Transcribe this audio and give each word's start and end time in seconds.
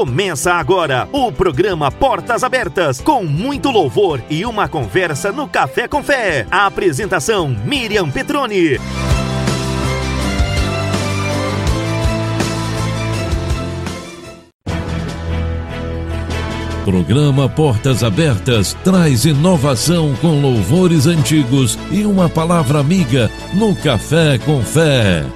Começa 0.00 0.54
agora 0.54 1.06
o 1.12 1.30
programa 1.30 1.92
Portas 1.92 2.42
Abertas, 2.42 3.02
com 3.02 3.22
muito 3.22 3.70
louvor 3.70 4.22
e 4.30 4.46
uma 4.46 4.66
conversa 4.66 5.30
no 5.30 5.46
Café 5.46 5.86
com 5.86 6.02
Fé. 6.02 6.46
A 6.50 6.64
apresentação 6.64 7.54
Miriam 7.66 8.10
Petroni. 8.10 8.78
Programa 16.86 17.46
Portas 17.46 18.02
Abertas 18.02 18.74
traz 18.82 19.26
inovação 19.26 20.14
com 20.22 20.40
louvores 20.40 21.06
antigos 21.06 21.78
e 21.90 22.06
uma 22.06 22.26
palavra 22.26 22.80
amiga 22.80 23.30
no 23.52 23.76
Café 23.76 24.38
com 24.38 24.62
Fé. 24.62 25.26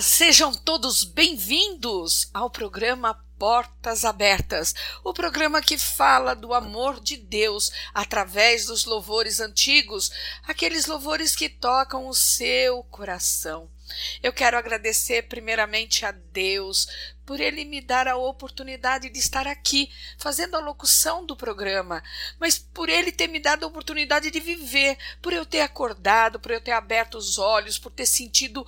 Sejam 0.00 0.54
todos 0.54 1.02
bem-vindos 1.02 2.30
ao 2.32 2.48
programa 2.48 3.14
Portas 3.36 4.04
Abertas, 4.04 4.74
o 5.02 5.12
programa 5.12 5.60
que 5.60 5.76
fala 5.76 6.34
do 6.34 6.54
amor 6.54 7.00
de 7.00 7.16
Deus 7.16 7.72
através 7.92 8.66
dos 8.66 8.84
louvores 8.84 9.40
antigos, 9.40 10.10
aqueles 10.44 10.86
louvores 10.86 11.34
que 11.34 11.48
tocam 11.48 12.06
o 12.06 12.14
seu 12.14 12.84
coração. 12.84 13.68
Eu 14.22 14.32
quero 14.32 14.56
agradecer 14.56 15.22
primeiramente 15.28 16.04
a 16.04 16.12
Deus 16.12 16.86
por 17.24 17.40
ele 17.40 17.64
me 17.64 17.80
dar 17.80 18.08
a 18.08 18.16
oportunidade 18.16 19.10
de 19.10 19.18
estar 19.18 19.46
aqui 19.46 19.90
fazendo 20.16 20.56
a 20.56 20.60
locução 20.60 21.26
do 21.26 21.36
programa, 21.36 22.02
mas 22.38 22.58
por 22.58 22.88
ele 22.88 23.12
ter 23.12 23.28
me 23.28 23.38
dado 23.38 23.64
a 23.64 23.66
oportunidade 23.66 24.30
de 24.30 24.40
viver, 24.40 24.96
por 25.20 25.32
eu 25.32 25.44
ter 25.44 25.60
acordado, 25.60 26.40
por 26.40 26.50
eu 26.50 26.60
ter 26.60 26.72
aberto 26.72 27.16
os 27.16 27.36
olhos, 27.38 27.78
por 27.78 27.92
ter 27.92 28.06
sentido 28.06 28.66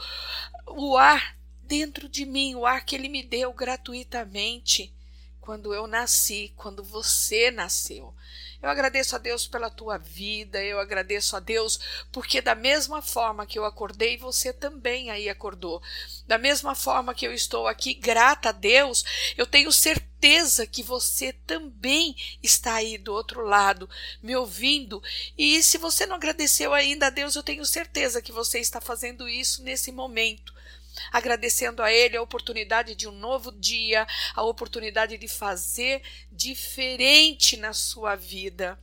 o 0.71 0.97
ar 0.97 1.37
dentro 1.63 2.09
de 2.09 2.27
mim, 2.27 2.55
o 2.55 2.67
ar 2.67 2.85
que 2.85 2.95
ele 2.95 3.09
me 3.09 3.23
deu 3.23 3.53
gratuitamente 3.53 4.93
quando 5.41 5.75
eu 5.75 5.87
nasci, 5.87 6.53
quando 6.57 6.83
você 6.85 7.51
nasceu. 7.51 8.15
Eu 8.63 8.69
agradeço 8.69 9.17
a 9.17 9.19
Deus 9.19 9.47
pela 9.47 9.71
tua 9.71 9.97
vida, 9.97 10.63
eu 10.63 10.79
agradeço 10.79 11.35
a 11.35 11.41
Deus 11.41 11.81
porque, 12.13 12.43
da 12.43 12.55
mesma 12.55 13.01
forma 13.01 13.47
que 13.47 13.59
eu 13.59 13.65
acordei, 13.65 14.19
você 14.19 14.53
também 14.53 15.11
aí 15.11 15.29
acordou. 15.29 15.83
Da 16.27 16.37
mesma 16.37 16.75
forma 16.75 17.15
que 17.15 17.27
eu 17.27 17.33
estou 17.33 17.67
aqui, 17.67 17.95
grata 17.95 18.51
a 18.51 18.53
Deus, 18.53 19.03
eu 19.37 19.47
tenho 19.47 19.73
certeza 19.73 20.67
que 20.67 20.83
você 20.83 21.33
também 21.33 22.15
está 22.43 22.75
aí 22.75 22.99
do 22.99 23.15
outro 23.15 23.43
lado, 23.43 23.89
me 24.23 24.37
ouvindo. 24.37 25.03
E 25.39 25.63
se 25.63 25.79
você 25.79 26.05
não 26.05 26.17
agradeceu 26.17 26.75
ainda 26.75 27.07
a 27.07 27.11
Deus, 27.11 27.35
eu 27.35 27.43
tenho 27.43 27.65
certeza 27.65 28.21
que 28.21 28.31
você 28.31 28.59
está 28.59 28.81
fazendo 28.81 29.27
isso 29.27 29.63
nesse 29.63 29.91
momento 29.91 30.60
agradecendo 31.13 31.83
a 31.83 31.93
Ele 31.93 32.17
a 32.17 32.23
oportunidade 32.23 32.95
de 32.95 33.09
um 33.09 33.13
novo 33.13 33.53
dia, 33.53 34.07
a 34.35 34.43
oportunidade 34.43 35.17
de 35.17 35.29
fazer 35.29 36.03
diferente 36.31 37.57
na 37.57 37.73
sua 37.73 38.17
vida. 38.17 38.79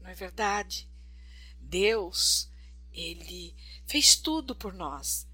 Não 0.00 0.10
é 0.10 0.14
verdade? 0.14 0.88
Deus, 1.60 2.50
Ele 2.92 3.54
fez 3.86 4.16
tudo 4.16 4.54
por 4.54 4.72
nós. 4.72 5.26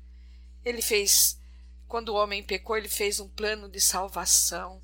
Ele 0.64 0.80
fez, 0.80 1.38
quando 1.86 2.10
o 2.10 2.14
homem 2.14 2.42
pecou, 2.42 2.76
ele 2.76 2.88
fez 2.88 3.20
um 3.20 3.28
plano 3.28 3.68
de 3.68 3.80
salvação. 3.80 4.82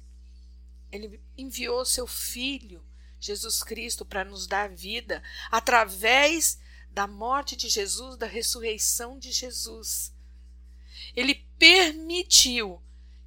Ele 0.93 1.21
enviou 1.37 1.85
seu 1.85 2.07
Filho, 2.07 2.85
Jesus 3.19 3.63
Cristo, 3.63 4.05
para 4.05 4.25
nos 4.25 4.47
dar 4.47 4.69
vida 4.69 5.23
através 5.51 6.59
da 6.91 7.07
morte 7.07 7.57
de 7.57 7.69
Jesus, 7.69 8.17
da 8.17 8.27
ressurreição 8.27 9.19
de 9.19 9.31
Jesus. 9.31 10.13
Ele 11.15 11.35
permitiu 11.59 12.81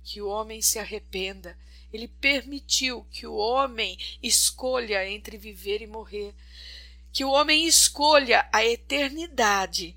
que 0.03 0.21
o 0.21 0.27
homem 0.27 0.61
se 0.61 0.79
arrependa. 0.79 1.57
Ele 1.91 2.07
permitiu 2.07 3.05
que 3.11 3.27
o 3.27 3.35
homem 3.35 3.97
escolha 4.21 5.07
entre 5.07 5.38
viver 5.38 5.81
e 5.81 5.88
morrer. 5.88 6.33
Que 7.11 7.23
o 7.23 7.31
homem 7.31 7.67
escolha 7.67 8.47
a 8.51 8.66
eternidade 8.66 9.95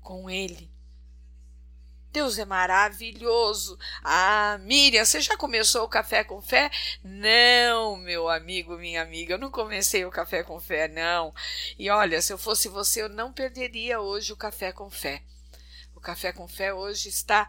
com 0.00 0.28
ele. 0.28 0.72
Deus 2.12 2.38
é 2.38 2.44
maravilhoso. 2.44 3.78
Ah, 4.04 4.58
Miriam, 4.60 5.04
você 5.04 5.20
já 5.20 5.34
começou 5.34 5.84
o 5.84 5.88
café 5.88 6.22
com 6.22 6.42
fé? 6.42 6.70
Não, 7.02 7.96
meu 7.96 8.28
amigo, 8.28 8.76
minha 8.76 9.00
amiga, 9.00 9.34
eu 9.34 9.38
não 9.38 9.50
comecei 9.50 10.04
o 10.04 10.10
café 10.10 10.42
com 10.42 10.60
fé, 10.60 10.88
não. 10.88 11.34
E 11.78 11.88
olha, 11.88 12.20
se 12.20 12.30
eu 12.30 12.36
fosse 12.36 12.68
você, 12.68 13.00
eu 13.00 13.08
não 13.08 13.32
perderia 13.32 14.00
hoje 14.00 14.30
o 14.32 14.36
café 14.36 14.72
com 14.72 14.90
fé. 14.90 15.22
Café 16.02 16.32
com 16.32 16.48
Fé 16.48 16.74
hoje 16.74 17.08
está 17.08 17.48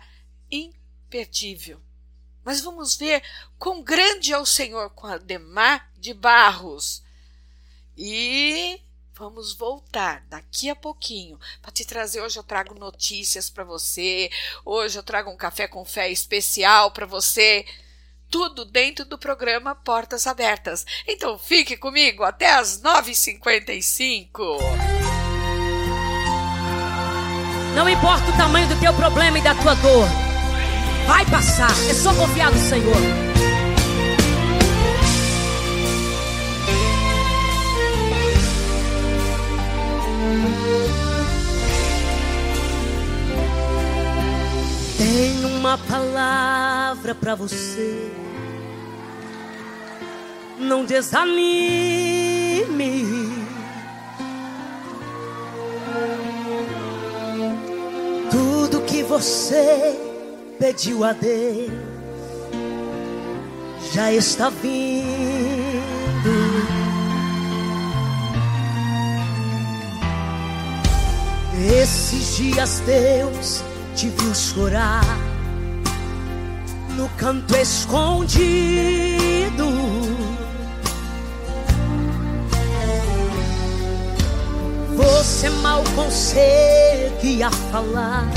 imperdível. 0.49 1.81
Mas 2.43 2.61
vamos 2.61 2.95
ver 2.95 3.23
quão 3.57 3.81
grande 3.81 4.31
é 4.31 4.37
o 4.37 4.45
Senhor 4.45 4.91
com 4.91 5.07
Ademar 5.07 5.89
de 5.97 6.13
Barros. 6.13 7.01
E 7.97 8.79
vamos 9.13 9.53
voltar 9.53 10.23
daqui 10.27 10.69
a 10.69 10.75
pouquinho 10.75 11.39
para 11.61 11.71
te 11.71 11.85
trazer. 11.85 12.21
Hoje 12.21 12.37
eu 12.37 12.43
trago 12.43 12.77
notícias 12.77 13.49
para 13.49 13.63
você. 13.63 14.29
Hoje 14.65 14.99
eu 14.99 15.03
trago 15.03 15.31
um 15.31 15.37
café 15.37 15.67
com 15.67 15.85
fé 15.85 16.11
especial 16.11 16.91
para 16.91 17.05
você. 17.05 17.65
Tudo 18.29 18.65
dentro 18.65 19.05
do 19.05 19.17
programa 19.17 19.75
Portas 19.75 20.27
Abertas. 20.27 20.85
Então 21.07 21.39
fique 21.39 21.77
comigo 21.77 22.23
até 22.23 22.53
as 22.53 22.81
9h55. 22.81 25.02
Não 27.75 27.89
importa 27.89 28.29
o 28.29 28.37
tamanho 28.37 28.67
do 28.67 28.75
teu 28.79 28.93
problema 28.93 29.39
e 29.39 29.41
da 29.41 29.55
tua 29.55 29.73
dor. 29.75 30.07
Vai 31.07 31.25
passar. 31.25 31.71
É 31.89 31.93
só 31.93 32.13
confiar 32.13 32.51
no 32.51 32.59
Senhor. 32.59 32.95
Tenho 44.97 45.47
uma 45.57 45.77
palavra 45.77 47.13
para 47.15 47.35
você. 47.35 48.11
Não 50.59 50.85
desanime. 50.85 52.13
Você 59.03 59.95
pediu 60.59 61.03
a 61.03 61.13
Deus 61.13 61.71
já 63.93 64.11
está 64.11 64.49
vindo. 64.49 65.03
Esses 71.79 72.37
dias 72.37 72.81
Deus 72.87 73.63
te 73.95 74.09
viu 74.09 74.33
chorar 74.33 75.05
no 76.97 77.07
canto 77.09 77.55
escondido. 77.55 78.43
Você 84.95 85.49
mal 85.61 85.83
conseguia 87.23 87.49
falar 87.71 88.27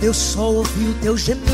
eu 0.00 0.14
só 0.14 0.50
ouvi 0.50 0.88
o 0.88 0.94
teu 0.94 1.16
gemido. 1.16 1.46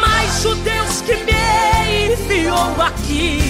Mas 0.00 0.44
o 0.44 0.54
Deus 0.56 1.00
que 1.02 1.14
me 1.16 2.12
enviou 2.12 2.82
aqui 2.82 3.40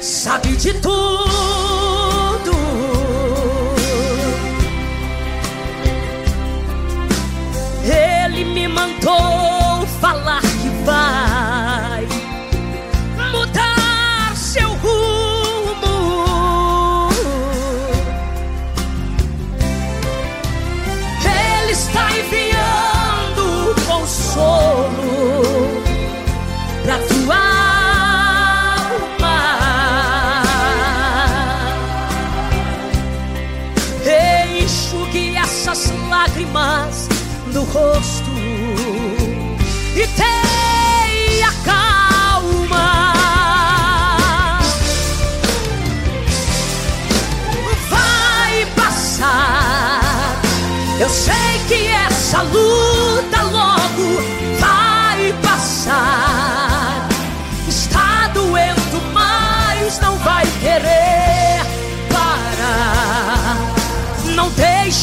sabe 0.00 0.56
de 0.56 0.72
tudo. 0.74 0.98
Ele 7.84 8.44
me 8.44 8.68
mandou 8.68 9.47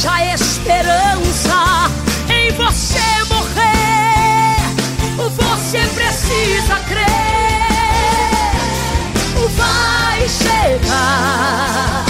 A 0.08 0.24
esperança 0.34 1.90
em 2.30 2.52
você 2.52 3.00
morrer. 3.28 4.58
Você 5.18 5.80
precisa 5.96 6.76
crer. 6.88 7.06
Vai 9.56 10.28
chegar 10.30 12.06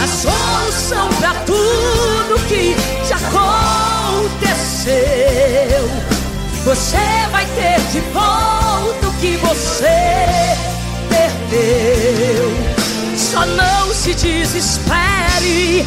a 0.00 0.06
solução 0.06 1.08
para 1.18 1.34
tudo 1.44 2.38
que 2.48 2.76
te 3.06 3.12
aconteceu. 3.12 4.42
Você 6.64 7.28
vai 7.30 7.44
ter 7.46 7.80
de 7.90 8.00
volta 8.12 9.08
o 9.08 9.12
que 9.20 9.36
você 9.38 10.56
perdeu. 11.08 12.52
Só 13.16 13.44
não 13.46 13.92
se 13.92 14.14
desespere. 14.14 15.86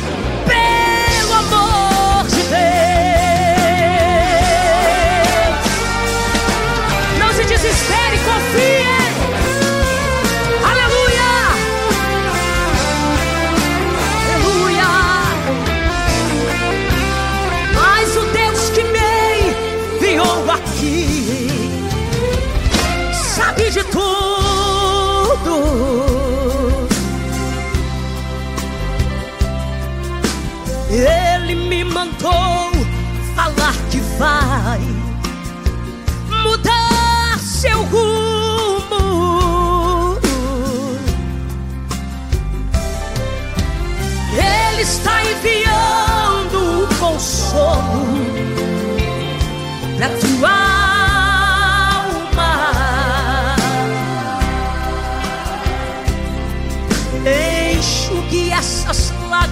Desespere, 7.66 8.18
confie. 8.20 8.86
Aleluia. 10.70 11.32
Aleluia. 14.22 14.92
Mas 17.74 18.16
o 18.18 18.24
Deus 18.32 18.70
que 18.70 18.84
me 18.84 19.98
enviou 19.98 20.52
aqui 20.52 21.50
sabe 23.36 23.72
de 23.72 23.84
tudo. 23.86 24.06
Ele 30.92 31.56
me 31.56 31.84
mandou 31.84 32.72
falar 33.36 33.76
que 33.90 34.00
vai 34.18 34.95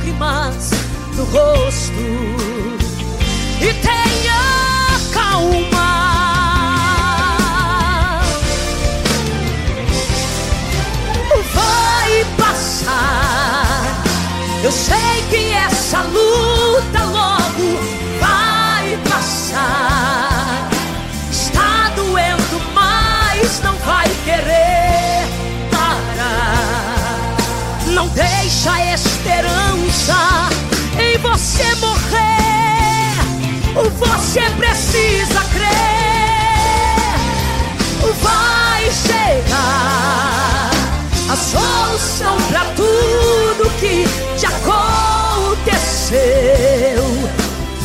lágrimas 0.03 0.69
no 1.15 1.23
rosto 1.25 1.93
e 3.61 3.73
tenha 3.75 4.99
calma. 5.13 5.93
passar. 12.37 14.03
Eu 14.63 14.71
sei 14.71 15.02
deixa 28.63 28.71
a 28.71 28.93
esperança 28.93 30.47
em 30.97 31.17
você 31.17 31.75
morrer. 31.75 33.19
Você 33.99 34.39
precisa 34.57 35.41
crer. 35.51 35.73
Vai 38.21 38.89
chegar 38.91 40.71
a 41.29 41.35
solução 41.35 42.37
para 42.49 42.63
tudo 42.75 43.69
que 43.81 44.07
te 44.37 44.45
aconteceu. 44.45 46.13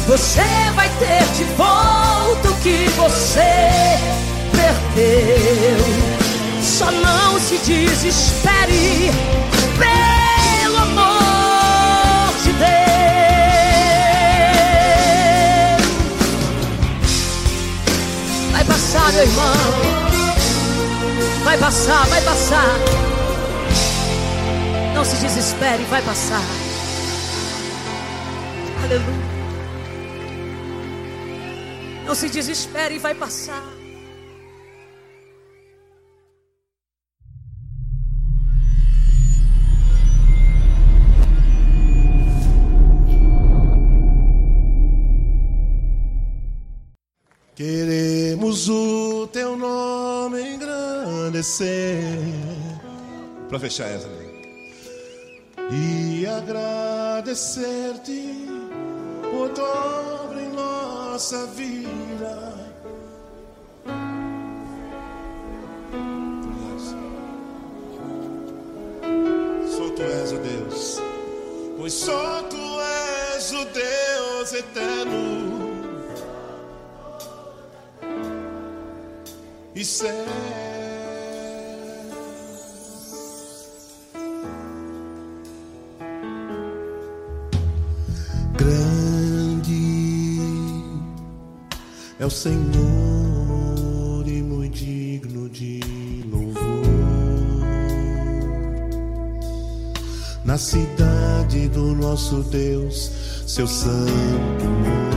Você 0.07 0.47
vai 0.77 0.89
ter 1.01 1.25
de 1.37 1.45
volta 1.57 2.51
o 2.51 2.55
que 2.61 2.89
você 2.97 3.99
perdeu. 4.53 5.79
Só 6.63 6.91
não 6.93 7.41
se 7.41 7.59
desespere, 7.59 9.11
amor 10.83 12.35
de 12.43 12.53
Deus. 12.53 12.69
Vai 18.53 18.65
passar, 18.65 19.13
meu 19.13 19.23
irmão. 19.23 19.55
Vai 21.45 21.59
passar, 21.59 22.07
vai 22.07 22.23
passar. 22.23 22.79
Não 24.95 25.05
se 25.05 25.17
desespere, 25.17 25.85
vai 25.85 26.03
passar. 26.03 26.43
Aleluia. 28.85 29.29
Não 32.05 32.15
se 32.15 32.29
desespere, 32.29 32.99
vai 32.99 33.15
passar. 33.15 33.78
Engrandecer. 51.39 52.03
Para 53.49 53.61
fechar 53.61 53.89
essa 53.89 54.09
e 55.71 56.27
agradecer-te 56.27 58.49
por 59.31 59.51
tua 59.51 60.25
obra 60.25 60.43
em 60.43 60.51
nossa 60.53 61.47
vida. 61.49 62.55
Só 69.71 69.91
tu 69.91 70.03
és 70.03 70.33
o 70.33 70.39
Deus, 70.39 70.99
pois 71.77 71.93
só 71.93 72.41
tu 72.43 72.81
és 73.37 73.53
o 73.53 73.65
Deus 73.67 74.55
eterno. 74.55 75.69
E 79.75 79.85
céu. 79.85 80.78
É 92.19 92.27
o 92.27 92.31
Senhor 92.31 92.65
e 94.27 94.43
muito 94.43 94.77
digno 94.77 95.49
de 95.49 95.81
louvor. 96.31 96.59
Na 100.45 100.59
cidade 100.59 101.69
do 101.69 101.95
nosso 101.95 102.43
Deus, 102.45 103.11
seu 103.47 103.67
santo 103.67 104.65
monte, 104.65 105.08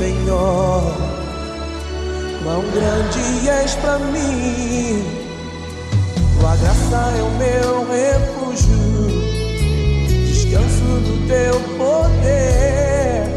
Senhor. 0.00 0.82
Quão 2.42 2.62
grande 2.72 3.48
és 3.50 3.74
para 3.74 3.98
mim. 3.98 5.04
Tua 6.40 6.56
graça 6.56 7.12
é 7.18 7.22
o 7.22 7.30
meu 7.32 7.86
refúgio. 7.86 9.10
Descanso 10.26 10.84
no 10.84 11.28
teu 11.28 11.60
poder 11.76 13.28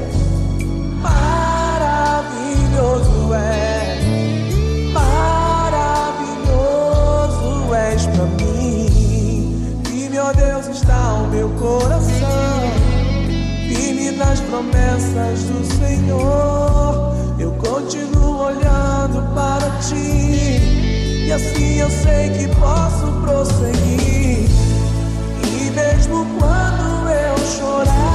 maravilhoso 1.01 3.33
é, 3.33 3.99
maravilhoso 4.93 6.45
és 7.75 8.05
pra 8.05 8.25
mim. 8.25 9.81
Firme, 9.83 10.17
ó 10.17 10.31
Deus, 10.31 10.67
está 10.67 11.15
o 11.15 11.27
meu 11.27 11.49
coração, 11.49 12.12
nas 14.25 14.39
promessas 14.41 15.43
do 15.43 15.65
Senhor. 15.77 17.15
Eu 17.37 17.51
continuo 17.53 18.45
olhando 18.45 19.21
para 19.33 19.69
ti, 19.81 21.25
e 21.27 21.31
assim 21.31 21.79
eu 21.79 21.89
sei 21.89 22.29
que 22.29 22.47
posso 22.55 23.11
prosseguir. 23.21 24.47
E 25.45 25.71
mesmo 25.71 26.25
quando 26.39 27.09
eu 27.09 27.37
chorar, 27.57 28.12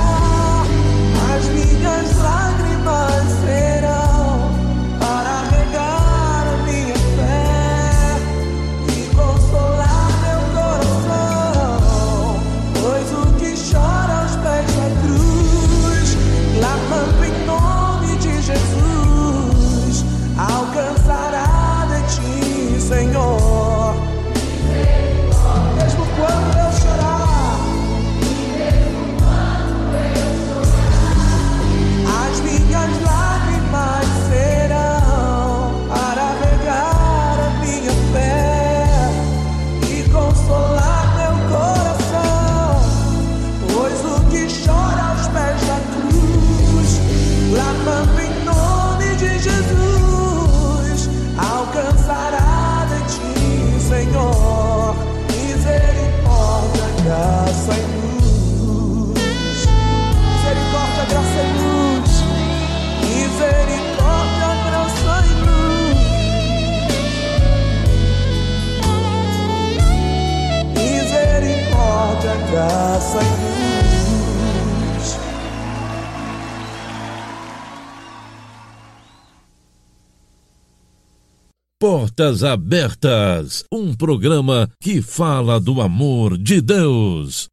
Portas 82.19 82.43
Abertas, 82.43 83.65
um 83.73 83.95
programa 83.95 84.69
que 84.81 85.01
fala 85.01 85.61
do 85.61 85.81
amor 85.81 86.37
de 86.37 86.61
Deus. 86.61 87.49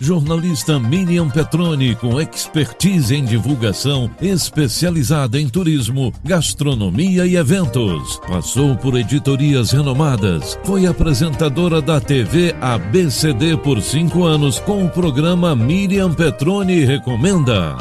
Jornalista 0.00 0.80
Miriam 0.80 1.30
Petroni, 1.30 1.94
com 1.94 2.20
expertise 2.20 3.14
em 3.14 3.24
divulgação, 3.24 4.10
especializada 4.20 5.38
em 5.38 5.48
turismo, 5.48 6.12
gastronomia 6.24 7.24
e 7.24 7.36
eventos. 7.36 8.18
Passou 8.26 8.74
por 8.74 8.96
editorias 8.96 9.70
renomadas. 9.70 10.58
Foi 10.64 10.84
apresentadora 10.84 11.80
da 11.80 12.00
TV 12.00 12.52
ABCD 12.60 13.58
por 13.58 13.80
cinco 13.80 14.24
anos 14.24 14.58
com 14.58 14.84
o 14.84 14.90
programa 14.90 15.54
Miriam 15.54 16.12
Petroni 16.12 16.84
Recomenda. 16.84 17.76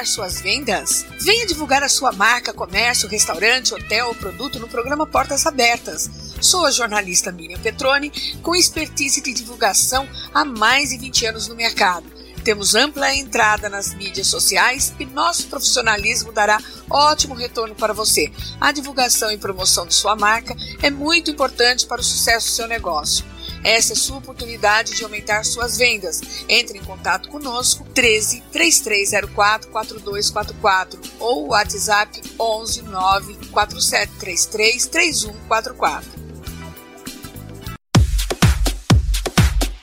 Aumentar 0.00 0.06
suas 0.06 0.40
vendas? 0.40 1.06
Venha 1.20 1.46
divulgar 1.46 1.82
a 1.82 1.88
sua 1.88 2.12
marca, 2.12 2.52
comércio, 2.52 3.08
restaurante, 3.08 3.74
hotel 3.74 4.08
ou 4.08 4.14
produto 4.14 4.58
no 4.58 4.68
programa 4.68 5.06
Portas 5.06 5.46
Abertas. 5.46 6.10
Sou 6.40 6.64
a 6.64 6.70
jornalista 6.70 7.30
Miriam 7.30 7.58
Petroni, 7.58 8.10
com 8.42 8.54
expertise 8.54 9.20
de 9.20 9.32
divulgação 9.32 10.08
há 10.32 10.44
mais 10.44 10.90
de 10.90 10.98
20 10.98 11.26
anos 11.26 11.48
no 11.48 11.54
mercado. 11.54 12.06
Temos 12.42 12.74
ampla 12.74 13.14
entrada 13.14 13.68
nas 13.68 13.92
mídias 13.94 14.26
sociais 14.26 14.94
e 14.98 15.04
nosso 15.04 15.46
profissionalismo 15.48 16.32
dará 16.32 16.58
ótimo 16.88 17.34
retorno 17.34 17.74
para 17.74 17.92
você. 17.92 18.32
A 18.58 18.72
divulgação 18.72 19.30
e 19.30 19.36
promoção 19.36 19.86
de 19.86 19.94
sua 19.94 20.16
marca 20.16 20.56
é 20.82 20.88
muito 20.88 21.30
importante 21.30 21.86
para 21.86 22.00
o 22.00 22.04
sucesso 22.04 22.46
do 22.46 22.52
seu 22.52 22.66
negócio. 22.66 23.24
Essa 23.62 23.92
é 23.92 23.96
sua 23.96 24.18
oportunidade 24.18 24.94
de 24.94 25.04
aumentar 25.04 25.44
suas 25.44 25.76
vendas. 25.76 26.44
Entre 26.48 26.78
em 26.78 26.84
contato 26.84 27.28
conosco 27.28 27.84
13 27.94 28.42
3304 28.52 29.70
4244 29.70 31.00
ou 31.18 31.48
WhatsApp 31.48 32.22
11 32.38 32.82
9 32.82 33.34
4733 33.50 34.86
3144. 34.86 36.20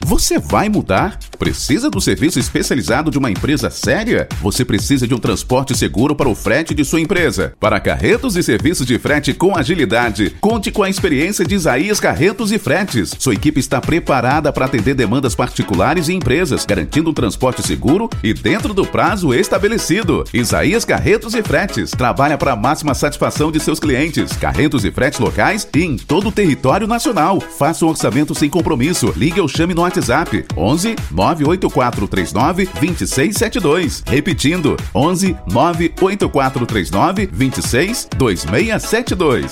Você 0.01 0.39
vai 0.39 0.69
mudar? 0.69 1.19
Precisa 1.37 1.89
do 1.89 2.01
serviço 2.01 2.39
especializado 2.39 3.11
de 3.11 3.17
uma 3.17 3.29
empresa 3.29 3.69
séria? 3.69 4.27
Você 4.41 4.65
precisa 4.65 5.07
de 5.07 5.13
um 5.13 5.19
transporte 5.19 5.77
seguro 5.77 6.15
para 6.15 6.27
o 6.27 6.35
frete 6.35 6.73
de 6.73 6.83
sua 6.83 6.99
empresa. 6.99 7.53
Para 7.59 7.79
carretos 7.79 8.35
e 8.35 8.41
serviços 8.41 8.87
de 8.87 8.97
frete 8.97 9.33
com 9.33 9.55
agilidade, 9.55 10.35
conte 10.41 10.71
com 10.71 10.83
a 10.83 10.89
experiência 10.89 11.45
de 11.45 11.55
Isaías 11.55 11.99
Carretos 11.99 12.51
e 12.51 12.57
Fretes. 12.57 13.13
Sua 13.19 13.33
equipe 13.33 13.59
está 13.59 13.79
preparada 13.79 14.51
para 14.51 14.65
atender 14.65 14.95
demandas 14.95 15.35
particulares 15.35 16.09
e 16.09 16.13
empresas, 16.13 16.65
garantindo 16.65 17.11
um 17.11 17.13
transporte 17.13 17.61
seguro 17.61 18.09
e 18.23 18.33
dentro 18.33 18.73
do 18.73 18.85
prazo 18.85 19.33
estabelecido. 19.33 20.23
Isaías 20.33 20.85
Carretos 20.85 21.35
e 21.35 21.43
Fretes 21.43 21.91
trabalha 21.91 22.37
para 22.37 22.53
a 22.53 22.55
máxima 22.55 22.95
satisfação 22.95 23.51
de 23.51 23.59
seus 23.59 23.79
clientes. 23.79 24.33
Carretos 24.33 24.83
e 24.83 24.91
fretes 24.91 25.19
locais 25.19 25.67
e 25.75 25.83
em 25.83 25.97
todo 25.97 26.29
o 26.29 26.31
território 26.31 26.87
nacional. 26.87 27.39
Faça 27.39 27.85
um 27.85 27.89
orçamento 27.89 28.33
sem 28.33 28.49
compromisso. 28.49 29.13
Ligue 29.15 29.39
ou 29.39 29.47
chame 29.47 29.73
no 29.73 29.81
WhatsApp 29.81 30.45
11 30.55 30.95
98439 31.35 32.65
2672. 32.79 34.03
Repetindo 34.05 34.77
11 34.93 35.35
98439 35.51 37.29
26 37.31 38.07
2672. 38.17 39.51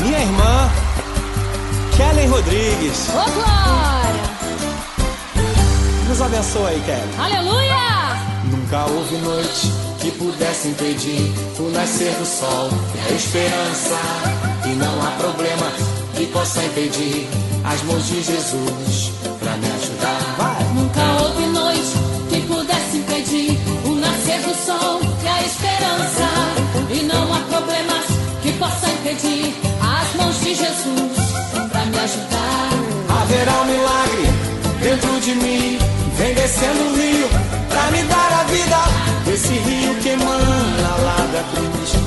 Minha 0.00 0.20
irmã, 0.20 0.70
Kellen 1.96 2.28
Rodrigues. 2.28 3.08
Ô, 3.10 3.30
Glória! 3.30 4.22
Nos 6.08 6.20
abençoe, 6.20 6.80
Kellen. 6.80 7.18
Aleluia! 7.18 7.72
Nunca 8.50 8.84
houve 8.86 9.16
noite 9.18 9.91
que 10.02 10.10
pudesse 10.10 10.66
impedir 10.66 11.32
o 11.60 11.70
nascer 11.70 12.12
do 12.16 12.26
sol 12.26 12.68
e 12.92 13.12
a 13.12 13.16
esperança. 13.16 14.00
E 14.66 14.74
não 14.74 15.00
há 15.00 15.12
problema 15.12 15.72
que 16.16 16.26
possa 16.26 16.64
impedir 16.64 17.28
as 17.62 17.80
mãos 17.84 18.04
de 18.08 18.20
Jesus 18.20 19.12
pra 19.38 19.56
me 19.58 19.66
ajudar. 19.66 20.34
Vai! 20.36 20.64
Nunca 20.74 21.22
houve 21.22 21.46
noite 21.46 21.92
que 22.28 22.40
pudesse 22.48 22.96
impedir 22.96 23.56
o 23.86 23.94
nascer 23.94 24.40
do 24.40 24.52
sol 24.54 25.00
e 25.22 25.28
a 25.28 25.42
esperança. 25.46 26.28
E 26.90 27.02
não 27.04 27.32
há 27.32 27.38
problemas 27.48 28.04
que 28.42 28.52
possa 28.54 28.88
impedir 28.88 29.54
as 29.80 30.16
mãos 30.16 30.40
de 30.40 30.52
Jesus 30.52 31.18
pra 31.70 31.86
me 31.86 31.98
ajudar. 32.00 32.70
Haverá 33.22 33.60
um 33.60 33.64
milagre 33.66 34.26
dentro 34.82 35.20
de 35.20 35.34
mim. 35.36 35.78
Vem 36.18 36.34
descendo 36.34 37.01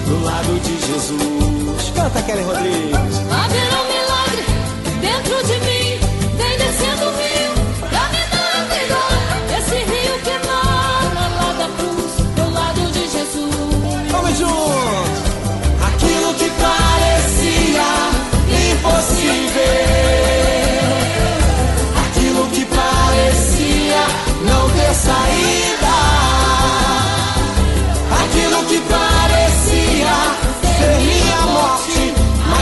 do 0.05 0.23
lado 0.23 0.59
de 0.59 0.77
Jesus. 0.79 1.91
Canta, 1.95 2.21
Kelly 2.21 2.43
Rodrigues. 2.43 3.17
Haverá 3.31 3.81
um 3.81 3.87
milagre 3.87 4.45
dentro 5.01 5.47
de 5.47 5.59
mim. 5.59 5.64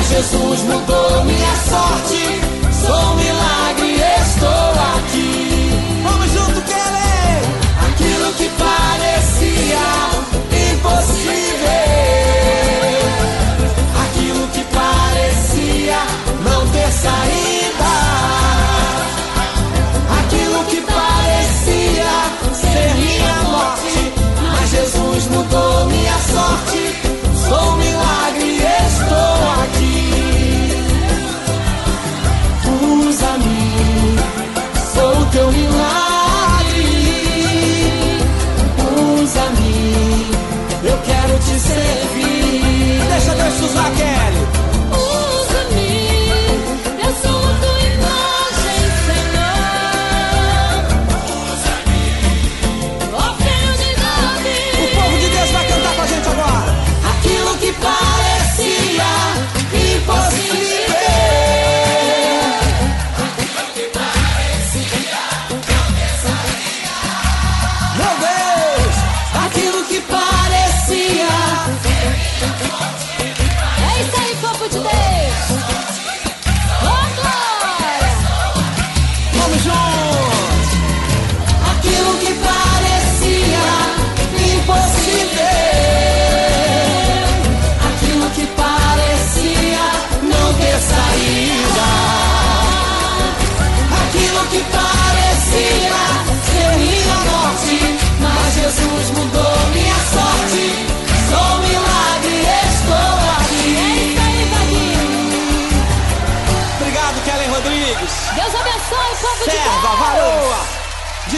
Jesus 0.10 0.62
mudou 0.64 1.24
minha 1.24 1.56
sorte. 1.70 2.42
Sou 2.72 2.96
um 2.96 3.16
milagre, 3.16 3.96
estou 4.22 4.72
aqui. 4.98 5.72
Vamos 6.04 6.32
junto, 6.32 6.62
Kelly! 6.62 7.42
Aquilo 7.90 8.34
que 8.34 8.50
parecia 8.58 9.86
impossível. 10.72 11.84
Aquilo 14.04 14.48
que 14.50 14.64
parecia 14.74 16.00
não 16.44 16.68
ter 16.70 16.92
saída. 16.92 17.33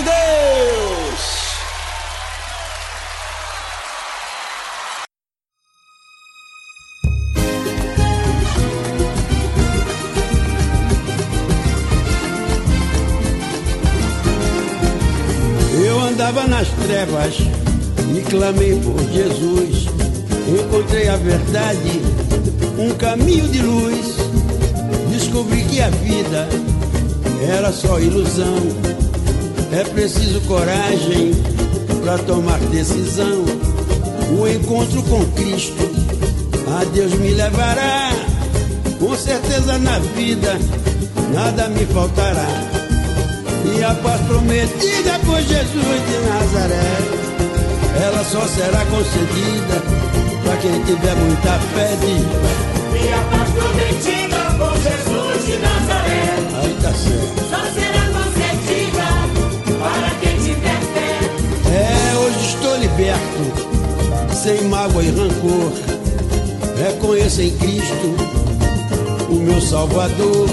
Deus. 0.05 1.55
Eu 15.83 15.99
andava 15.99 16.47
nas 16.47 16.67
trevas 16.69 17.35
e 18.15 18.21
clamei 18.21 18.79
por 18.79 18.99
Jesus. 19.11 19.87
Encontrei 20.47 21.09
a 21.09 21.17
verdade, 21.17 22.01
um 22.77 22.93
caminho 22.95 23.47
de 23.47 23.61
luz. 23.61 24.15
Descobri 25.09 25.63
que 25.63 25.81
a 25.81 25.89
vida 25.89 26.47
era 27.49 27.71
só 27.71 27.99
ilusão. 27.99 29.04
É 29.71 29.83
preciso 29.83 30.41
coragem 30.41 31.31
para 32.03 32.17
tomar 32.19 32.59
decisão. 32.71 33.45
O 34.39 34.47
encontro 34.47 35.01
com 35.03 35.25
Cristo 35.31 35.89
a 36.79 36.83
Deus 36.85 37.13
me 37.13 37.31
levará. 37.31 38.11
Com 38.99 39.15
certeza 39.15 39.77
na 39.79 39.99
vida 39.99 40.57
nada 41.33 41.67
me 41.69 41.85
faltará. 41.87 42.47
E 43.75 43.83
a 43.83 43.93
paz 43.95 44.21
prometida 44.21 45.19
por 45.25 45.41
Jesus 45.41 46.01
de 46.07 46.29
Nazaré, 46.29 46.97
ela 48.05 48.23
só 48.23 48.41
será 48.47 48.85
concedida 48.85 49.81
para 50.43 50.57
quem 50.57 50.83
tiver 50.83 51.15
muita 51.15 51.59
fé. 51.73 51.97
Diz, 51.99 53.03
E 53.03 53.13
a 53.13 53.21
paz 53.31 53.49
prometida 53.51 54.37
por 54.57 54.73
Jesus 54.77 55.45
de 55.45 55.57
Nazaré 55.57 56.35
aí 56.65 56.77
tá 56.81 56.93
certo. 56.93 57.44
Sem 64.45 64.61
mágoa 64.65 65.03
e 65.03 65.09
rancor. 65.09 65.71
Reconheço 66.77 67.41
em 67.41 67.49
Cristo 67.57 68.15
o 69.27 69.35
meu 69.37 69.59
Salvador. 69.59 70.47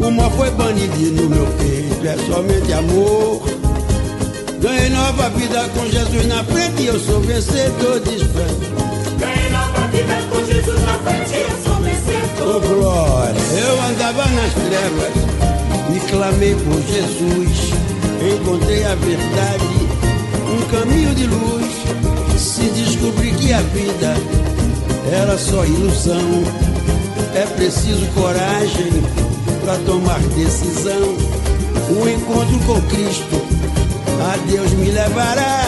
O 0.00 0.10
mal 0.12 0.30
foi 0.30 0.52
banido 0.52 0.96
no 1.20 1.28
meu 1.28 1.46
peito, 1.58 2.06
é 2.06 2.16
somente 2.30 2.72
amor. 2.72 3.42
Ganhei 4.60 4.88
nova 4.90 5.28
vida 5.30 5.68
com 5.74 5.84
Jesus 5.90 6.26
na 6.28 6.44
frente 6.44 6.82
e 6.82 6.86
eu 6.86 7.00
sou 7.00 7.20
vencedor, 7.22 8.00
diz 8.00 8.22
Ganhei 9.18 9.50
nova 9.50 9.88
vida 9.88 10.22
com 10.30 10.44
Jesus 10.44 10.82
na 10.82 10.98
frente 10.98 11.32
e 11.32 11.40
eu 11.40 11.50
sou 11.64 11.82
vencedor. 11.82 12.54
Oh 12.54 12.60
glória, 12.60 13.40
eu 13.66 13.82
andava 13.82 14.26
nas 14.26 14.54
trevas 14.54 15.12
e 15.92 16.08
clamei 16.08 16.54
por 16.54 16.80
Jesus. 16.82 17.72
Encontrei 18.32 18.84
a 18.84 18.94
verdade, 18.94 19.64
um 20.52 20.62
caminho 20.70 21.14
de 21.16 21.26
luz. 21.26 22.05
Se 22.66 22.72
descobri 22.72 23.30
que 23.30 23.52
a 23.52 23.60
vida 23.60 24.12
era 25.12 25.38
só 25.38 25.64
ilusão, 25.64 26.42
é 27.32 27.46
preciso 27.54 28.04
coragem 28.06 28.90
para 29.64 29.76
tomar 29.86 30.18
decisão. 30.34 31.14
O 31.96 32.08
encontro 32.08 32.58
com 32.66 32.82
Cristo 32.88 33.40
a 34.20 34.36
Deus 34.50 34.72
me 34.72 34.90
levará. 34.90 35.64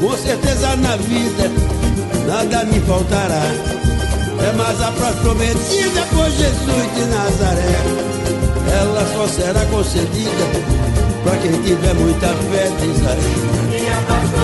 Com 0.00 0.16
certeza 0.16 0.74
na 0.76 0.96
vida 0.96 1.50
nada 2.26 2.64
me 2.64 2.80
faltará. 2.80 3.42
É 4.42 4.52
mais 4.56 4.80
a 4.80 4.92
paz 4.92 5.16
prometida 5.16 6.00
por 6.14 6.30
Jesus 6.30 6.94
de 6.94 7.04
Nazaré. 7.10 7.76
Ela 8.80 9.06
só 9.12 9.28
será 9.28 9.66
concedida 9.66 10.46
para 11.24 11.36
quem 11.36 11.60
tiver 11.60 11.92
muita 11.92 12.28
fé, 12.28 12.70
diz 12.80 13.06
aí. 13.06 14.35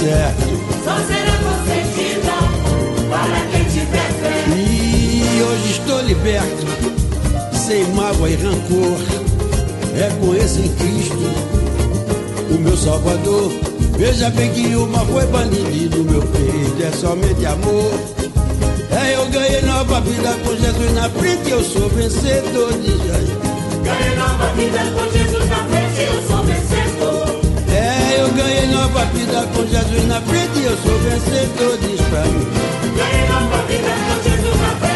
Certo. 0.00 0.48
Só 0.82 0.96
será 1.06 1.36
concedida 1.44 2.32
para 3.10 3.40
quem 3.50 3.64
tiver 3.64 4.10
fé. 4.22 4.44
E 4.56 5.42
hoje 5.42 5.70
estou 5.72 6.00
liberto, 6.00 6.66
sem 7.52 7.84
mágoa 7.88 8.30
e 8.30 8.36
rancor. 8.36 8.98
Reconheço 9.94 10.60
em 10.60 10.68
Cristo 10.76 11.60
o 12.50 12.58
meu 12.58 12.76
Salvador. 12.78 13.52
Veja 13.98 14.30
bem 14.30 14.50
que 14.54 14.74
o 14.74 14.86
mal 14.86 15.04
foi 15.04 15.26
banido 15.26 16.02
do 16.02 16.10
meu 16.10 16.22
peito, 16.22 16.82
é 16.82 16.90
somente 16.96 17.44
amor. 17.44 17.92
É, 18.90 19.16
eu 19.16 19.26
ganhei 19.26 19.60
nova 19.60 20.00
vida 20.00 20.34
com 20.42 20.56
Jesus 20.56 20.94
na 20.94 21.10
frente, 21.10 21.50
eu 21.50 21.62
sou 21.62 21.88
vencedor 21.90 22.72
de 22.72 22.90
Jesus. 22.90 23.38
Ganhei 23.84 24.16
nova 24.16 24.46
vida 24.54 24.78
com 24.94 25.12
Jesus 25.12 25.48
na 25.50 25.56
frente, 25.68 25.89
ganhei 28.42 28.66
nova 28.68 29.04
vida 29.06 29.46
com 29.54 29.66
Jesus 29.66 30.06
na 30.06 30.20
frente, 30.22 30.62
eu 30.62 30.76
sou 30.78 30.98
vencedor, 30.98 31.78
diz 31.78 32.00
pra 32.08 32.24
mim. 32.24 32.46
Ganhei 32.96 33.28
nova 33.28 33.62
vida 33.68 33.90
com 34.06 34.22
Jesus 34.28 34.60
na 34.60 34.68
frente, 34.76 34.89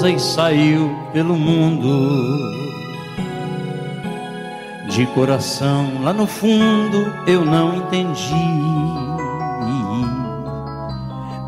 casa 0.00 0.08
e 0.08 0.18
saiu 0.18 0.96
pelo 1.12 1.36
mundo. 1.36 2.40
De 4.88 5.04
coração, 5.06 6.02
lá 6.02 6.12
no 6.12 6.26
fundo, 6.26 7.12
eu 7.26 7.44
não 7.44 7.76
entendi. 7.76 8.50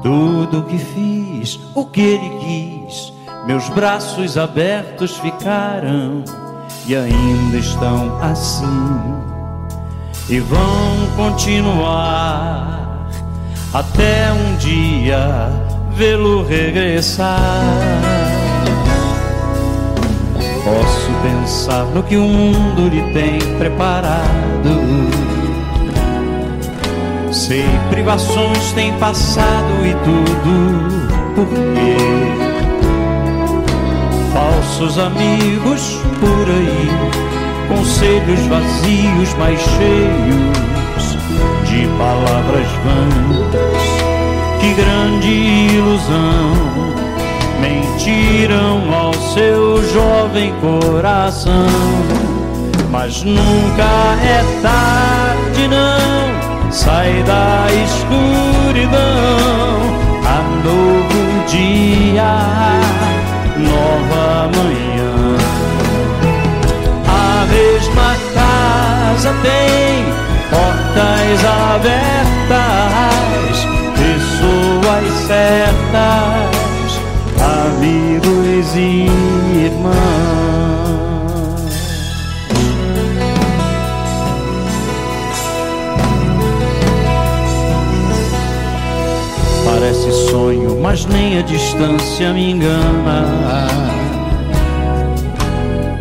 Tudo 0.02 0.64
que 0.64 0.78
fiz, 0.78 1.58
o 1.74 1.86
que 1.86 2.00
ele 2.00 2.30
quis, 2.40 3.12
meus 3.46 3.68
braços 3.70 4.36
abertos 4.36 5.16
ficaram 5.16 6.22
e 6.86 6.94
ainda 6.94 7.56
estão 7.56 8.18
assim. 8.20 8.66
E 10.28 10.40
vão 10.40 11.06
continuar 11.16 13.08
até 13.72 14.32
um 14.32 14.56
dia 14.56 15.48
vê-lo 15.94 16.44
regressar. 16.44 18.21
Posso 20.64 21.10
pensar 21.22 21.84
no 21.86 22.02
que 22.04 22.16
o 22.16 22.22
mundo 22.22 22.88
lhe 22.88 23.02
tem 23.12 23.38
preparado. 23.58 25.12
Sei 27.32 27.64
privações 27.90 28.72
tem 28.72 28.92
passado 28.98 29.84
e 29.84 29.92
tudo 30.04 31.02
por 31.34 31.48
quê? 31.48 31.96
Falsos 34.32 34.98
amigos 34.98 35.98
por 36.20 36.48
aí, 36.48 36.88
conselhos 37.68 38.40
vazios, 38.46 39.34
mas 39.38 39.60
cheios 39.60 40.62
de 41.64 41.86
palavras 41.98 42.68
vãs 42.84 43.82
que 44.60 44.74
grande 44.74 45.28
ilusão 45.74 46.91
mentiram 47.62 48.92
ao 48.92 49.14
seu 49.14 49.82
jovem 49.92 50.52
coração. 50.60 51.66
Mas 52.90 53.22
nunca 53.22 53.90
é 54.22 54.44
tarde, 54.60 55.68
não. 55.68 56.70
Sai 56.70 57.22
da 57.22 57.66
escuridão. 57.84 59.00
Há 60.26 60.42
novo 60.64 61.46
dia, 61.46 62.34
nova 63.58 64.50
manhã. 64.56 65.14
A 67.06 67.46
mesma 67.46 68.16
casa 68.34 69.32
tem 69.42 70.04
portas 70.50 71.44
abertas 71.44 73.02
pessoas 74.02 75.04
certas, 75.26 76.61
amigos 77.82 78.76
e 78.76 79.06
irmãos. 79.64 79.92
Parece 89.64 90.12
sonho, 90.30 90.78
mas 90.80 91.06
nem 91.06 91.38
a 91.38 91.42
distância 91.42 92.32
me 92.32 92.52
engana. 92.52 93.66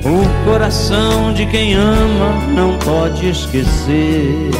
O 0.03 0.45
coração 0.45 1.33
de 1.33 1.45
quem 1.47 1.73
ama 1.73 2.33
não 2.55 2.77
pode 2.79 3.29
esquecer 3.29 4.51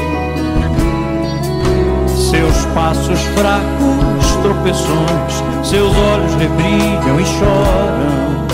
seus 2.32 2.66
passos 2.74 3.20
fracos, 3.36 4.21
tropeções, 4.42 5.44
seus 5.64 5.92
olhos 5.96 6.34
rebrilham 6.36 7.20
e 7.20 7.26
choram. 7.26 8.48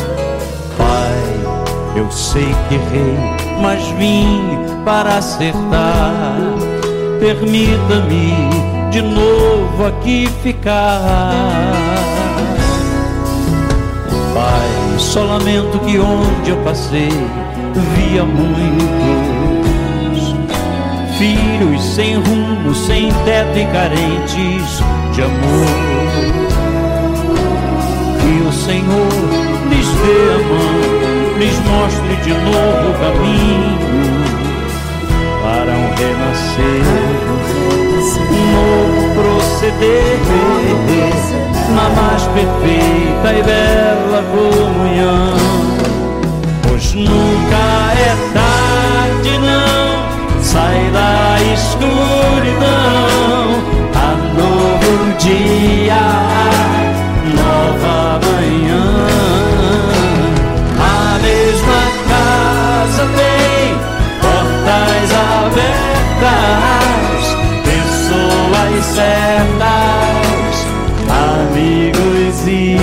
Pai, 0.77 1.95
eu 1.95 2.11
sei 2.11 2.55
que 2.67 2.75
errei, 2.75 3.17
mas 3.61 3.85
vim 3.97 4.57
para 4.85 5.17
acertar. 5.17 6.35
Permita-me 7.19 8.33
de 8.91 9.01
novo 9.01 9.85
aqui 9.87 10.29
ficar. 10.43 11.33
Pai, 14.33 14.99
só 14.99 15.23
lamento 15.23 15.79
que 15.79 15.97
onde 15.97 16.51
eu 16.51 16.57
passei 16.57 17.09
via 17.95 18.23
muitos 18.23 19.07
filhos 21.17 21.83
sem 21.83 22.15
rumo, 22.15 22.75
sem 22.75 23.11
teto 23.25 23.57
e 23.57 23.65
carentes 23.65 24.83
de 25.17 25.23
amor. 25.23 25.65
Que 28.21 28.33
o 28.47 28.51
Senhor 28.53 29.13
lhes 29.67 29.87
dê 30.03 30.19
a 30.29 30.39
mão, 30.47 30.77
lhes 31.39 31.57
mostre 31.65 32.13
de 32.17 32.33
novo 32.33 32.89
o 32.89 32.93
caminho 33.01 33.77
para 35.41 35.73
um 35.73 35.87
renascer, 35.95 36.85
um 38.29 38.43
novo 38.53 39.01
proceder 39.15 40.19
na 41.73 41.89
mais 41.99 42.23
perfeita 42.27 43.27
e 43.33 43.41
bela 43.41 44.21
comunhão. 44.31 45.35
Pois 46.61 46.93
nunca 46.93 47.65
é 47.97 48.15
tarde, 48.35 49.33
não 49.39 50.43
sai 50.43 50.91
da 50.91 51.37
escuridão 51.53 53.36
dia, 55.17 56.03
nova 57.35 58.19
manhã. 58.25 58.85
A 60.79 61.19
mesma 61.19 61.81
casa 62.07 63.03
tem 63.15 63.75
portas 64.21 65.09
abertas, 65.41 66.41
pessoas 67.63 68.85
certas, 68.85 70.55
amigos 71.49 72.37
e 72.47 72.77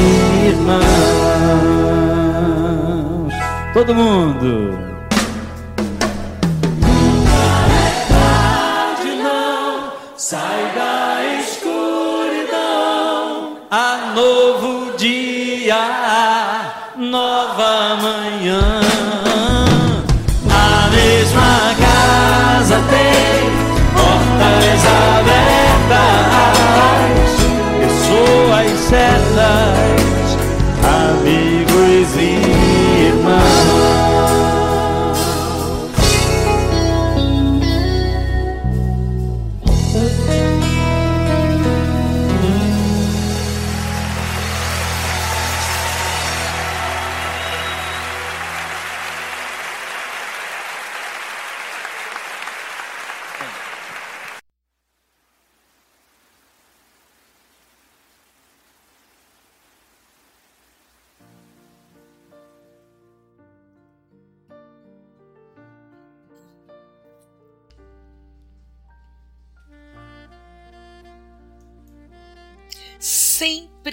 irmãos. 0.49 0.85
Todo 3.73 3.95
mundo! 3.95 4.94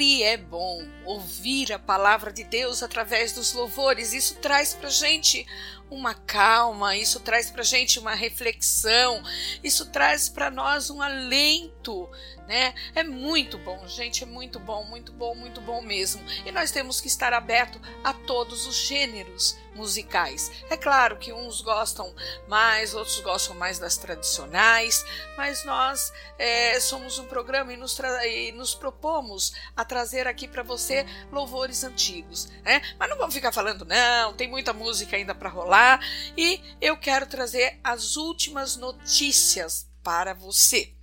Sempre 0.02 0.24
é 0.24 0.36
bom 0.36 0.84
ouvir 1.06 1.72
a 1.72 1.78
palavra 1.78 2.34
de 2.34 2.44
Deus 2.44 2.82
através 2.82 3.34
dos 3.34 3.54
louvores. 3.54 4.14
Isso 4.14 4.34
traz 4.38 4.74
para 4.74 4.90
gente 4.90 5.46
uma 5.92 6.16
calma, 6.16 6.98
isso 6.98 7.20
traz 7.20 7.52
para 7.52 7.62
gente 7.62 8.00
uma 8.00 8.16
reflexão, 8.16 9.22
isso 9.64 9.86
traz 9.92 10.28
para 10.28 10.50
nós 10.50 10.90
um 10.90 11.04
alento, 11.04 12.10
né? 12.52 12.76
É 12.94 13.02
muito 13.02 13.58
bom, 13.58 13.88
gente, 13.88 14.26
é 14.26 14.28
muito 14.28 14.60
bom, 14.60 14.84
muito 14.84 15.14
bom, 15.14 15.34
muito 15.34 15.62
bom 15.62 15.82
mesmo. 15.82 16.22
E 16.46 16.52
nós 16.52 16.70
temos 16.70 17.00
que 17.00 17.08
estar 17.08 17.32
aberto 17.32 17.82
a 18.04 18.12
todos 18.12 18.68
os 18.68 18.76
gêneros 18.76 19.58
musicais. 19.74 20.52
É 20.70 20.76
claro 20.76 21.16
que 21.16 21.32
uns 21.32 21.62
gostam 21.62 22.14
mais, 22.50 22.94
outros 22.94 23.22
gostam 23.22 23.56
mais 23.56 23.80
das 23.80 23.96
tradicionais, 23.96 25.06
mas 25.38 25.64
nós 25.64 26.12
é, 26.38 26.78
somos 26.82 27.18
um 27.18 27.26
programa 27.26 27.72
e 27.72 27.78
nos, 27.78 27.98
e 28.26 28.52
nos 28.52 28.76
propomos 28.76 29.54
a 29.74 29.86
trazer 29.86 30.28
aqui 30.28 30.46
para 30.46 30.62
você 30.62 31.06
louvores 31.32 31.86
antigos, 31.86 32.50
né? 32.66 32.82
Mas 33.00 33.10
não 33.10 33.18
vamos 33.18 33.34
ficar 33.34 33.54
falando, 33.54 33.86
não, 33.86 34.34
tem 34.34 34.50
muita 34.50 34.74
música 34.74 35.16
ainda 35.16 35.34
para 35.34 35.48
rolar 35.48 36.06
e 36.36 36.62
eu 36.82 36.98
quero 36.98 37.26
trazer 37.28 37.80
as 37.82 38.18
últimas 38.18 38.76
notícias 38.76 39.90
para 40.04 40.34
você. 40.34 40.94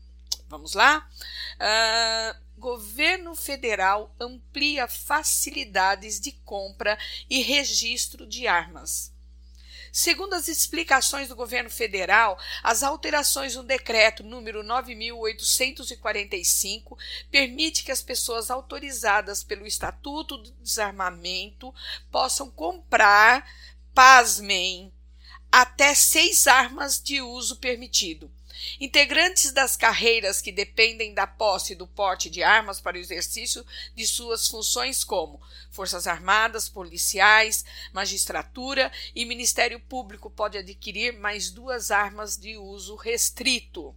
Vamos 0.49 0.73
lá? 0.73 1.07
Uh, 1.61 2.39
governo 2.57 3.35
federal 3.35 4.15
amplia 4.21 4.89
facilidades 4.89 6.21
de 6.21 6.33
compra 6.33 6.99
e 7.29 7.43
registro 7.43 8.27
de 8.27 8.47
armas. 8.47 9.13
Segundo 9.93 10.33
as 10.35 10.49
explicações 10.49 11.29
do 11.29 11.37
governo 11.37 11.71
federal, 11.71 12.39
as 12.63 12.83
alterações 12.83 13.57
no 13.57 13.63
decreto 13.63 14.23
número 14.23 14.63
9845 14.63 16.99
permite 17.31 17.83
que 17.83 17.91
as 17.91 18.03
pessoas 18.03 18.51
autorizadas 18.51 19.43
pelo 19.43 19.67
Estatuto 19.67 20.37
do 20.37 20.51
Desarmamento 20.53 21.75
possam 22.11 22.51
comprar 22.51 23.51
pasmem, 23.95 24.93
até 25.51 25.95
seis 25.95 26.47
armas 26.47 27.03
de 27.03 27.23
uso 27.23 27.57
permitido. 27.57 28.31
Integrantes 28.81 29.53
das 29.53 29.77
carreiras 29.77 30.41
que 30.41 30.53
dependem 30.53 31.15
da 31.15 31.27
posse 31.27 31.75
do 31.75 31.87
porte 31.87 32.31
de 32.31 32.43
armas 32.43 32.81
para 32.81 32.97
o 32.97 33.01
exercício 33.01 33.65
de 33.95 34.07
suas 34.07 34.49
funções, 34.49 35.05
como 35.05 35.41
Forças 35.71 36.07
Armadas, 36.07 36.69
policiais, 36.69 37.65
magistratura 37.93 38.91
e 39.15 39.25
Ministério 39.25 39.81
Público, 39.81 40.31
pode 40.31 40.59
adquirir 40.59 41.13
mais 41.19 41.51
duas 41.51 41.91
armas 41.91 42.37
de 42.37 42.57
uso 42.57 42.97
restrito. 42.97 43.95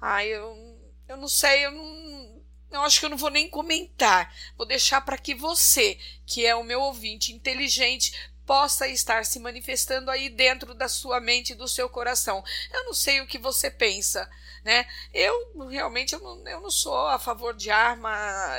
Ah, 0.00 0.24
eu, 0.24 0.78
eu 1.08 1.16
não 1.16 1.28
sei, 1.28 1.64
eu 1.64 1.70
não, 1.70 2.42
eu 2.70 2.82
acho 2.82 2.98
que 2.98 3.06
eu 3.06 3.10
não 3.10 3.16
vou 3.16 3.30
nem 3.30 3.48
comentar. 3.48 4.34
Vou 4.56 4.66
deixar 4.66 5.00
para 5.00 5.16
que 5.16 5.34
você, 5.34 5.98
que 6.26 6.44
é 6.44 6.54
o 6.54 6.64
meu 6.64 6.80
ouvinte 6.80 7.32
inteligente, 7.32 8.12
possa 8.46 8.86
estar 8.88 9.24
se 9.24 9.38
manifestando 9.38 10.10
aí 10.10 10.28
dentro 10.28 10.74
da 10.74 10.88
sua 10.88 11.20
mente 11.20 11.54
do 11.54 11.66
seu 11.66 11.88
coração. 11.88 12.44
Eu 12.72 12.84
não 12.84 12.94
sei 12.94 13.20
o 13.20 13.26
que 13.26 13.38
você 13.38 13.70
pensa, 13.70 14.28
né? 14.64 14.86
Eu 15.12 15.68
realmente 15.68 16.14
eu 16.14 16.20
não, 16.20 16.46
eu 16.48 16.60
não 16.60 16.70
sou 16.70 17.06
a 17.08 17.18
favor 17.18 17.54
de 17.54 17.70
arma, 17.70 18.10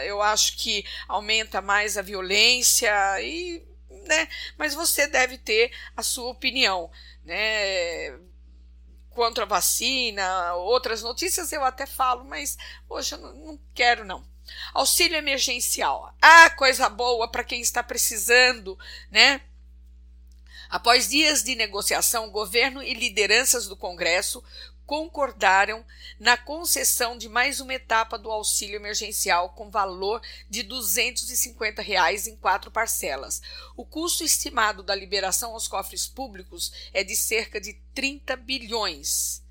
eu 0.04 0.22
acho 0.22 0.58
que 0.58 0.86
aumenta 1.08 1.62
mais 1.62 1.98
a 1.98 2.02
violência 2.02 2.92
e, 3.22 3.64
né? 3.90 4.28
Mas 4.58 4.74
você 4.74 5.08
deve 5.08 5.38
ter 5.38 5.72
a 5.96 6.04
sua 6.04 6.30
opinião, 6.30 6.92
né? 7.24 8.18
Contra 9.10 9.44
a 9.46 9.48
vacina, 9.48 10.56
outras 10.56 11.02
notícias 11.02 11.52
eu 11.54 11.64
até 11.64 11.86
falo, 11.86 12.26
mas 12.26 12.58
hoje 12.90 13.14
eu 13.14 13.20
não, 13.20 13.34
não 13.34 13.60
quero 13.74 14.04
não. 14.04 14.26
Auxílio 14.74 15.18
emergencial. 15.18 16.14
Ah, 16.22 16.50
coisa 16.52 16.90
boa 16.90 17.28
para 17.28 17.44
quem 17.44 17.62
está 17.62 17.82
precisando, 17.82 18.78
né? 19.10 19.42
Após 20.76 21.08
dias 21.08 21.42
de 21.42 21.56
negociação, 21.56 22.30
governo 22.30 22.84
e 22.84 22.94
lideranças 22.94 23.66
do 23.66 23.78
Congresso 23.78 24.44
concordaram 24.86 25.86
na 26.20 26.36
concessão 26.36 27.18
de 27.18 27.30
mais 27.30 27.62
uma 27.62 27.74
etapa 27.74 28.18
do 28.18 28.30
auxílio 28.30 28.76
emergencial 28.76 29.52
com 29.52 29.70
valor 29.70 30.22
de 30.50 30.64
250 30.64 31.82
reais 31.82 32.28
em 32.28 32.36
quatro 32.36 32.70
parcelas. 32.70 33.42
O 33.78 33.86
custo 33.86 34.26
estimado 34.26 34.84
da 34.84 34.94
liberação 34.94 35.54
aos 35.54 35.66
cofres 35.66 36.08
públicos 36.08 36.74
é 36.92 37.06
de 37.06 37.16
cerca 37.16 37.62
de 37.62 37.76
30 37.94 38.36
bilhões. 38.36 39.46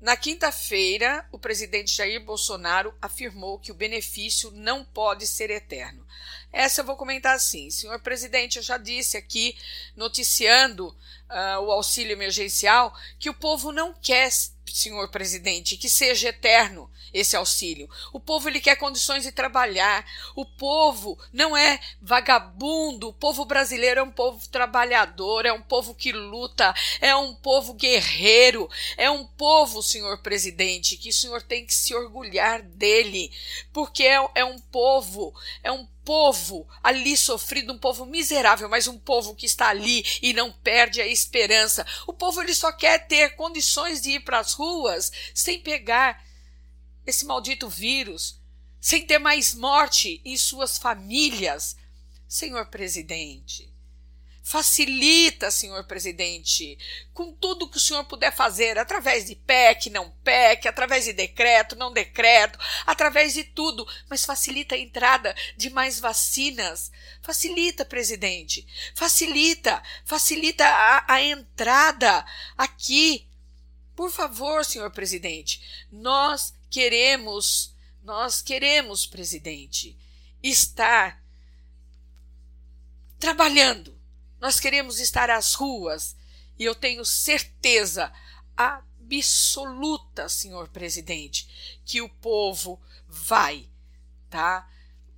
Na 0.00 0.18
quinta-feira, 0.18 1.26
o 1.32 1.38
presidente 1.38 1.94
Jair 1.94 2.22
Bolsonaro 2.22 2.94
afirmou 3.00 3.58
que 3.58 3.72
o 3.72 3.74
benefício 3.74 4.50
não 4.50 4.84
pode 4.84 5.26
ser 5.26 5.48
eterno. 5.50 6.06
Essa 6.52 6.80
eu 6.80 6.84
vou 6.84 6.96
comentar 6.96 7.34
assim. 7.34 7.70
Senhor 7.70 7.98
presidente, 8.00 8.56
eu 8.56 8.62
já 8.62 8.76
disse 8.76 9.16
aqui, 9.16 9.56
noticiando 9.96 10.88
uh, 10.88 11.60
o 11.62 11.70
auxílio 11.70 12.12
emergencial, 12.12 12.96
que 13.18 13.30
o 13.30 13.34
povo 13.34 13.72
não 13.72 13.94
quer, 13.94 14.30
senhor 14.66 15.08
presidente, 15.10 15.76
que 15.76 15.88
seja 15.88 16.28
eterno 16.28 16.90
esse 17.12 17.36
auxílio. 17.36 17.88
O 18.12 18.20
povo 18.20 18.48
ele 18.48 18.60
quer 18.60 18.76
condições 18.76 19.24
de 19.24 19.32
trabalhar. 19.32 20.04
O 20.34 20.44
povo 20.44 21.18
não 21.32 21.56
é 21.56 21.80
vagabundo. 22.00 23.08
O 23.08 23.12
povo 23.12 23.44
brasileiro 23.44 24.00
é 24.00 24.02
um 24.02 24.10
povo 24.10 24.48
trabalhador, 24.48 25.46
é 25.46 25.52
um 25.52 25.62
povo 25.62 25.94
que 25.94 26.12
luta, 26.12 26.74
é 27.00 27.14
um 27.14 27.34
povo 27.34 27.74
guerreiro, 27.74 28.68
é 28.96 29.10
um 29.10 29.26
povo, 29.26 29.82
senhor 29.82 30.18
presidente, 30.18 30.96
que 30.96 31.10
o 31.10 31.12
senhor 31.12 31.42
tem 31.42 31.64
que 31.64 31.74
se 31.74 31.94
orgulhar 31.94 32.62
dele, 32.62 33.30
porque 33.72 34.04
é, 34.04 34.18
é 34.34 34.44
um 34.44 34.58
povo, 34.58 35.34
é 35.62 35.70
um 35.72 35.86
povo 36.04 36.66
ali 36.82 37.16
sofrido, 37.16 37.72
um 37.72 37.78
povo 37.78 38.04
miserável, 38.04 38.68
mas 38.68 38.88
um 38.88 38.98
povo 38.98 39.34
que 39.34 39.46
está 39.46 39.68
ali 39.68 40.04
e 40.20 40.32
não 40.32 40.50
perde 40.50 41.00
a 41.00 41.06
esperança. 41.06 41.86
O 42.06 42.12
povo 42.12 42.40
ele 42.40 42.54
só 42.54 42.72
quer 42.72 43.06
ter 43.06 43.36
condições 43.36 44.00
de 44.00 44.12
ir 44.12 44.20
para 44.20 44.40
as 44.40 44.52
ruas 44.52 45.12
sem 45.34 45.60
pegar 45.60 46.20
esse 47.06 47.24
maldito 47.24 47.68
vírus, 47.68 48.40
sem 48.80 49.04
ter 49.04 49.18
mais 49.18 49.54
morte 49.54 50.20
em 50.24 50.36
suas 50.36 50.78
famílias. 50.78 51.76
Senhor 52.26 52.66
presidente, 52.66 53.70
Facilita, 54.50 55.48
senhor 55.48 55.84
presidente, 55.84 56.76
com 57.12 57.32
tudo 57.32 57.68
que 57.68 57.76
o 57.76 57.80
senhor 57.80 58.04
puder 58.04 58.34
fazer, 58.34 58.78
através 58.78 59.26
de 59.26 59.36
PEC, 59.36 59.90
não 59.90 60.10
PEC, 60.24 60.66
através 60.66 61.04
de 61.04 61.12
decreto, 61.12 61.76
não 61.76 61.92
decreto, 61.92 62.58
através 62.84 63.34
de 63.34 63.44
tudo, 63.44 63.86
mas 64.08 64.24
facilita 64.24 64.74
a 64.74 64.78
entrada 64.78 65.36
de 65.56 65.70
mais 65.70 66.00
vacinas. 66.00 66.90
Facilita, 67.22 67.84
presidente. 67.84 68.66
Facilita, 68.92 69.80
facilita 70.04 70.66
a, 70.66 71.14
a 71.14 71.22
entrada 71.22 72.24
aqui. 72.58 73.28
Por 73.94 74.10
favor, 74.10 74.64
senhor 74.64 74.90
presidente, 74.90 75.86
nós 75.92 76.54
queremos, 76.70 77.74
nós 78.02 78.40
queremos, 78.40 79.04
presidente, 79.04 79.98
estar 80.42 81.22
trabalhando 83.18 84.00
Nós 84.40 84.58
queremos 84.58 84.98
estar 84.98 85.28
às 85.28 85.52
ruas 85.52 86.16
e 86.58 86.64
eu 86.64 86.74
tenho 86.74 87.04
certeza 87.04 88.10
absoluta, 88.56 90.28
senhor 90.30 90.68
presidente, 90.68 91.80
que 91.84 92.00
o 92.00 92.08
povo 92.08 92.80
vai, 93.06 93.68
tá? 94.30 94.66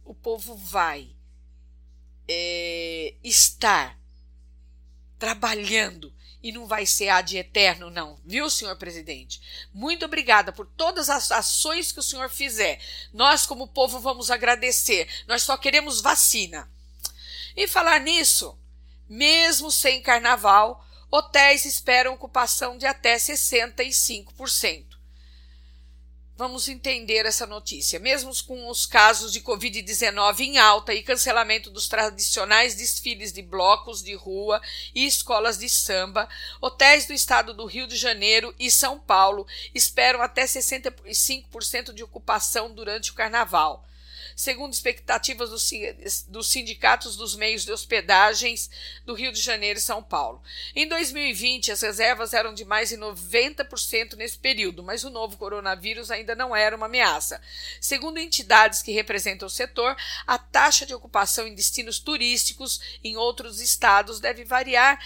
O 0.05 0.13
povo 0.13 0.57
vai 0.57 1.15
é, 2.27 3.15
estar 3.23 3.97
trabalhando 5.19 6.13
e 6.43 6.51
não 6.51 6.67
vai 6.67 6.85
ser 6.85 7.09
ad 7.09 7.37
eterno, 7.37 7.89
não, 7.89 8.19
viu, 8.25 8.51
senhor 8.51 8.77
presidente? 8.77 9.41
Muito 9.73 10.05
obrigada 10.05 10.53
por 10.53 10.67
todas 10.67 11.09
as 11.09 11.31
ações 11.31 11.93
que 11.93 12.01
o 12.01 12.03
senhor 12.03 12.29
fizer. 12.29 12.81
Nós, 13.13 13.47
como 13.47 13.69
povo, 13.69 14.01
vamos 14.01 14.31
agradecer. 14.31 15.09
Nós 15.27 15.43
só 15.43 15.57
queremos 15.57 16.01
vacina. 16.01 16.69
E 17.57 17.69
falar 17.69 18.01
nisso, 18.01 18.59
mesmo 19.09 19.71
sem 19.71 20.03
carnaval, 20.03 20.85
hotéis 21.11 21.65
esperam 21.65 22.15
ocupação 22.15 22.77
de 22.77 22.87
até 22.87 23.17
65%. 23.17 24.92
Vamos 26.35 26.67
entender 26.67 27.27
essa 27.27 27.47
notícia. 27.47 28.01
Mesmo 28.01 28.33
com 28.47 28.69
os 28.69 28.87
casos 28.87 29.33
de 29.33 29.41
Covid-19 29.41 30.41
em 30.41 30.59
alta 30.59 30.95
e 30.95 31.03
cancelamento 31.03 31.71
dos 31.71 31.87
tradicionais 31.89 32.75
desfiles 32.75 33.33
de 33.33 33.43
blocos 33.43 34.03
de 34.03 34.15
rua 34.15 34.61
e 34.95 35.07
escolas 35.07 35.59
de 35.59 35.69
samba, 35.69 36.29
hotéis 36.61 37.07
do 37.07 37.13
estado 37.13 37.53
do 37.53 37.67
Rio 37.67 37.87
de 37.87 37.97
Janeiro 37.97 38.55
e 38.59 38.71
São 38.71 38.99
Paulo 38.99 39.47
esperam 39.75 40.23
até 40.23 40.45
65% 40.45 41.93
de 41.93 42.03
ocupação 42.03 42.73
durante 42.73 43.11
o 43.11 43.15
carnaval 43.15 43.87
segundo 44.43 44.73
expectativas 44.73 45.51
dos 46.27 46.49
sindicatos 46.49 47.17
dos 47.17 47.37
meios 47.37 47.65
de 47.65 47.71
hospedagens 47.71 48.69
do 49.07 49.15
Rio 49.15 49.31
de 49.31 49.41
Janeiro 49.41 49.79
e 49.79 49.83
São 49.83 50.03
Paulo. 50.03 50.43
Em 50.75 50.89
2020, 50.89 51.71
as 51.71 51.81
reservas 51.81 52.35
eram 52.35 52.53
de 52.53 52.65
mais 52.65 52.89
de 52.89 52.97
90% 52.97 54.15
nesse 54.17 54.37
período, 54.37 54.83
mas 54.83 55.05
o 55.05 55.11
novo 55.11 55.37
coronavírus 55.37 56.11
ainda 56.11 56.35
não 56.35 56.55
era 56.57 56.77
uma 56.77 56.87
ameaça. 56.87 57.41
Segundo 57.81 58.19
entidades 58.19 58.83
que 58.83 58.91
representam 58.91 59.47
o 59.47 59.51
setor, 59.51 59.97
a 60.27 60.37
taxa 60.37 60.85
de 60.85 60.93
ocupação 60.93 61.47
em 61.47 61.55
destinos 61.55 62.01
turísticos 62.01 62.99
em 63.05 63.17
outros 63.17 63.61
estados 63.61 64.19
deve 64.19 64.45
variar 64.45 64.99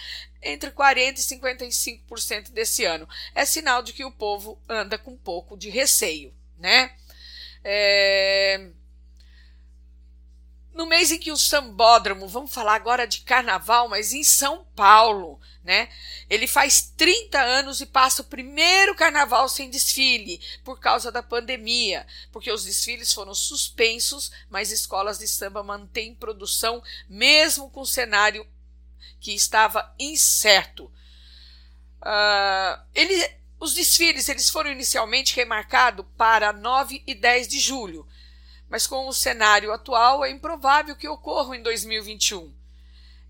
entre 0.43 0.71
40% 0.71 1.19
e 1.19 2.01
55% 2.01 2.53
desse 2.53 2.87
ano. 2.87 3.07
É 3.35 3.45
sinal 3.45 3.83
de 3.83 3.93
que 3.93 4.05
o 4.05 4.11
povo 4.11 4.59
anda 4.67 4.97
com 4.97 5.11
um 5.11 5.19
pouco 5.19 5.59
de 5.59 5.69
receio, 5.69 6.33
né? 6.59 6.95
É... 7.63 8.71
No 10.77 10.85
mês 10.85 11.11
em 11.11 11.19
que 11.19 11.33
o 11.33 11.39
sambódromo, 11.39 12.29
vamos 12.29 12.53
falar 12.53 12.75
agora 12.75 13.07
de 13.07 13.23
carnaval, 13.23 13.89
mas 13.89 14.13
em 14.13 14.23
São 14.23 14.63
Paulo, 14.77 15.41
né? 15.65 15.89
Ele 16.29 16.47
faz 16.47 16.93
30 16.95 17.41
anos 17.41 17.81
e 17.81 17.87
passa 17.87 18.21
o 18.21 18.27
primeiro 18.27 18.95
carnaval 18.95 19.49
sem 19.49 19.71
desfile 19.71 20.39
por 20.63 20.79
causa 20.79 21.11
da 21.11 21.23
pandemia, 21.23 22.07
porque 22.31 22.53
os 22.53 22.63
desfiles 22.63 23.11
foram 23.11 23.35
suspensos, 23.35 24.31
mas 24.51 24.71
escolas 24.71 25.19
de 25.19 25.27
samba 25.27 25.63
mantêm 25.63 26.15
produção 26.15 26.83
mesmo 27.09 27.71
com 27.71 27.81
o 27.81 27.87
cenário 27.87 28.47
que 29.19 29.35
estava 29.35 29.95
incerto. 29.99 30.93
Uh, 32.03 32.83
ele, 32.95 33.31
os 33.59 33.73
desfiles 33.73 34.29
eles 34.29 34.51
foram 34.51 34.71
inicialmente 34.71 35.35
remarcados 35.35 36.05
para 36.19 36.53
9 36.53 37.03
e 37.07 37.15
10 37.15 37.49
de 37.49 37.61
julho, 37.61 38.07
mas 38.69 38.87
com 38.87 39.07
o 39.07 39.13
cenário 39.13 39.73
atual 39.73 40.25
é 40.25 40.31
improvável 40.31 40.97
que 40.97 41.09
ocorram 41.09 41.55
em 41.55 41.63
2021. 41.63 42.53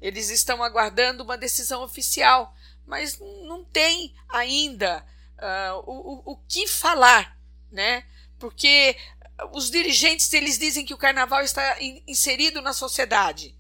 Eles 0.01 0.31
estão 0.31 0.63
aguardando 0.63 1.23
uma 1.23 1.37
decisão 1.37 1.83
oficial, 1.83 2.55
mas 2.87 3.19
não 3.19 3.65
tem 3.65 4.15
ainda 4.29 5.05
uh, 5.37 5.79
o, 5.87 6.33
o, 6.33 6.37
que 6.49 6.67
falar, 6.67 7.39
né? 7.71 8.05
Porque 8.39 8.97
os 9.53 9.71
dirigentes 9.71 10.33
eles 10.33 10.59
dizem 10.59 10.85
que 10.85 10.95
o 10.95 10.99
carnaval 10.99 11.43
está 11.43 11.81
in, 11.81 12.03
inserido 12.07 12.63
na 12.63 12.73
sociedade, 12.73 13.55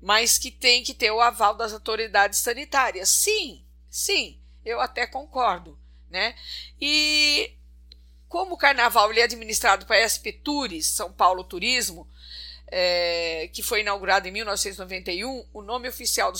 mas 0.00 0.38
que 0.38 0.50
tem 0.50 0.82
que 0.82 0.94
ter 0.94 1.10
o 1.10 1.20
aval 1.20 1.54
das 1.54 1.72
autoridades 1.72 2.38
sanitárias. 2.38 3.08
Sim, 3.08 3.64
sim, 3.90 4.40
eu 4.64 4.80
até 4.80 5.06
concordo, 5.06 5.78
né? 6.10 6.34
E 6.80 7.56
como 8.28 8.54
o 8.54 8.58
carnaval 8.58 9.10
ele 9.10 9.20
é 9.20 9.24
administrado 9.24 9.86
para 9.86 9.96
a 9.96 10.08
SP 10.08 10.32
Tours, 10.32 10.86
São 10.86 11.12
Paulo 11.12 11.44
Turismo, 11.44 12.08
é, 12.68 13.48
que 13.52 13.62
foi 13.62 13.80
inaugurado 13.80 14.26
em 14.26 14.32
1991, 14.32 15.46
o 15.52 15.62
nome 15.62 15.88
oficial 15.88 16.32
do 16.32 16.38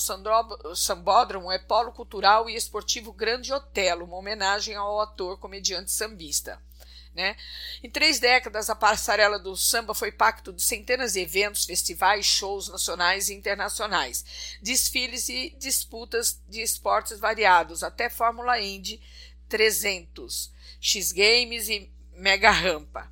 Sambódromo 0.74 1.52
é 1.52 1.58
Polo 1.58 1.92
Cultural 1.92 2.50
e 2.50 2.56
Esportivo 2.56 3.12
Grande 3.12 3.52
Otelo, 3.52 4.04
uma 4.04 4.16
homenagem 4.16 4.74
ao 4.74 5.00
ator 5.00 5.38
comediante 5.38 5.92
sambista. 5.92 6.60
Né? 7.14 7.34
Em 7.82 7.88
três 7.88 8.18
décadas, 8.20 8.68
a 8.68 8.74
passarela 8.74 9.38
do 9.38 9.56
samba 9.56 9.94
foi 9.94 10.12
pacto 10.12 10.52
de 10.52 10.62
centenas 10.62 11.14
de 11.14 11.20
eventos, 11.20 11.64
festivais, 11.64 12.26
shows 12.26 12.68
nacionais 12.68 13.30
e 13.30 13.34
internacionais, 13.34 14.58
desfiles 14.60 15.26
e 15.30 15.56
disputas 15.58 16.42
de 16.46 16.60
esportes 16.60 17.18
variados, 17.18 17.82
até 17.82 18.10
Fórmula 18.10 18.60
Indy 18.60 19.00
300. 19.48 20.52
X 20.80 21.12
Games 21.12 21.68
e 21.68 21.90
Mega 22.12 22.50
Rampa. 22.50 23.10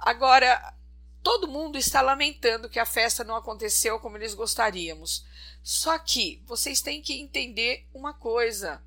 Agora, 0.00 0.74
todo 1.22 1.48
mundo 1.48 1.78
está 1.78 2.02
lamentando 2.02 2.68
que 2.68 2.78
a 2.78 2.84
festa 2.84 3.24
não 3.24 3.34
aconteceu 3.34 3.98
como 3.98 4.16
eles 4.16 4.34
gostaríamos. 4.34 5.24
Só 5.62 5.98
que 5.98 6.42
vocês 6.44 6.82
têm 6.82 7.00
que 7.00 7.14
entender 7.14 7.88
uma 7.92 8.12
coisa: 8.12 8.82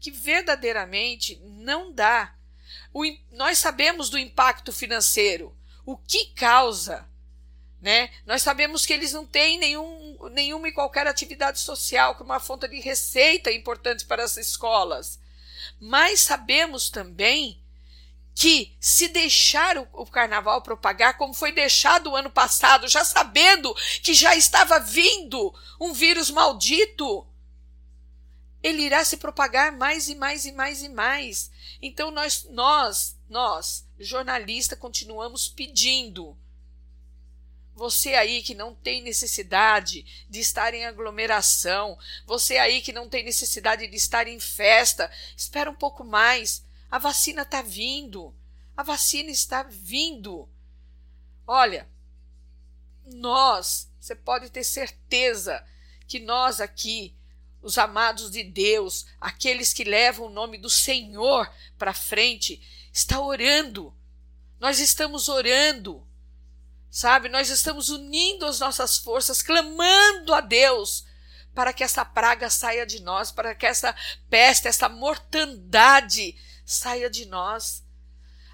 que 0.00 0.10
verdadeiramente 0.10 1.38
não 1.44 1.92
dá. 1.92 2.34
O, 2.92 3.04
nós 3.32 3.58
sabemos 3.58 4.08
do 4.08 4.18
impacto 4.18 4.72
financeiro, 4.72 5.54
o 5.84 5.96
que 5.96 6.26
causa. 6.26 7.06
Né? 7.80 8.10
Nós 8.24 8.40
sabemos 8.40 8.86
que 8.86 8.94
eles 8.94 9.12
não 9.12 9.26
têm 9.26 9.58
nenhum, 9.58 10.16
nenhuma 10.30 10.68
e 10.68 10.72
qualquer 10.72 11.06
atividade 11.06 11.60
social, 11.60 12.14
que 12.14 12.22
é 12.22 12.24
uma 12.24 12.40
fonte 12.40 12.66
de 12.66 12.80
receita 12.80 13.52
importante 13.52 14.06
para 14.06 14.24
as 14.24 14.38
escolas. 14.38 15.20
Mas 15.80 16.20
sabemos 16.20 16.90
também 16.90 17.62
que 18.34 18.76
se 18.80 19.08
deixar 19.08 19.78
o, 19.78 20.06
carnaval 20.06 20.60
propagar, 20.60 21.16
como 21.16 21.32
foi 21.32 21.52
deixado 21.52 22.10
o 22.10 22.16
ano 22.16 22.30
passado, 22.30 22.88
já 22.88 23.04
sabendo 23.04 23.72
que 24.02 24.12
já 24.12 24.34
estava 24.34 24.80
vindo 24.80 25.54
um 25.80 25.92
vírus 25.92 26.30
maldito, 26.30 27.26
ele 28.60 28.82
irá 28.82 29.04
se 29.04 29.18
propagar 29.18 29.70
mais 29.72 30.08
e 30.08 30.16
mais 30.16 30.44
e 30.44 30.52
mais 30.52 30.82
e 30.82 30.88
mais. 30.88 31.50
Então 31.80 32.10
nós, 32.10 32.44
nós, 32.50 33.16
nós, 33.28 33.86
jornalistas, 33.98 34.78
continuamos 34.78 35.48
pedindo. 35.48 36.36
Você 37.74 38.14
aí 38.14 38.42
que 38.42 38.54
não 38.54 38.74
tem 38.74 39.02
necessidade 39.02 40.04
de 40.28 40.40
estar 40.40 40.74
em 40.74 40.84
aglomeração, 40.84 41.98
você 42.26 42.56
aí 42.56 42.80
que 42.80 42.92
não 42.92 43.08
tem 43.08 43.24
necessidade 43.24 43.86
de 43.86 43.96
estar 43.96 44.28
em 44.28 44.38
festa, 44.38 45.10
espera 45.36 45.70
um 45.70 45.74
pouco 45.74 46.04
mais 46.04 46.64
a 46.94 46.98
vacina 46.98 47.42
está 47.42 47.60
vindo. 47.60 48.32
A 48.76 48.84
vacina 48.84 49.28
está 49.28 49.64
vindo. 49.64 50.48
Olha, 51.44 51.88
nós, 53.04 53.90
você 53.98 54.14
pode 54.14 54.48
ter 54.48 54.62
certeza 54.62 55.60
que 56.06 56.20
nós 56.20 56.60
aqui, 56.60 57.16
os 57.60 57.78
amados 57.78 58.30
de 58.30 58.44
Deus, 58.44 59.06
aqueles 59.20 59.72
que 59.72 59.82
levam 59.82 60.26
o 60.26 60.30
nome 60.30 60.56
do 60.56 60.70
Senhor 60.70 61.52
para 61.76 61.92
frente, 61.92 62.62
está 62.92 63.20
orando. 63.20 63.92
Nós 64.60 64.78
estamos 64.78 65.28
orando. 65.28 66.06
Sabe? 66.94 67.28
Nós 67.28 67.50
estamos 67.50 67.88
unindo 67.88 68.46
as 68.46 68.60
nossas 68.60 68.96
forças, 68.96 69.42
clamando 69.42 70.32
a 70.32 70.40
Deus 70.40 71.04
para 71.52 71.72
que 71.72 71.82
essa 71.82 72.04
praga 72.04 72.48
saia 72.48 72.86
de 72.86 73.02
nós, 73.02 73.32
para 73.32 73.52
que 73.52 73.66
essa 73.66 73.92
peste, 74.30 74.68
essa 74.68 74.88
mortandade 74.88 76.38
saia 76.64 77.10
de 77.10 77.26
nós. 77.26 77.84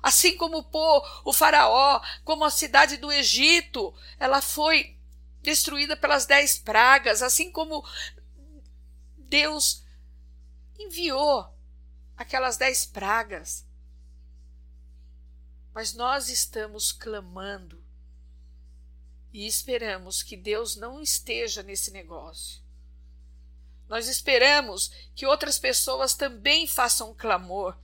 Assim 0.02 0.38
como 0.38 0.64
pô, 0.64 1.06
o 1.22 1.34
faraó, 1.34 2.00
como 2.24 2.42
a 2.42 2.50
cidade 2.50 2.96
do 2.96 3.12
Egito, 3.12 3.94
ela 4.18 4.40
foi 4.40 4.98
destruída 5.42 5.94
pelas 5.94 6.24
dez 6.24 6.58
pragas, 6.58 7.20
assim 7.20 7.52
como 7.52 7.86
Deus 9.18 9.84
enviou 10.78 11.46
aquelas 12.16 12.56
dez 12.56 12.86
pragas. 12.86 13.66
Mas 15.74 15.92
nós 15.92 16.30
estamos 16.30 16.90
clamando 16.90 17.79
e 19.32 19.46
esperamos 19.46 20.22
que 20.22 20.36
Deus 20.36 20.76
não 20.76 21.00
esteja 21.00 21.62
nesse 21.62 21.90
negócio. 21.90 22.60
Nós 23.88 24.08
esperamos 24.08 24.90
que 25.14 25.26
outras 25.26 25.58
pessoas 25.58 26.14
também 26.14 26.66
façam 26.66 27.14
clamor 27.14 27.76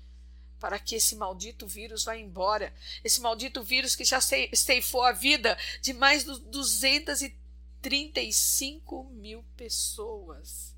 para 0.60 0.78
que 0.78 0.94
esse 0.94 1.16
maldito 1.16 1.66
vírus 1.66 2.04
vá 2.04 2.16
embora. 2.16 2.72
Esse 3.02 3.20
maldito 3.20 3.62
vírus 3.62 3.94
que 3.94 4.04
já 4.04 4.20
ceifou 4.20 5.02
a 5.02 5.12
vida 5.12 5.58
de 5.80 5.92
mais 5.92 6.24
de 6.24 6.40
230 6.40 7.46
35 7.86 9.04
mil 9.12 9.44
pessoas. 9.56 10.74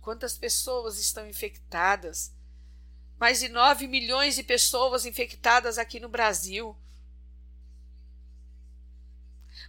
Quantas 0.00 0.38
pessoas 0.38 1.00
estão 1.00 1.28
infectadas? 1.28 2.32
Mais 3.18 3.40
de 3.40 3.48
9 3.48 3.88
milhões 3.88 4.36
de 4.36 4.44
pessoas 4.44 5.04
infectadas 5.04 5.78
aqui 5.78 5.98
no 5.98 6.08
Brasil. 6.08 6.76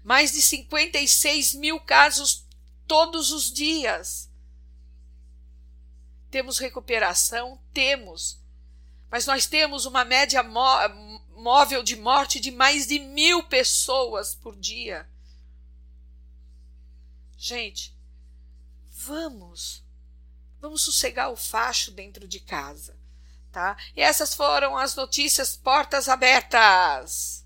Mais 0.04 0.32
de 0.32 0.42
56 0.42 1.54
mil 1.56 1.80
casos 1.80 2.46
todos 2.88 3.32
os 3.32 3.52
dias. 3.52 4.30
Temos 6.30 6.58
recuperação? 6.58 7.60
Temos. 7.74 8.40
Mas 9.10 9.26
nós 9.26 9.46
temos 9.46 9.86
uma 9.86 10.06
média 10.06 10.42
móvel 10.42 11.84
de 11.84 11.98
morte 11.98 12.40
de 12.40 12.52
mais 12.52 12.88
de 12.88 12.98
mil 13.00 13.44
pessoas 13.44 14.34
por 14.34 14.56
dia. 14.56 15.10
Gente, 17.38 17.94
vamos, 18.90 19.84
vamos 20.60 20.84
sossegar 20.84 21.32
o 21.32 21.36
facho 21.36 21.92
dentro 21.92 22.28
de 22.28 22.40
casa, 22.40 22.96
tá? 23.52 23.76
E 23.96 24.02
essas 24.02 24.34
foram 24.34 24.78
as 24.78 24.96
notícias 24.96 25.58
portas 25.58 26.08
abertas. 26.08 27.41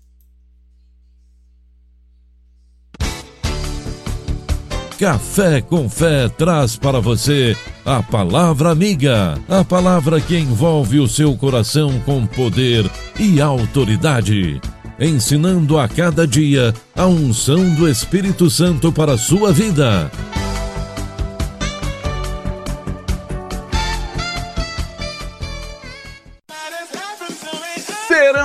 Café 4.98 5.60
com 5.60 5.90
Fé 5.90 6.26
traz 6.26 6.76
para 6.76 7.00
você 7.00 7.54
a 7.84 8.02
palavra 8.02 8.70
amiga, 8.70 9.38
a 9.46 9.62
palavra 9.62 10.18
que 10.20 10.38
envolve 10.38 10.98
o 10.98 11.06
seu 11.06 11.36
coração 11.36 12.00
com 12.06 12.26
poder 12.26 12.90
e 13.18 13.38
autoridade, 13.38 14.58
ensinando 14.98 15.78
a 15.78 15.86
cada 15.86 16.26
dia 16.26 16.72
a 16.94 17.06
unção 17.06 17.74
do 17.74 17.86
Espírito 17.86 18.48
Santo 18.48 18.90
para 18.90 19.12
a 19.12 19.18
sua 19.18 19.52
vida. 19.52 20.10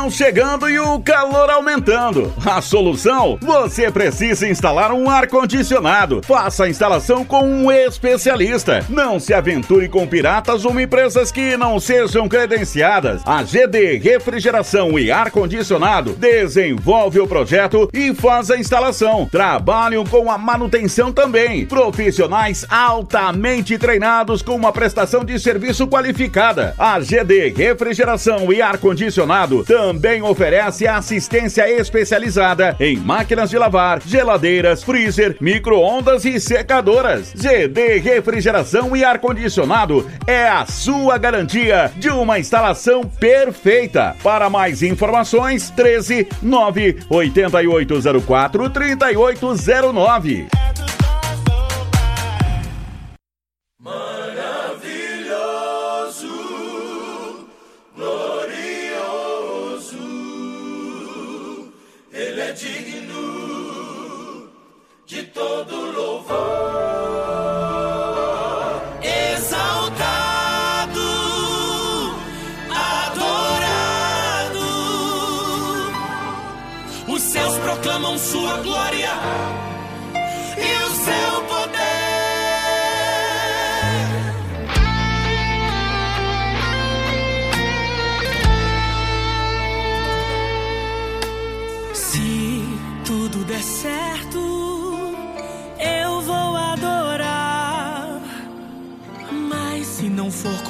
Verão 0.02 0.10
chegando 0.10 0.70
e 0.70 0.80
o 0.80 1.00
calor 1.00 1.50
aumentando. 1.50 2.34
A 2.46 2.62
solução? 2.62 3.38
Você 3.42 3.92
precisa 3.92 4.48
instalar 4.48 4.92
um 4.92 5.10
ar-condicionado. 5.10 6.22
Faça 6.24 6.64
a 6.64 6.70
instalação 6.70 7.24
com 7.24 7.44
um 7.44 7.72
especialista. 7.72 8.84
Não 8.90 9.20
se 9.20 9.34
aventure 9.34 9.88
com 9.90 10.08
piratas 10.08 10.66
ou 10.66 10.80
empresas 10.80 11.32
que 11.32 11.56
não 11.58 11.80
sejam 11.80 12.28
credenciadas. 12.28 13.22
A 13.26 13.44
GD 13.44 13.98
Refrigeração 13.98 14.98
e 14.98 15.12
Ar-Condicionado 15.12 16.14
desenvolve 16.14 17.20
o 17.20 17.28
projeto 17.28 17.90
e 17.94 18.14
faz 18.14 18.50
a 18.50 18.58
instalação. 18.58 19.28
Trabalham 19.30 20.06
com 20.06 20.32
a 20.32 20.38
manutenção 20.38 21.12
também. 21.12 21.66
Profissionais 21.66 22.66
altamente 22.70 23.78
treinados 23.78 24.42
com 24.42 24.56
uma 24.56 24.72
prestação 24.72 25.24
de 25.24 25.38
serviço 25.40 25.88
qualificada. 25.88 26.74
A 26.78 27.00
GD 27.00 27.54
Refrigeração 27.56 28.52
e 28.52 28.62
Ar-Condicionado 28.62 29.64
também 29.64 29.91
oferece 30.24 30.88
assistência 30.88 31.70
especializada 31.70 32.76
em 32.80 32.98
máquinas 32.98 33.50
de 33.50 33.58
lavar, 33.58 34.02
geladeiras, 34.06 34.84
freezer, 34.84 35.38
micro-ondas 35.42 36.26
e 36.26 36.40
secadoras. 36.40 37.34
GD 37.36 37.98
Refrigeração 38.00 38.96
e 38.96 39.04
Ar-Condicionado 39.04 40.10
é 40.28 40.48
a 40.48 40.66
sua 40.66 41.18
garantia 41.18 41.92
de 41.96 42.10
uma 42.10 42.40
instalação 42.40 43.04
perfeita. 43.04 44.16
Para 44.24 44.50
mais 44.50 44.84
informações, 44.84 45.70
13 45.70 46.28
9 46.42 47.00
8804 47.10 48.70
3809. 48.70 50.48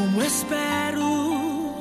Como 0.02 0.24
espero, 0.24 1.76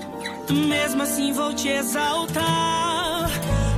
mesmo 0.50 1.02
assim 1.02 1.32
vou 1.32 1.54
te 1.54 1.68
exaltar 1.68 3.30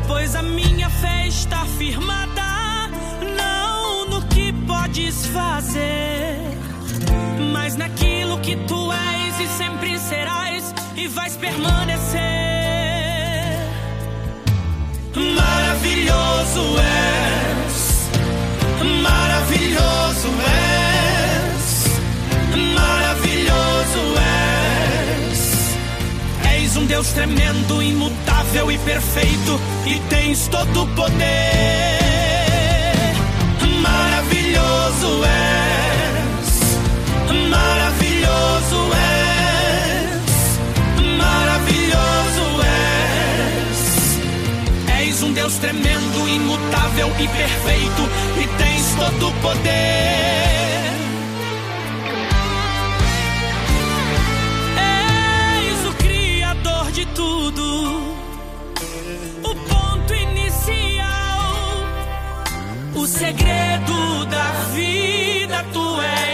pois 0.09 0.35
a 0.35 0.43
minha 0.43 0.91
fé 0.91 1.29
está 1.29 1.65
firmada 1.79 2.89
não 3.37 4.07
no 4.07 4.23
que 4.27 4.53
podes 4.67 5.27
fazer, 5.27 6.39
mas 7.53 7.77
naquilo 7.77 8.41
que 8.41 8.57
tu 8.67 8.91
és 8.93 9.41
e 9.41 9.47
sempre 9.47 9.97
serás 9.99 10.75
e 10.97 11.07
vais 11.07 11.37
permanecer. 11.37 12.21
Maravilhoso 15.37 16.65
és, 17.69 18.11
maravilhoso 19.03 20.29
és, 20.67 20.72
Deus 26.93 27.09
tremendo, 27.13 27.83
imutável 27.83 28.71
e 28.71 28.77
perfeito 28.77 29.59
e 29.87 29.99
tens 30.11 30.47
todo 30.49 30.83
o 30.83 30.87
poder. 30.89 31.17
Maravilhoso 33.81 35.25
és, 35.25 36.51
maravilhoso 37.49 38.91
és, 39.89 40.21
maravilhoso 41.17 42.61
és. 43.71 45.09
És 45.09 45.23
um 45.23 45.33
Deus 45.33 45.55
tremendo, 45.55 46.29
imutável 46.29 47.11
e 47.19 47.27
perfeito 47.27 48.03
e 48.39 48.47
tens 48.59 48.95
todo 48.99 49.29
o 49.31 49.33
poder. 49.41 50.52
O 63.03 63.07
segredo 63.07 64.25
da 64.27 64.53
vida 64.73 65.65
tu 65.73 66.01
és 66.01 66.32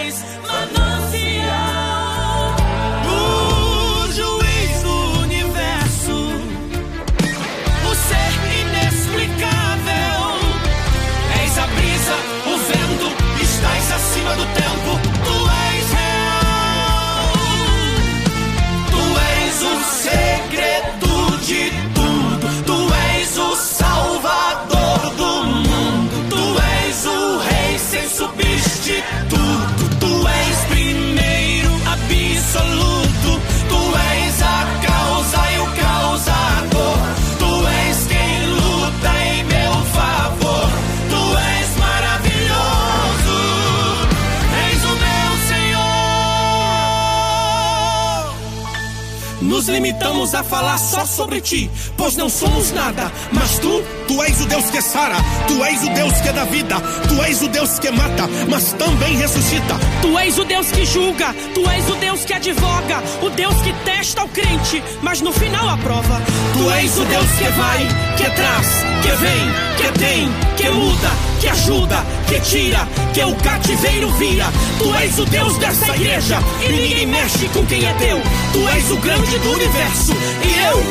limitamos 49.69 50.35
a 50.35 50.43
falar 50.43 50.79
só 50.79 51.05
sobre 51.05 51.41
ti, 51.41 51.71
pois 51.97 52.17
não 52.17 52.29
somos 52.29 52.73
nada, 52.73 53.11
mas 53.33 53.59
tu, 53.59 53.83
tu 54.07 54.23
és 54.23 54.41
o 54.41 54.47
Deus 54.47 54.65
que 54.71 54.83
sara, 54.83 55.17
tu 55.47 55.65
és 55.65 55.83
o 55.83 55.91
Deus 55.91 56.13
que 56.21 56.33
dá 56.33 56.45
vida, 56.45 56.77
tu 57.09 57.23
és 57.23 57.43
o 57.43 57.49
Deus 57.49 57.79
que 57.79 57.91
mata, 57.91 58.29
mas 58.49 58.73
também 58.73 59.17
ressuscita. 59.17 59.79
Tu 60.03 60.19
és 60.19 60.39
o 60.39 60.45
Deus 60.45 60.71
que 60.73 60.85
julga, 60.85 61.35
tu 61.55 61.69
és 61.71 61.89
o 61.89 61.95
Deus 61.97 62.25
que 62.25 62.33
advoga, 62.33 63.03
o 63.23 63.31
Deus 63.31 63.55
que 63.63 63.73
testa 63.85 64.25
o 64.25 64.29
crente, 64.29 64.83
mas 65.03 65.21
no 65.21 65.33
final 65.33 65.69
aprova. 65.69 66.21
Tu 66.55 66.71
és 66.73 66.99
o 66.99 67.05
Deus 67.05 67.31
que 67.39 67.49
vai, 67.51 68.08
que 68.19 68.29
traz, 68.31 68.67
que 69.01 69.13
vem, 69.13 69.53
que 69.77 69.99
tem, 69.99 70.29
que 70.57 70.69
muda, 70.71 71.11
que 71.41 71.49
ajuda, 71.49 72.05
que 72.27 72.41
tira, 72.41 72.89
que 73.15 73.23
o 73.23 73.35
cativeiro 73.37 74.11
vira. 74.15 74.47
Tu 74.79 74.95
és 74.97 75.19
o 75.21 75.25
Deus 75.25 75.57
dessa 75.59 75.95
igreja 75.95 76.39
e 76.61 76.73
ninguém 76.73 77.07
mexe 77.07 77.49
com 77.51 77.65
quem 77.67 77.87
é 77.87 77.93
teu. 77.95 78.21
Tu 78.53 78.69
és 78.69 78.91
o 78.91 78.97
grande 78.97 79.39
do 79.39 79.53
universo 79.53 80.13
e 80.43 80.59
eu. 80.67 80.83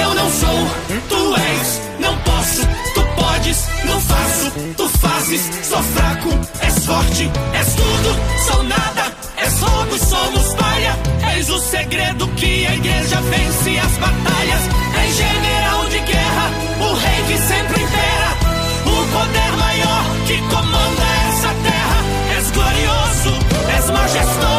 Eu 0.00 0.14
não 0.14 0.30
sou, 0.30 0.70
tu 1.08 1.36
és, 1.36 1.80
não 2.00 2.16
posso, 2.18 2.62
tu 2.94 3.04
podes, 3.14 3.68
não 3.84 4.00
faço, 4.00 4.50
tu 4.76 4.88
fazes, 4.88 5.42
sou 5.68 5.82
fraco, 5.84 6.30
és 6.60 6.84
forte, 6.84 7.30
és 7.52 7.74
tudo, 7.74 8.20
sou 8.44 8.62
nada, 8.64 9.12
és 9.36 9.60
roubo, 9.60 9.98
somos 9.98 10.51
és 11.38 11.48
o 11.50 11.58
segredo 11.58 12.26
que 12.36 12.66
a 12.66 12.74
igreja 12.74 13.20
vence 13.20 13.78
as 13.78 13.98
batalhas, 13.98 14.64
és 15.04 15.16
general 15.16 15.88
de 15.88 16.00
guerra, 16.00 16.46
o 16.80 16.94
rei 16.94 17.22
que 17.28 17.38
sempre 17.38 17.82
impera, 17.82 18.30
o 18.86 18.96
poder 19.14 19.52
maior 19.56 20.02
que 20.26 20.38
comanda 20.54 21.06
essa 21.28 21.52
terra, 21.68 21.98
és 22.38 22.50
glorioso, 22.50 23.32
és 23.78 23.90
majestoso, 23.90 24.51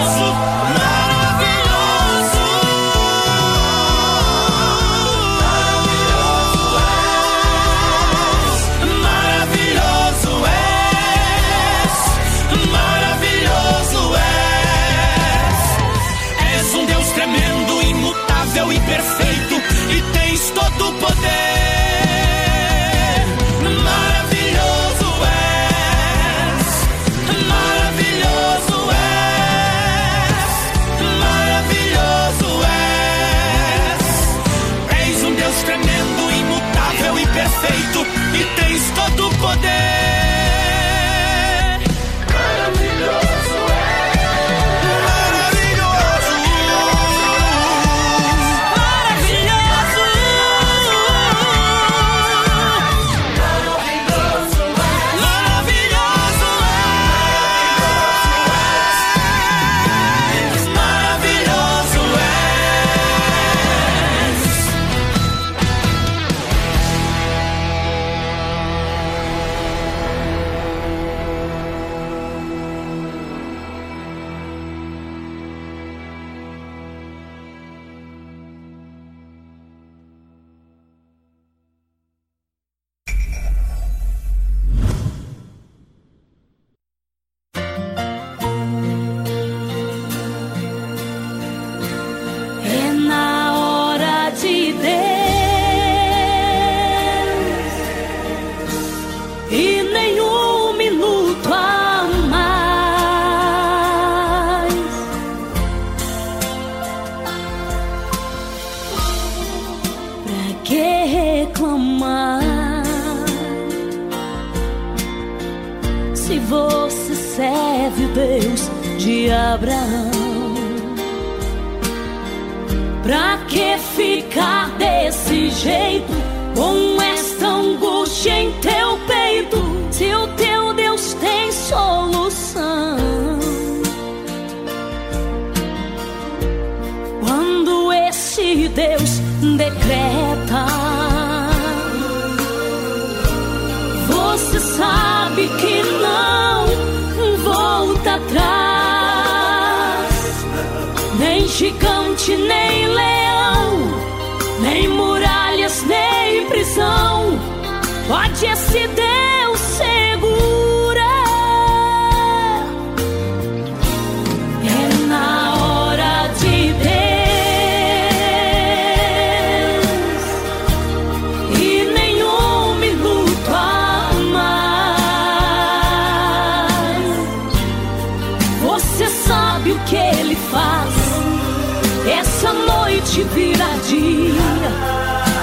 noite 183.14 183.24
virá 183.36 183.70
dia. 183.88 184.34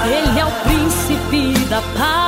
Ele 0.05 0.41
é 0.41 0.45
o 0.45 0.51
príncipe 0.65 1.55
da 1.69 1.81
paz. 1.97 2.20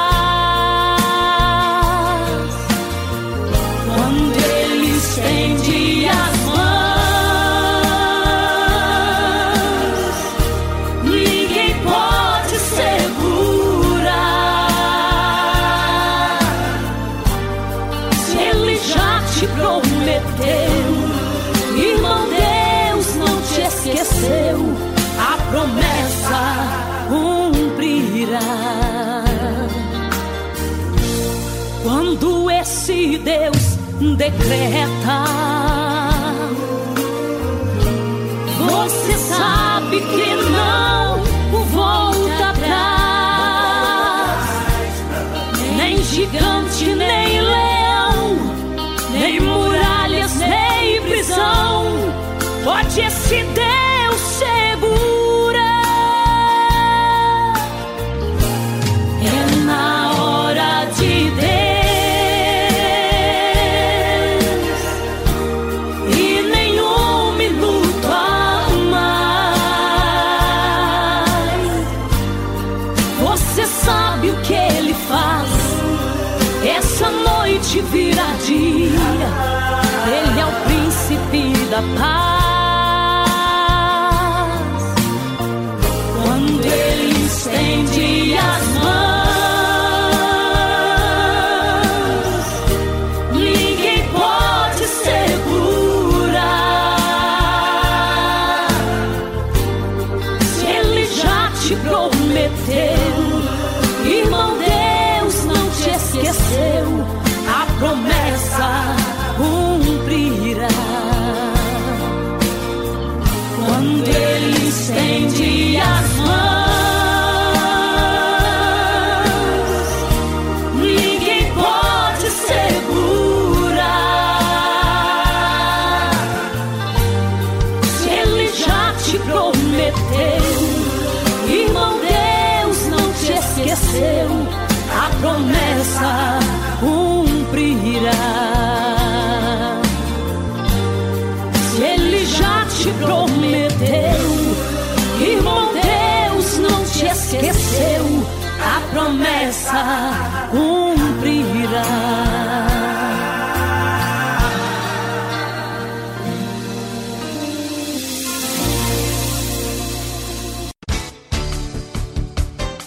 Decreta, 34.23 35.42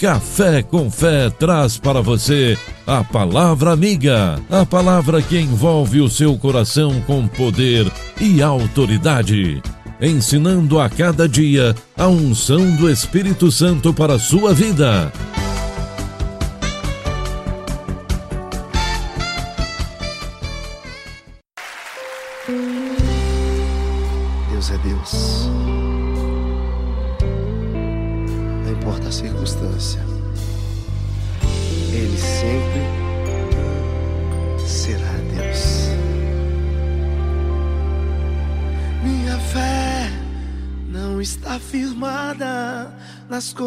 Café 0.05 0.61
com 0.61 0.91
Fé 0.91 1.31
traz 1.31 1.79
para 1.79 1.99
você 1.99 2.55
a 2.85 3.03
palavra 3.03 3.71
amiga, 3.71 4.39
a 4.51 4.63
palavra 4.63 5.19
que 5.19 5.35
envolve 5.35 5.99
o 5.99 6.07
seu 6.07 6.37
coração 6.37 7.01
com 7.07 7.27
poder 7.27 7.91
e 8.21 8.39
autoridade, 8.39 9.63
ensinando 9.99 10.79
a 10.79 10.87
cada 10.89 11.27
dia 11.27 11.73
a 11.97 12.07
unção 12.07 12.75
do 12.75 12.87
Espírito 12.87 13.51
Santo 13.51 13.91
para 13.91 14.13
a 14.13 14.19
sua 14.19 14.53
vida. 14.53 15.11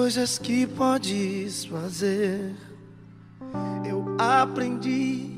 Coisas 0.09 0.39
que 0.39 0.67
podes 0.67 1.67
fazer. 1.67 2.55
Eu 3.87 4.17
aprendi 4.19 5.29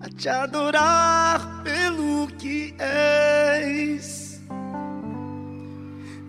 a 0.00 0.08
te 0.08 0.26
adorar 0.26 1.62
pelo 1.62 2.26
que 2.38 2.74
és. 2.78 4.40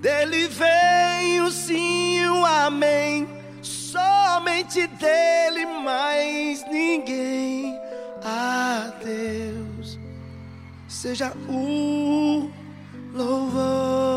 Dele 0.02 0.50
vem 0.50 1.40
o 1.44 1.50
sim 1.50 2.26
o 2.26 2.46
amém. 2.46 3.26
Somente 3.62 4.86
dele, 4.88 5.66
mais 5.82 6.66
ninguém. 6.70 7.80
A 8.22 8.92
Deus 9.02 9.98
seja 10.90 11.32
o 11.48 12.52
louvor. 13.14 14.16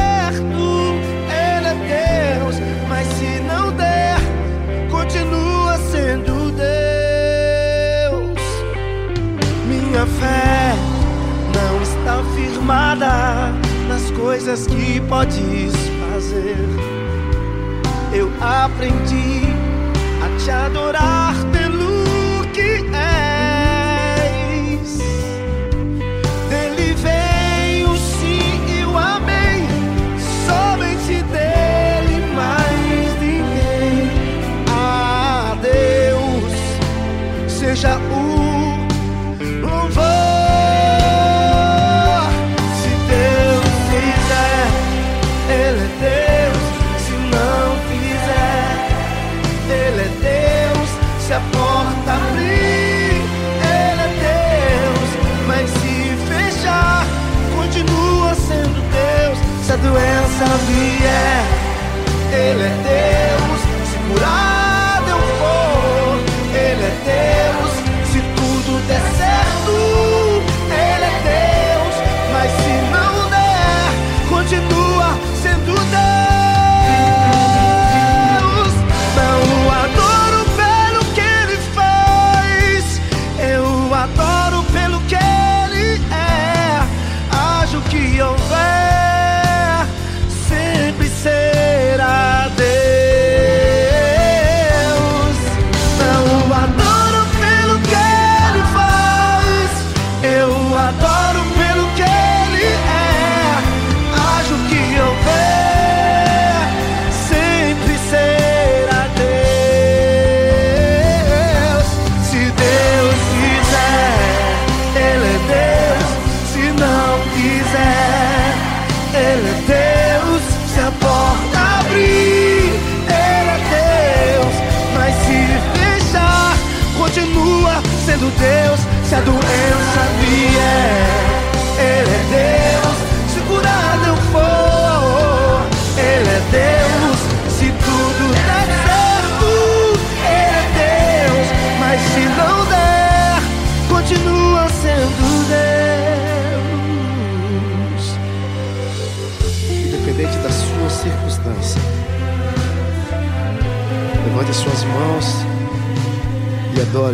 firmada 12.35 13.51
nas 13.87 14.11
coisas 14.11 14.67
que 14.67 14.99
podes 15.01 15.73
fazer. 16.11 16.57
Eu 18.13 18.31
aprendi 18.41 19.41
a 20.23 20.43
te 20.43 20.51
adorar 20.51 21.33
pelo 21.51 21.80
doença 60.41 60.57
vier, 60.65 60.90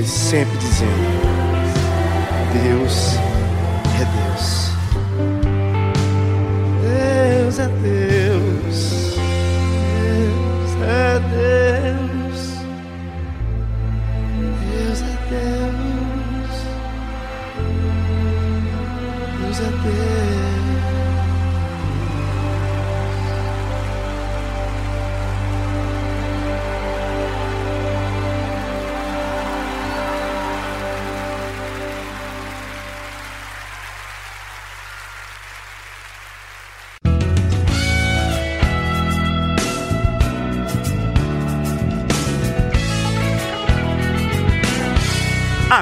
sempre 0.05 0.57
dizendo: 0.57 1.16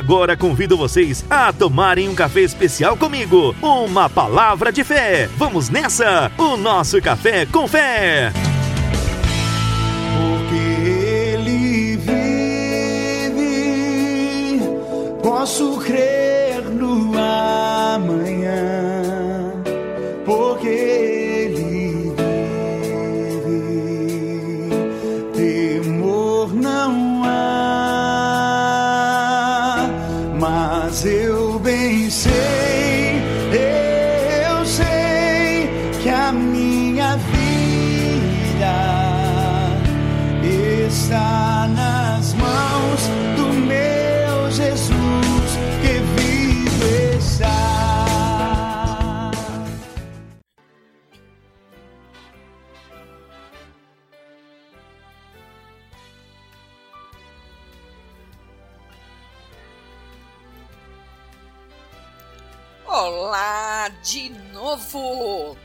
Agora 0.05 0.37
convido 0.37 0.77
vocês 0.77 1.25
a 1.31 1.51
tomarem 1.51 2.07
um 2.07 2.13
café 2.13 2.41
especial 2.41 2.95
comigo. 2.95 3.55
Uma 3.59 4.07
palavra 4.07 4.71
de 4.71 4.83
fé. 4.83 5.27
Vamos 5.35 5.67
nessa! 5.67 6.31
O 6.37 6.55
nosso 6.55 7.01
café 7.01 7.47
com 7.47 7.67
fé. 7.67 8.31
Novo! 64.95 65.57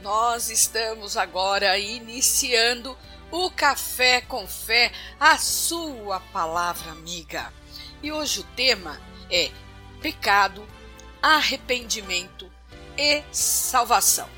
Nós 0.00 0.48
estamos 0.48 1.16
agora 1.16 1.76
iniciando 1.76 2.96
o 3.30 3.50
Café 3.50 4.20
com 4.20 4.46
Fé, 4.46 4.92
a 5.18 5.36
sua 5.36 6.20
palavra 6.20 6.92
amiga. 6.92 7.52
E 8.00 8.12
hoje 8.12 8.40
o 8.40 8.44
tema 8.54 9.00
é 9.28 9.50
pecado, 10.00 10.64
arrependimento 11.20 12.50
e 12.96 13.24
salvação. 13.32 14.28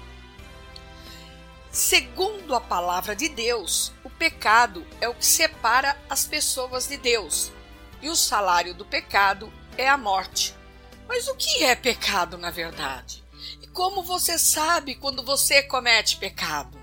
Segundo 1.70 2.54
a 2.54 2.60
palavra 2.60 3.14
de 3.14 3.28
Deus, 3.28 3.92
o 4.02 4.08
pecado 4.08 4.86
é 5.02 5.08
o 5.08 5.14
que 5.14 5.26
separa 5.26 6.00
as 6.08 6.24
pessoas 6.24 6.88
de 6.88 6.96
Deus, 6.96 7.52
e 8.00 8.08
o 8.08 8.16
salário 8.16 8.72
do 8.72 8.86
pecado 8.86 9.52
é 9.76 9.86
a 9.86 9.98
morte. 9.98 10.54
Mas 11.06 11.28
o 11.28 11.34
que 11.34 11.64
é 11.64 11.74
pecado 11.76 12.38
na 12.38 12.50
verdade? 12.50 13.27
Como 13.78 14.02
você 14.02 14.36
sabe 14.36 14.96
quando 14.96 15.22
você 15.22 15.62
comete 15.62 16.16
pecado? 16.16 16.76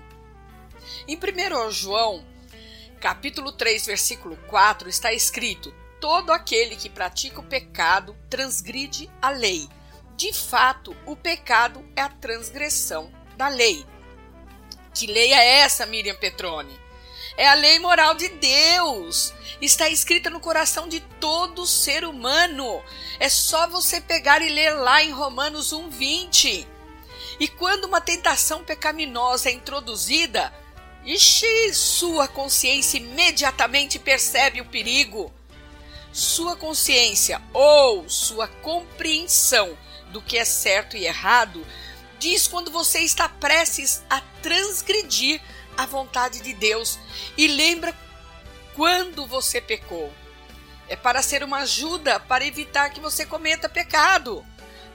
Em 1.06 1.14
1 1.14 1.70
João, 1.70 2.24
capítulo 2.98 3.52
3, 3.52 3.84
versículo 3.84 4.34
4, 4.48 4.88
está 4.88 5.12
escrito: 5.12 5.74
Todo 6.00 6.32
aquele 6.32 6.74
que 6.74 6.88
pratica 6.88 7.38
o 7.38 7.44
pecado 7.44 8.16
transgride 8.30 9.10
a 9.20 9.28
lei. 9.28 9.68
De 10.16 10.32
fato, 10.32 10.96
o 11.04 11.14
pecado 11.14 11.84
é 11.94 12.00
a 12.00 12.08
transgressão 12.08 13.12
da 13.36 13.48
lei. 13.48 13.84
Que 14.94 15.06
lei 15.06 15.34
é 15.34 15.58
essa, 15.58 15.84
Miriam 15.84 16.16
Petrone? 16.16 16.80
É 17.36 17.46
a 17.46 17.52
lei 17.52 17.78
moral 17.78 18.14
de 18.14 18.28
Deus. 18.28 19.34
Está 19.60 19.90
escrita 19.90 20.30
no 20.30 20.40
coração 20.40 20.88
de 20.88 21.00
todo 21.20 21.66
ser 21.66 22.06
humano. 22.06 22.82
É 23.20 23.28
só 23.28 23.68
você 23.68 24.00
pegar 24.00 24.40
e 24.40 24.48
ler 24.48 24.70
lá 24.70 25.02
em 25.02 25.10
Romanos 25.10 25.74
1:20. 25.74 26.74
E 27.38 27.48
quando 27.48 27.84
uma 27.84 28.00
tentação 28.00 28.64
pecaminosa 28.64 29.50
é 29.50 29.52
introduzida, 29.52 30.52
ixi, 31.04 31.74
sua 31.74 32.26
consciência 32.26 32.98
imediatamente 32.98 33.98
percebe 33.98 34.60
o 34.60 34.66
perigo. 34.66 35.32
Sua 36.12 36.56
consciência 36.56 37.42
ou 37.52 38.08
sua 38.08 38.48
compreensão 38.48 39.76
do 40.10 40.22
que 40.22 40.38
é 40.38 40.44
certo 40.44 40.96
e 40.96 41.04
errado 41.04 41.66
diz 42.18 42.46
quando 42.46 42.70
você 42.70 43.00
está 43.00 43.28
prestes 43.28 44.02
a 44.08 44.20
transgredir 44.42 45.40
a 45.76 45.84
vontade 45.84 46.40
de 46.40 46.54
Deus 46.54 46.98
e 47.36 47.46
lembra 47.46 47.94
quando 48.74 49.26
você 49.26 49.60
pecou. 49.60 50.12
É 50.88 50.96
para 50.96 51.22
ser 51.22 51.42
uma 51.42 51.58
ajuda 51.58 52.20
para 52.20 52.46
evitar 52.46 52.90
que 52.90 53.00
você 53.00 53.26
cometa 53.26 53.68
pecado. 53.68 54.44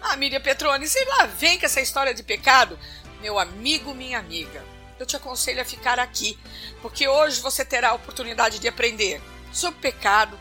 Ah, 0.01 0.17
Miriam 0.17 0.41
Petrone, 0.41 0.87
sei 0.87 1.05
lá, 1.05 1.25
vem 1.27 1.59
com 1.59 1.65
essa 1.65 1.79
história 1.79 2.13
de 2.13 2.23
pecado. 2.23 2.77
Meu 3.21 3.37
amigo, 3.37 3.93
minha 3.93 4.17
amiga, 4.17 4.63
eu 4.99 5.05
te 5.05 5.15
aconselho 5.15 5.61
a 5.61 5.65
ficar 5.65 5.99
aqui, 5.99 6.37
porque 6.81 7.07
hoje 7.07 7.39
você 7.39 7.63
terá 7.63 7.89
a 7.89 7.93
oportunidade 7.93 8.59
de 8.59 8.67
aprender 8.67 9.21
sobre 9.53 9.79
pecado, 9.79 10.39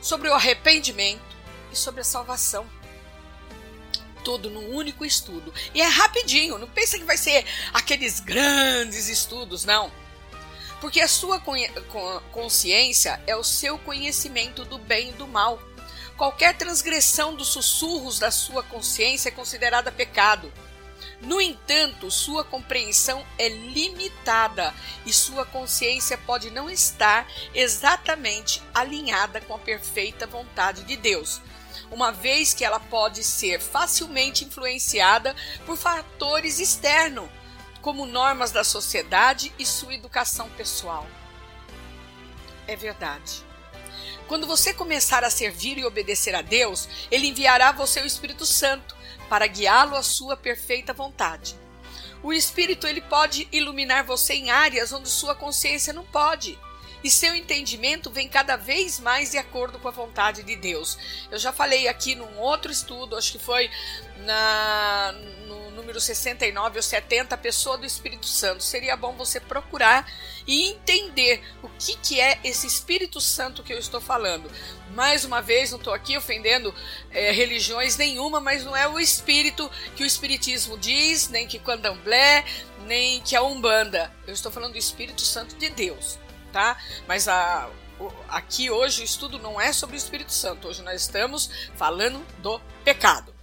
sobre 0.00 0.28
o 0.28 0.34
arrependimento 0.34 1.36
e 1.70 1.76
sobre 1.76 2.00
a 2.00 2.04
salvação 2.04 2.66
tudo 4.28 4.50
num 4.50 4.74
único 4.74 5.06
estudo. 5.06 5.54
E 5.74 5.80
é 5.80 5.86
rapidinho, 5.86 6.58
não 6.58 6.68
pensa 6.68 6.98
que 6.98 7.04
vai 7.04 7.16
ser 7.16 7.46
aqueles 7.72 8.20
grandes 8.20 9.08
estudos, 9.08 9.64
não. 9.64 9.90
Porque 10.82 11.00
a 11.00 11.08
sua 11.08 11.42
consciência 12.30 13.20
é 13.26 13.34
o 13.34 13.42
seu 13.42 13.78
conhecimento 13.78 14.66
do 14.66 14.76
bem 14.76 15.08
e 15.08 15.12
do 15.12 15.26
mal. 15.26 15.58
Qualquer 16.18 16.54
transgressão 16.58 17.34
dos 17.34 17.48
sussurros 17.48 18.18
da 18.18 18.30
sua 18.30 18.62
consciência 18.62 19.28
é 19.28 19.32
considerada 19.32 19.90
pecado. 19.92 20.52
No 21.22 21.40
entanto, 21.40 22.10
sua 22.10 22.44
compreensão 22.44 23.24
é 23.38 23.48
limitada 23.48 24.74
e 25.06 25.12
sua 25.12 25.46
consciência 25.46 26.18
pode 26.18 26.50
não 26.50 26.68
estar 26.68 27.26
exatamente 27.54 28.60
alinhada 28.74 29.40
com 29.40 29.54
a 29.54 29.58
perfeita 29.58 30.26
vontade 30.26 30.82
de 30.82 30.96
Deus 30.96 31.40
uma 31.90 32.12
vez 32.12 32.52
que 32.52 32.64
ela 32.64 32.80
pode 32.80 33.24
ser 33.24 33.60
facilmente 33.60 34.44
influenciada 34.44 35.34
por 35.64 35.76
fatores 35.76 36.58
externos, 36.58 37.28
como 37.80 38.04
normas 38.04 38.50
da 38.50 38.64
sociedade 38.64 39.52
e 39.58 39.64
sua 39.64 39.94
educação 39.94 40.50
pessoal. 40.50 41.06
É 42.66 42.76
verdade. 42.76 43.47
Quando 44.28 44.46
você 44.46 44.74
começar 44.74 45.24
a 45.24 45.30
servir 45.30 45.78
e 45.78 45.86
obedecer 45.86 46.34
a 46.34 46.42
Deus, 46.42 46.86
Ele 47.10 47.28
enviará 47.28 47.72
você 47.72 48.02
o 48.02 48.06
Espírito 48.06 48.44
Santo 48.44 48.94
para 49.26 49.46
guiá-lo 49.46 49.96
à 49.96 50.02
sua 50.02 50.36
perfeita 50.36 50.92
vontade. 50.92 51.56
O 52.22 52.32
Espírito 52.32 52.86
ele 52.86 53.00
pode 53.00 53.48
iluminar 53.52 54.04
você 54.04 54.34
em 54.34 54.50
áreas 54.50 54.92
onde 54.92 55.08
sua 55.08 55.34
consciência 55.34 55.92
não 55.92 56.04
pode. 56.04 56.58
E 57.02 57.10
seu 57.10 57.34
entendimento 57.34 58.10
vem 58.10 58.28
cada 58.28 58.56
vez 58.56 58.98
mais 58.98 59.30
de 59.30 59.38
acordo 59.38 59.78
com 59.78 59.88
a 59.88 59.92
vontade 59.92 60.42
de 60.42 60.56
Deus. 60.56 60.98
Eu 61.30 61.38
já 61.38 61.52
falei 61.52 61.88
aqui 61.88 62.14
num 62.14 62.38
outro 62.38 62.72
estudo, 62.72 63.16
acho 63.16 63.32
que 63.32 63.38
foi 63.38 63.70
na, 64.18 65.12
no 65.46 65.70
número 65.70 66.00
69 66.00 66.78
ou 66.78 66.82
70, 66.82 67.34
a 67.34 67.38
pessoa 67.38 67.78
do 67.78 67.86
Espírito 67.86 68.26
Santo. 68.26 68.62
Seria 68.64 68.96
bom 68.96 69.12
você 69.14 69.38
procurar 69.38 70.10
e 70.46 70.70
entender 70.70 71.42
o 71.62 71.68
que, 71.78 71.96
que 71.96 72.20
é 72.20 72.40
esse 72.42 72.66
Espírito 72.66 73.20
Santo 73.20 73.62
que 73.62 73.72
eu 73.72 73.78
estou 73.78 74.00
falando. 74.00 74.50
Mais 74.90 75.24
uma 75.24 75.40
vez, 75.40 75.70
não 75.70 75.78
estou 75.78 75.92
aqui 75.92 76.16
ofendendo 76.16 76.74
é, 77.10 77.30
religiões 77.30 77.96
nenhuma, 77.96 78.40
mas 78.40 78.64
não 78.64 78.74
é 78.74 78.88
o 78.88 78.98
Espírito 78.98 79.70
que 79.94 80.02
o 80.02 80.06
Espiritismo 80.06 80.76
diz, 80.76 81.28
nem 81.28 81.46
que 81.46 81.58
Candomblé, 81.58 82.44
nem 82.86 83.20
que 83.20 83.36
a 83.36 83.42
Umbanda. 83.42 84.12
Eu 84.26 84.34
estou 84.34 84.50
falando 84.50 84.72
do 84.72 84.78
Espírito 84.78 85.22
Santo 85.22 85.54
de 85.56 85.68
Deus 85.70 86.18
tá? 86.52 86.76
Mas 87.06 87.28
a, 87.28 87.70
aqui 88.28 88.70
hoje 88.70 89.02
o 89.02 89.04
estudo 89.04 89.38
não 89.38 89.60
é 89.60 89.72
sobre 89.72 89.96
o 89.96 89.98
Espírito 89.98 90.32
Santo. 90.32 90.68
Hoje 90.68 90.82
nós 90.82 91.02
estamos 91.02 91.50
falando 91.76 92.24
do 92.38 92.60
pecado. 92.84 93.34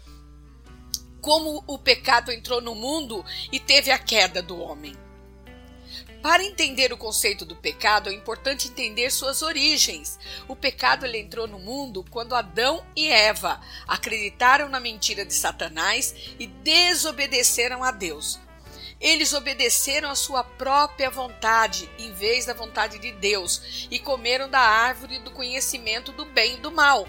Como 1.21 1.63
o 1.67 1.77
pecado 1.79 2.31
entrou 2.31 2.61
no 2.61 2.75
mundo 2.75 3.25
e 3.51 3.59
teve 3.59 3.91
a 3.91 3.97
queda 3.97 4.41
do 4.41 4.59
homem. 4.59 4.95
Para 6.21 6.43
entender 6.43 6.91
o 6.91 6.97
conceito 6.97 7.45
do 7.45 7.55
pecado, 7.55 8.09
é 8.09 8.13
importante 8.13 8.67
entender 8.67 9.11
suas 9.11 9.43
origens. 9.43 10.17
O 10.47 10.55
pecado 10.55 11.05
ele 11.05 11.19
entrou 11.19 11.47
no 11.47 11.59
mundo 11.59 12.03
quando 12.09 12.33
Adão 12.33 12.83
e 12.95 13.07
Eva 13.07 13.61
acreditaram 13.87 14.67
na 14.67 14.79
mentira 14.79 15.23
de 15.23 15.35
Satanás 15.35 16.15
e 16.39 16.47
desobedeceram 16.47 17.83
a 17.83 17.91
Deus. 17.91 18.39
Eles 18.99 19.33
obedeceram 19.33 20.09
à 20.09 20.15
sua 20.15 20.43
própria 20.43 21.09
vontade 21.09 21.89
em 21.99 22.13
vez 22.13 22.45
da 22.45 22.53
vontade 22.53 22.97
de 22.97 23.11
Deus 23.11 23.87
e 23.91 23.99
comeram 23.99 24.49
da 24.49 24.59
árvore 24.59 25.19
do 25.19 25.31
conhecimento 25.31 26.11
do 26.11 26.25
bem 26.25 26.55
e 26.55 26.59
do 26.59 26.71
mal. 26.71 27.07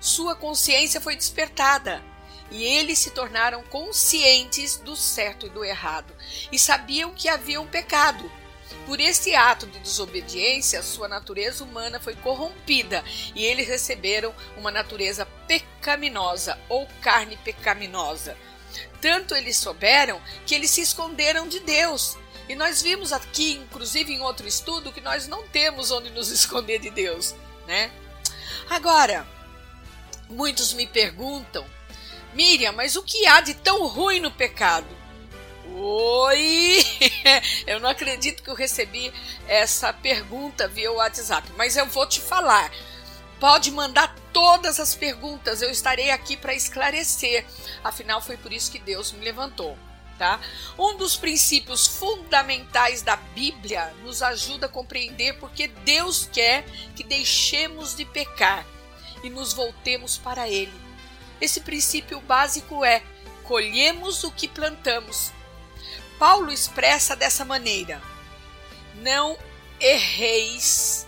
Sua 0.00 0.34
consciência 0.34 1.00
foi 1.00 1.16
despertada 1.16 2.02
e 2.50 2.62
eles 2.62 2.98
se 2.98 3.10
tornaram 3.10 3.62
conscientes 3.64 4.76
do 4.76 4.94
certo 4.94 5.46
e 5.46 5.50
do 5.50 5.64
errado 5.64 6.14
e 6.52 6.58
sabiam 6.58 7.12
que 7.12 7.28
havia 7.28 7.60
um 7.60 7.66
pecado. 7.66 8.30
Por 8.86 9.00
esse 9.00 9.34
ato 9.34 9.66
de 9.66 9.78
desobediência, 9.78 10.82
sua 10.82 11.08
natureza 11.08 11.64
humana 11.64 11.98
foi 11.98 12.14
corrompida 12.16 13.04
e 13.34 13.44
eles 13.44 13.66
receberam 13.66 14.34
uma 14.56 14.70
natureza 14.70 15.26
pecaminosa 15.46 16.58
ou 16.68 16.86
carne 17.00 17.36
pecaminosa. 17.38 18.36
Tanto 19.04 19.34
eles 19.34 19.58
souberam 19.58 20.18
que 20.46 20.54
eles 20.54 20.70
se 20.70 20.80
esconderam 20.80 21.46
de 21.46 21.60
Deus. 21.60 22.16
E 22.48 22.54
nós 22.54 22.80
vimos 22.80 23.12
aqui, 23.12 23.52
inclusive 23.52 24.14
em 24.14 24.22
outro 24.22 24.48
estudo, 24.48 24.90
que 24.90 25.00
nós 25.02 25.28
não 25.28 25.46
temos 25.46 25.90
onde 25.90 26.08
nos 26.08 26.30
esconder 26.32 26.78
de 26.78 26.88
Deus, 26.88 27.34
né? 27.66 27.92
Agora, 28.70 29.28
muitos 30.26 30.72
me 30.72 30.86
perguntam, 30.86 31.66
Miriam, 32.32 32.72
mas 32.72 32.96
o 32.96 33.02
que 33.02 33.26
há 33.26 33.42
de 33.42 33.52
tão 33.52 33.86
ruim 33.88 34.20
no 34.20 34.30
pecado? 34.30 34.88
Oi! 35.76 36.78
Eu 37.68 37.80
não 37.80 37.90
acredito 37.90 38.42
que 38.42 38.48
eu 38.48 38.54
recebi 38.54 39.12
essa 39.46 39.92
pergunta 39.92 40.66
via 40.66 40.90
WhatsApp, 40.90 41.46
mas 41.58 41.76
eu 41.76 41.84
vou 41.86 42.06
te 42.06 42.22
falar. 42.22 42.70
Pode 43.40 43.70
mandar 43.70 44.14
todas 44.32 44.80
as 44.80 44.94
perguntas, 44.94 45.60
eu 45.60 45.70
estarei 45.70 46.10
aqui 46.10 46.36
para 46.36 46.54
esclarecer. 46.54 47.44
Afinal, 47.82 48.20
foi 48.20 48.36
por 48.36 48.52
isso 48.52 48.70
que 48.70 48.78
Deus 48.78 49.12
me 49.12 49.24
levantou. 49.24 49.76
Tá? 50.18 50.40
Um 50.78 50.96
dos 50.96 51.16
princípios 51.16 51.88
fundamentais 51.88 53.02
da 53.02 53.16
Bíblia 53.16 53.92
nos 54.04 54.22
ajuda 54.22 54.66
a 54.66 54.68
compreender 54.68 55.38
porque 55.40 55.66
Deus 55.66 56.28
quer 56.32 56.64
que 56.94 57.02
deixemos 57.02 57.96
de 57.96 58.04
pecar 58.04 58.64
e 59.24 59.30
nos 59.30 59.52
voltemos 59.52 60.16
para 60.16 60.48
Ele. 60.48 60.72
Esse 61.40 61.60
princípio 61.60 62.20
básico 62.20 62.84
é: 62.84 63.02
colhemos 63.42 64.22
o 64.22 64.30
que 64.30 64.46
plantamos. 64.46 65.32
Paulo 66.16 66.52
expressa 66.52 67.16
dessa 67.16 67.44
maneira: 67.44 68.00
não 68.94 69.36
erreis, 69.80 71.06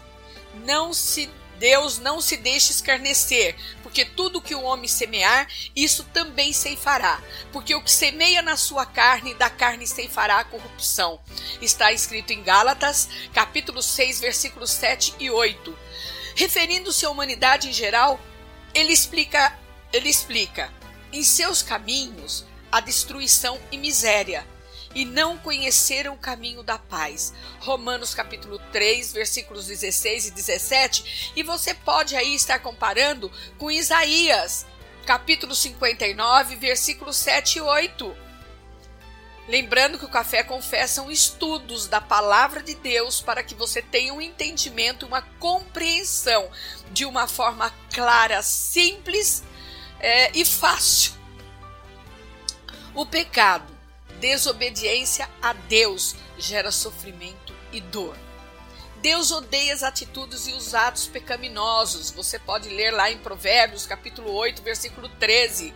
não 0.65 0.93
se 0.93 1.31
Deus 1.59 1.99
não 1.99 2.21
se 2.21 2.37
deixe 2.37 2.73
escarnecer, 2.73 3.57
porque 3.83 4.05
tudo 4.05 4.41
que 4.41 4.55
o 4.55 4.63
homem 4.63 4.89
semear, 4.89 5.49
isso 5.75 6.05
também 6.13 6.53
ceifará. 6.53 7.23
Porque 7.53 7.75
o 7.75 7.83
que 7.83 7.91
semeia 7.91 8.43
na 8.43 8.57
sua 8.57 8.85
carne, 8.85 9.35
da 9.35 9.49
carne 9.49 9.87
ceifará 9.87 10.39
a 10.39 10.45
corrupção. 10.45 11.21
Está 11.61 11.93
escrito 11.93 12.33
em 12.33 12.43
Gálatas, 12.43 13.09
capítulo 13.33 13.83
6, 13.83 14.21
versículos 14.21 14.71
7 14.71 15.15
e 15.19 15.31
8. 15.31 15.79
Referindo-se 16.35 17.07
à 17.07 17.11
humanidade 17.11 17.69
em 17.69 17.73
geral, 17.73 18.21
ele 18.75 18.93
explica, 18.93 19.59
ele 19.93 20.09
explica: 20.09 20.73
em 21.13 21.23
seus 21.23 21.63
caminhos 21.63 22.45
a 22.71 22.81
destruição 22.81 23.59
e 23.73 23.79
miséria 23.79 24.47
e 24.97 25.05
não 25.05 25.37
conheceram 25.37 26.15
o 26.15 26.19
caminho 26.19 26.63
da 26.63 26.79
paz. 26.79 27.35
Romanos 27.61 28.15
capítulo 28.15 28.59
3, 28.73 29.13
versículos 29.13 29.67
16 29.67 30.29
e 30.29 30.31
17, 30.31 31.33
e 31.37 31.43
você 31.43 31.75
pode 31.75 32.17
aí 32.17 32.35
estar 32.35 32.61
comparando 32.61 33.31
com 33.59 33.71
Isaías, 33.71 34.65
capítulo 35.05 35.55
59, 35.55 36.57
versículos 36.57 37.19
7 37.19 37.59
e 37.59 37.61
8. 37.61 38.17
Lembrando 39.47 39.99
que 39.99 40.07
o 40.07 40.11
Café 40.11 40.43
Confessa 40.43 40.95
são 40.95 41.11
estudos 41.11 41.87
da 41.87 42.01
palavra 42.01 42.63
de 42.63 42.75
Deus 42.75 43.21
para 43.21 43.43
que 43.43 43.55
você 43.55 43.83
tenha 43.83 44.15
um 44.15 44.21
entendimento, 44.21 45.05
uma 45.05 45.21
compreensão 45.39 46.51
de 46.91 47.05
uma 47.05 47.29
forma 47.29 47.71
clara, 47.93 48.43
simples 48.43 49.45
é, 50.01 50.31
e 50.35 50.43
fácil. 50.43 51.13
O 52.95 53.05
pecado 53.05 53.76
Desobediência 54.21 55.29
a 55.43 55.53
Deus 55.53 56.15
gera 56.39 56.71
sofrimento 56.71 57.55
e 57.73 57.81
dor. 57.81 58.17
Deus 59.03 59.31
odeia 59.31 59.75
as 59.75 59.83
atitudes 59.83 60.47
e 60.47 60.53
os 60.53 60.75
atos 60.75 61.07
pecaminosos. 61.07 62.11
Você 62.11 62.39
pode 62.39 62.69
ler 62.69 62.91
lá 62.93 63.11
em 63.11 63.19
Provérbios, 63.19 63.87
capítulo 63.87 64.33
8, 64.33 64.63
versículo 64.63 65.09
13. 65.09 65.75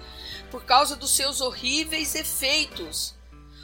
Por 0.51 0.65
causa 0.65 0.97
dos 0.97 1.15
seus 1.15 1.41
horríveis 1.41 2.15
efeitos. 2.15 3.15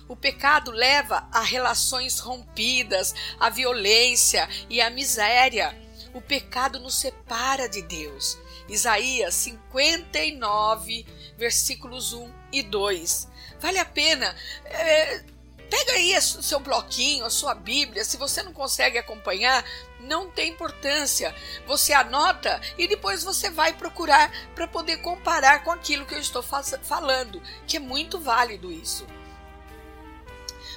O 0.06 0.14
pecado 0.14 0.70
leva 0.70 1.26
a 1.32 1.40
relações 1.40 2.20
rompidas, 2.20 3.14
a 3.40 3.50
violência 3.50 4.48
e 4.70 4.80
a 4.80 4.90
miséria. 4.90 5.76
O 6.14 6.20
pecado 6.20 6.78
nos 6.78 6.94
separa 6.94 7.68
de 7.68 7.82
Deus. 7.82 8.38
Isaías 8.68 9.34
59, 9.34 11.06
versículos 11.36 12.12
1 12.12 12.32
e 12.52 12.62
2. 12.62 13.28
Vale 13.60 13.78
a 13.78 13.84
pena. 13.84 14.34
É, 14.64 15.22
pega 15.70 15.92
aí 15.92 16.16
o 16.16 16.22
seu 16.22 16.60
bloquinho, 16.60 17.24
a 17.24 17.30
sua 17.30 17.54
Bíblia. 17.54 18.04
Se 18.04 18.16
você 18.16 18.42
não 18.42 18.52
consegue 18.52 18.98
acompanhar, 18.98 19.64
não 20.00 20.30
tem 20.30 20.50
importância. 20.50 21.34
Você 21.66 21.92
anota 21.92 22.60
e 22.78 22.86
depois 22.86 23.22
você 23.22 23.50
vai 23.50 23.72
procurar 23.72 24.30
para 24.54 24.68
poder 24.68 24.98
comparar 24.98 25.62
com 25.64 25.70
aquilo 25.70 26.06
que 26.06 26.14
eu 26.14 26.20
estou 26.20 26.42
falando, 26.42 27.42
que 27.66 27.76
é 27.76 27.80
muito 27.80 28.20
válido 28.20 28.70
isso. 28.70 29.06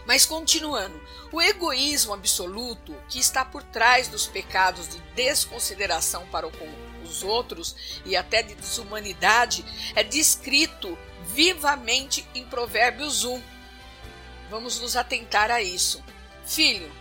Mas 0.05 0.25
continuando, 0.25 0.99
o 1.31 1.39
egoísmo 1.39 2.13
absoluto 2.13 2.95
que 3.07 3.19
está 3.19 3.45
por 3.45 3.61
trás 3.61 4.07
dos 4.07 4.25
pecados 4.25 4.87
de 4.87 4.97
desconsideração 5.13 6.25
para 6.27 6.47
os 6.47 7.21
outros 7.21 8.01
e 8.05 8.15
até 8.15 8.41
de 8.41 8.55
desumanidade 8.55 9.63
é 9.95 10.03
descrito 10.03 10.97
vivamente 11.33 12.27
em 12.33 12.45
Provérbios 12.45 13.23
1. 13.23 13.41
Vamos 14.49 14.79
nos 14.79 14.95
atentar 14.95 15.51
a 15.51 15.61
isso. 15.61 16.03
Filho, 16.45 16.91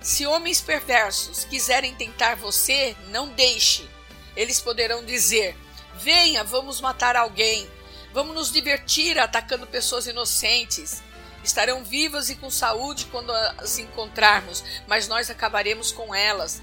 se 0.00 0.26
homens 0.26 0.60
perversos 0.60 1.44
quiserem 1.44 1.94
tentar 1.94 2.36
você, 2.36 2.96
não 3.08 3.28
deixe. 3.28 3.88
Eles 4.36 4.60
poderão 4.60 5.04
dizer: 5.04 5.56
Venha, 5.94 6.44
vamos 6.44 6.80
matar 6.80 7.16
alguém. 7.16 7.68
Vamos 8.12 8.34
nos 8.34 8.52
divertir 8.52 9.18
atacando 9.18 9.66
pessoas 9.66 10.06
inocentes. 10.06 11.02
Estarão 11.44 11.84
vivas 11.84 12.28
e 12.28 12.34
com 12.34 12.50
saúde 12.50 13.06
quando 13.06 13.30
as 13.30 13.78
encontrarmos, 13.78 14.64
mas 14.86 15.06
nós 15.06 15.30
acabaremos 15.30 15.92
com 15.92 16.14
elas. 16.14 16.60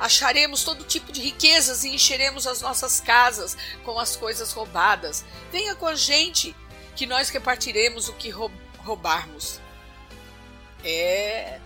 Acharemos 0.00 0.64
todo 0.64 0.84
tipo 0.84 1.12
de 1.12 1.20
riquezas 1.20 1.84
e 1.84 1.90
encheremos 1.90 2.46
as 2.46 2.60
nossas 2.60 3.00
casas 3.00 3.56
com 3.84 3.98
as 3.98 4.16
coisas 4.16 4.52
roubadas. 4.52 5.24
Venha 5.50 5.74
com 5.74 5.86
a 5.86 5.94
gente, 5.94 6.54
que 6.94 7.06
nós 7.06 7.28
repartiremos 7.28 8.08
o 8.08 8.12
que 8.14 8.32
roubarmos. 8.78 9.60
É. 10.84 11.60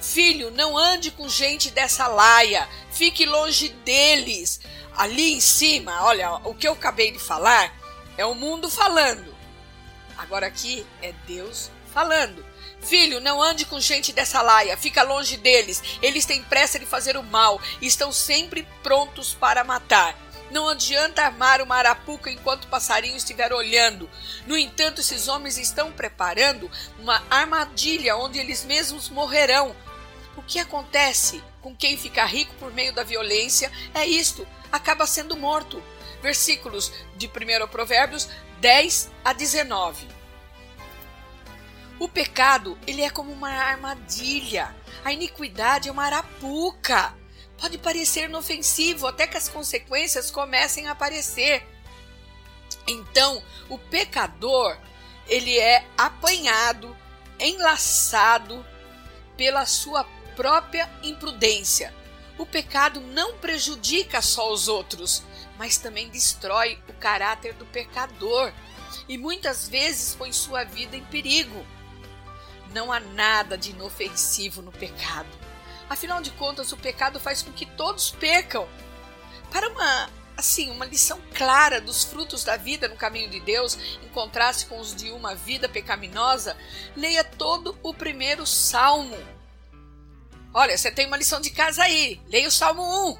Filho, 0.00 0.50
não 0.50 0.78
ande 0.78 1.10
com 1.10 1.28
gente 1.28 1.70
dessa 1.70 2.06
laia. 2.06 2.68
Fique 2.90 3.26
longe 3.26 3.68
deles. 3.84 4.60
Ali 4.96 5.34
em 5.34 5.40
cima, 5.40 6.04
olha, 6.04 6.32
o 6.44 6.54
que 6.54 6.66
eu 6.66 6.72
acabei 6.72 7.10
de 7.10 7.18
falar 7.18 7.74
é 8.16 8.24
o 8.24 8.34
mundo 8.34 8.70
falando. 8.70 9.34
Agora 10.16 10.46
aqui 10.46 10.86
é 11.02 11.12
Deus 11.26 11.70
falando. 11.92 12.44
Filho, 12.82 13.20
não 13.20 13.42
ande 13.42 13.66
com 13.66 13.78
gente 13.78 14.12
dessa 14.12 14.40
laia, 14.40 14.76
fica 14.76 15.02
longe 15.02 15.36
deles. 15.36 15.82
Eles 16.00 16.24
têm 16.24 16.42
pressa 16.42 16.78
de 16.78 16.86
fazer 16.86 17.16
o 17.16 17.22
mal 17.22 17.60
e 17.80 17.86
estão 17.86 18.10
sempre 18.12 18.66
prontos 18.82 19.34
para 19.34 19.62
matar. 19.64 20.16
Não 20.50 20.68
adianta 20.68 21.22
armar 21.22 21.62
uma 21.62 21.76
arapuca 21.76 22.30
enquanto 22.30 22.64
o 22.64 22.68
passarinho 22.68 23.16
estiver 23.16 23.52
olhando. 23.52 24.10
No 24.46 24.56
entanto, 24.56 25.00
esses 25.00 25.28
homens 25.28 25.56
estão 25.56 25.92
preparando 25.92 26.68
uma 26.98 27.22
armadilha 27.30 28.16
onde 28.16 28.38
eles 28.38 28.64
mesmos 28.64 29.08
morrerão. 29.08 29.76
O 30.36 30.42
que 30.42 30.58
acontece 30.58 31.42
com 31.60 31.76
quem 31.76 31.96
fica 31.96 32.24
rico 32.24 32.54
por 32.54 32.72
meio 32.72 32.92
da 32.92 33.04
violência 33.04 33.70
é 33.94 34.04
isto: 34.04 34.46
acaba 34.72 35.06
sendo 35.06 35.36
morto. 35.36 35.80
Versículos 36.20 36.92
de 37.16 37.26
1 37.28 37.68
Provérbios 37.68 38.28
10 38.60 39.10
a 39.24 39.32
19. 39.32 40.19
O 42.00 42.08
pecado, 42.08 42.78
ele 42.86 43.02
é 43.02 43.10
como 43.10 43.30
uma 43.30 43.50
armadilha. 43.50 44.74
A 45.04 45.12
iniquidade 45.12 45.90
é 45.90 45.92
uma 45.92 46.06
arapuca. 46.06 47.14
Pode 47.58 47.76
parecer 47.76 48.24
inofensivo 48.24 49.06
até 49.06 49.26
que 49.26 49.36
as 49.36 49.50
consequências 49.50 50.30
comecem 50.30 50.88
a 50.88 50.92
aparecer. 50.92 51.62
Então, 52.88 53.42
o 53.68 53.76
pecador, 53.78 54.78
ele 55.28 55.58
é 55.58 55.84
apanhado, 55.98 56.96
enlaçado 57.38 58.64
pela 59.36 59.66
sua 59.66 60.02
própria 60.34 60.90
imprudência. 61.02 61.94
O 62.38 62.46
pecado 62.46 63.02
não 63.02 63.36
prejudica 63.36 64.22
só 64.22 64.50
os 64.50 64.68
outros, 64.68 65.22
mas 65.58 65.76
também 65.76 66.08
destrói 66.08 66.82
o 66.88 66.94
caráter 66.94 67.52
do 67.52 67.66
pecador 67.66 68.50
e 69.06 69.18
muitas 69.18 69.68
vezes 69.68 70.14
põe 70.14 70.32
sua 70.32 70.64
vida 70.64 70.96
em 70.96 71.04
perigo. 71.04 71.62
Não 72.72 72.92
há 72.92 73.00
nada 73.00 73.56
de 73.56 73.70
inofensivo 73.70 74.62
no 74.62 74.72
pecado. 74.72 75.28
Afinal 75.88 76.20
de 76.20 76.30
contas, 76.32 76.72
o 76.72 76.76
pecado 76.76 77.18
faz 77.18 77.42
com 77.42 77.52
que 77.52 77.66
todos 77.66 78.10
percam. 78.10 78.68
Para 79.50 79.68
uma 79.68 80.08
assim, 80.36 80.70
uma 80.70 80.86
lição 80.86 81.20
clara 81.34 81.82
dos 81.82 82.02
frutos 82.02 82.44
da 82.44 82.56
vida 82.56 82.88
no 82.88 82.96
caminho 82.96 83.28
de 83.28 83.40
Deus, 83.40 83.76
em 84.02 84.08
contraste 84.08 84.64
com 84.66 84.80
os 84.80 84.94
de 84.94 85.10
uma 85.10 85.34
vida 85.34 85.68
pecaminosa, 85.68 86.56
leia 86.96 87.22
todo 87.22 87.78
o 87.82 87.92
primeiro 87.92 88.46
salmo. 88.46 89.18
Olha, 90.54 90.78
você 90.78 90.90
tem 90.90 91.06
uma 91.06 91.18
lição 91.18 91.40
de 91.40 91.50
casa 91.50 91.82
aí. 91.82 92.20
Leia 92.26 92.48
o 92.48 92.50
Salmo 92.50 92.82
1. 93.10 93.18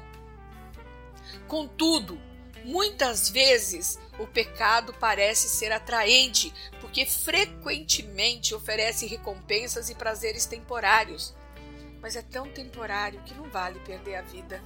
Contudo, 1.47 2.19
Muitas 2.63 3.29
vezes 3.29 3.99
o 4.19 4.27
pecado 4.27 4.93
parece 4.99 5.49
ser 5.49 5.71
atraente, 5.71 6.53
porque 6.91 7.05
frequentemente 7.05 8.53
oferece 8.53 9.07
recompensas 9.07 9.89
e 9.89 9.95
prazeres 9.95 10.45
temporários. 10.45 11.33
Mas 12.01 12.17
é 12.17 12.21
tão 12.21 12.49
temporário 12.49 13.23
que 13.23 13.33
não 13.33 13.49
vale 13.49 13.79
perder 13.79 14.15
a 14.15 14.21
vida 14.21 14.61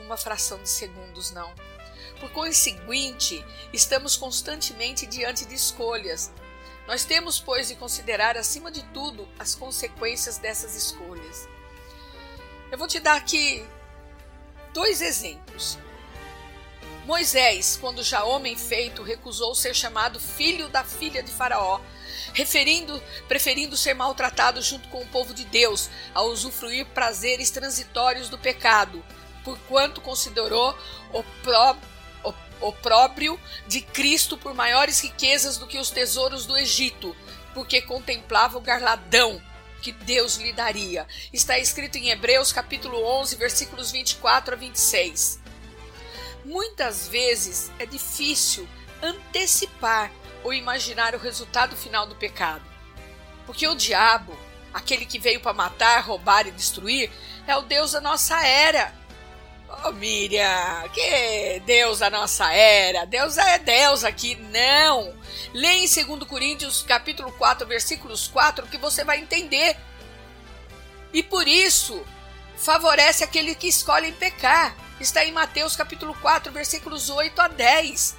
numa 0.00 0.16
fração 0.16 0.62
de 0.62 0.70
segundos, 0.70 1.32
não. 1.32 1.52
Por 2.20 2.30
conseguinte, 2.30 3.44
estamos 3.72 4.16
constantemente 4.16 5.04
diante 5.04 5.44
de 5.44 5.56
escolhas. 5.56 6.30
Nós 6.86 7.04
temos, 7.04 7.40
pois, 7.40 7.66
de 7.66 7.74
considerar, 7.74 8.36
acima 8.36 8.70
de 8.70 8.84
tudo, 8.92 9.28
as 9.36 9.52
consequências 9.52 10.38
dessas 10.38 10.76
escolhas. 10.76 11.48
Eu 12.70 12.78
vou 12.78 12.86
te 12.86 13.00
dar 13.00 13.16
aqui 13.16 13.66
dois 14.72 15.00
exemplos. 15.00 15.76
Moisés, 17.04 17.76
quando 17.78 18.02
já 18.02 18.24
homem 18.24 18.56
feito, 18.56 19.02
recusou 19.02 19.54
ser 19.54 19.74
chamado 19.74 20.18
filho 20.18 20.68
da 20.70 20.82
filha 20.82 21.22
de 21.22 21.30
Faraó, 21.30 21.78
referindo, 22.32 23.02
preferindo 23.28 23.76
ser 23.76 23.92
maltratado 23.92 24.62
junto 24.62 24.88
com 24.88 25.02
o 25.02 25.06
povo 25.08 25.34
de 25.34 25.44
Deus, 25.44 25.90
a 26.14 26.22
usufruir 26.22 26.86
prazeres 26.86 27.50
transitórios 27.50 28.30
do 28.30 28.38
pecado, 28.38 29.04
porquanto 29.44 30.00
considerou 30.00 30.74
o, 31.12 31.22
pró, 31.42 31.76
o, 32.24 32.68
o 32.68 32.72
próprio 32.72 33.38
de 33.68 33.82
Cristo 33.82 34.38
por 34.38 34.54
maiores 34.54 35.00
riquezas 35.00 35.58
do 35.58 35.66
que 35.66 35.78
os 35.78 35.90
tesouros 35.90 36.46
do 36.46 36.56
Egito, 36.56 37.14
porque 37.52 37.82
contemplava 37.82 38.56
o 38.56 38.62
garladão 38.62 39.42
que 39.82 39.92
Deus 39.92 40.36
lhe 40.36 40.54
daria. 40.54 41.06
Está 41.30 41.58
escrito 41.58 41.98
em 41.98 42.08
Hebreus 42.08 42.50
capítulo 42.50 43.04
11, 43.20 43.36
versículos 43.36 43.90
24 43.90 44.54
a 44.54 44.56
26. 44.56 45.43
Muitas 46.44 47.08
vezes 47.08 47.72
é 47.78 47.86
difícil 47.86 48.68
antecipar 49.02 50.10
ou 50.42 50.52
imaginar 50.52 51.14
o 51.14 51.18
resultado 51.18 51.74
final 51.74 52.06
do 52.06 52.14
pecado. 52.14 52.62
Porque 53.46 53.66
o 53.66 53.74
diabo, 53.74 54.36
aquele 54.72 55.06
que 55.06 55.18
veio 55.18 55.40
para 55.40 55.54
matar, 55.54 56.00
roubar 56.00 56.46
e 56.46 56.50
destruir, 56.50 57.10
é 57.46 57.56
o 57.56 57.62
Deus 57.62 57.92
da 57.92 58.00
nossa 58.00 58.46
era. 58.46 58.94
Oh, 59.84 59.92
Miriam, 59.92 60.88
que 60.92 61.60
Deus 61.66 61.98
da 61.98 62.10
nossa 62.10 62.52
era? 62.52 63.06
Deus 63.06 63.38
é 63.38 63.58
Deus 63.58 64.04
aqui. 64.04 64.36
Não! 64.36 65.14
Leia 65.52 65.84
em 65.84 66.04
2 66.04 66.28
Coríntios 66.28 66.82
capítulo 66.82 67.32
4, 67.32 67.66
versículos 67.66 68.28
4, 68.28 68.66
que 68.66 68.76
você 68.76 69.02
vai 69.02 69.18
entender. 69.18 69.76
E 71.12 71.22
por 71.22 71.48
isso, 71.48 72.04
favorece 72.56 73.24
aquele 73.24 73.54
que 73.54 73.66
escolhe 73.66 74.12
pecar 74.12 74.83
está 75.00 75.24
em 75.24 75.32
Mateus 75.32 75.76
capítulo 75.76 76.14
4, 76.20 76.52
versículos 76.52 77.10
8 77.10 77.40
a 77.40 77.48
10. 77.48 78.16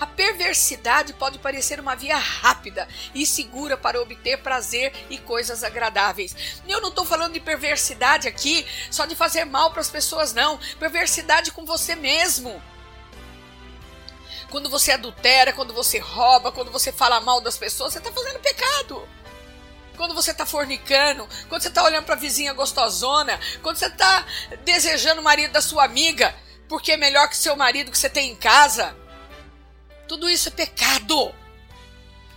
A 0.00 0.06
perversidade 0.06 1.12
pode 1.12 1.38
parecer 1.38 1.78
uma 1.78 1.94
via 1.94 2.16
rápida 2.16 2.88
e 3.14 3.26
segura 3.26 3.76
para 3.76 4.00
obter 4.00 4.38
prazer 4.38 4.92
e 5.10 5.18
coisas 5.18 5.62
agradáveis. 5.62 6.34
Eu 6.66 6.80
não 6.80 6.88
estou 6.88 7.04
falando 7.04 7.34
de 7.34 7.40
perversidade 7.40 8.26
aqui 8.26 8.66
só 8.90 9.04
de 9.04 9.14
fazer 9.14 9.44
mal 9.44 9.70
para 9.70 9.80
as 9.80 9.90
pessoas, 9.90 10.32
não. 10.32 10.58
Perversidade 10.78 11.52
com 11.52 11.64
você 11.64 11.94
mesmo. 11.94 12.62
Quando 14.50 14.70
você 14.70 14.92
adultera, 14.92 15.52
quando 15.52 15.74
você 15.74 15.98
rouba, 15.98 16.52
quando 16.52 16.70
você 16.70 16.92
fala 16.92 17.20
mal 17.20 17.40
das 17.40 17.58
pessoas, 17.58 17.92
você 17.92 17.98
está 17.98 18.12
fazendo 18.12 18.38
pecado 18.40 19.06
quando 19.96 20.14
você 20.14 20.34
tá 20.34 20.44
fornicando, 20.44 21.28
quando 21.48 21.62
você 21.62 21.70
tá 21.70 21.82
olhando 21.84 22.04
pra 22.04 22.14
vizinha 22.14 22.52
gostosona, 22.52 23.38
quando 23.62 23.76
você 23.76 23.90
tá 23.90 24.26
desejando 24.64 25.20
o 25.20 25.24
marido 25.24 25.52
da 25.52 25.62
sua 25.62 25.84
amiga, 25.84 26.34
porque 26.68 26.92
é 26.92 26.96
melhor 26.96 27.28
que 27.28 27.36
seu 27.36 27.56
marido 27.56 27.90
que 27.90 27.98
você 27.98 28.10
tem 28.10 28.30
em 28.30 28.36
casa. 28.36 28.96
Tudo 30.08 30.28
isso 30.28 30.48
é 30.48 30.52
pecado. 30.52 31.34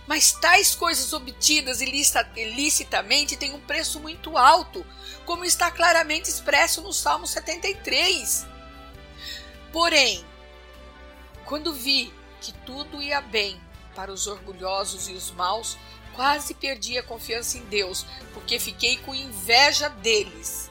Mas 0.06 0.32
tais 0.32 0.74
coisas 0.74 1.12
obtidas 1.12 1.82
ilicitamente 1.82 3.36
têm 3.36 3.52
um 3.52 3.60
preço 3.60 4.00
muito 4.00 4.38
alto, 4.38 4.84
como 5.26 5.44
está 5.44 5.70
claramente 5.70 6.30
expresso 6.30 6.80
no 6.80 6.94
Salmo 6.94 7.26
73. 7.26 8.46
Porém, 9.70 10.24
quando 11.44 11.74
vi 11.74 12.12
que 12.40 12.52
tudo 12.52 13.02
ia 13.02 13.20
bem 13.20 13.60
para 13.94 14.10
os 14.10 14.26
orgulhosos 14.26 15.08
e 15.08 15.12
os 15.12 15.30
maus, 15.30 15.76
Quase 16.18 16.52
perdi 16.52 16.98
a 16.98 17.02
confiança 17.04 17.58
em 17.58 17.64
Deus, 17.66 18.04
porque 18.34 18.58
fiquei 18.58 18.96
com 18.96 19.14
inveja 19.14 19.88
deles. 19.88 20.68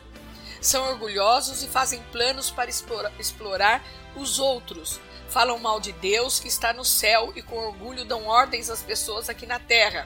São 0.59 0.89
orgulhosos 0.89 1.63
e 1.63 1.67
fazem 1.67 2.03
planos 2.11 2.51
para 2.51 2.69
explorar 2.69 3.81
os 4.13 4.39
outros. 4.39 4.99
Falam 5.29 5.57
mal 5.57 5.79
de 5.79 5.93
Deus 5.93 6.37
que 6.37 6.49
está 6.49 6.73
no 6.73 6.83
céu 6.83 7.31
e 7.33 7.41
com 7.41 7.55
orgulho 7.55 8.03
dão 8.03 8.25
ordens 8.25 8.69
às 8.69 8.83
pessoas 8.83 9.29
aqui 9.29 9.45
na 9.45 9.57
terra. 9.57 10.05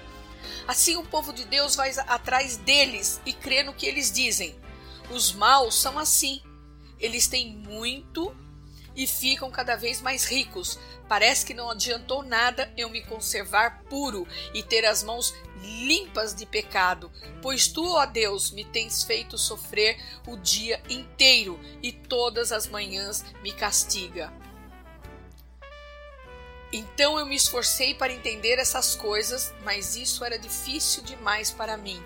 Assim 0.68 0.96
o 0.96 1.08
povo 1.08 1.34
de 1.34 1.44
Deus 1.44 1.76
vai 1.76 1.92
atrás 2.06 2.58
deles 2.58 3.20
e 3.26 3.34
crê 3.34 3.64
no 3.64 3.74
que 3.74 3.88
eles 3.88 4.12
dizem. 4.12 4.56
Os 5.10 5.34
maus 5.34 5.74
são 5.74 5.98
assim. 5.98 6.40
Eles 7.00 7.28
têm 7.28 7.52
muito 7.52 8.32
e 8.96 9.08
ficam 9.08 9.50
cada 9.50 9.76
vez 9.76 10.02
mais 10.02 10.24
ricos. 10.24 10.78
Parece 11.12 11.46
que 11.46 11.54
não 11.54 11.70
adiantou 11.70 12.24
nada 12.24 12.72
eu 12.78 12.90
me 12.90 13.02
conservar 13.02 13.84
puro 13.90 14.26
e 14.54 14.64
ter 14.64 14.86
as 14.86 15.04
mãos 15.04 15.36
limpas 15.62 16.34
de 16.34 16.46
pecado, 16.46 17.12
pois 17.42 17.68
tu, 17.68 17.86
ó 17.86 18.06
Deus, 18.06 18.50
me 18.50 18.64
tens 18.64 19.04
feito 19.04 19.38
sofrer 19.38 20.02
o 20.26 20.38
dia 20.38 20.82
inteiro 20.90 21.60
e 21.84 21.92
todas 21.92 22.54
as 22.54 22.66
manhãs 22.66 23.26
me 23.44 23.52
castiga. 23.52 24.32
Então 26.72 27.20
eu 27.20 27.26
me 27.26 27.36
esforcei 27.36 27.94
para 27.94 28.14
entender 28.14 28.58
essas 28.58 28.96
coisas, 28.96 29.54
mas 29.66 29.98
isso 29.98 30.24
era 30.24 30.40
difícil 30.40 31.04
demais 31.04 31.52
para 31.52 31.76
mim. 31.76 32.02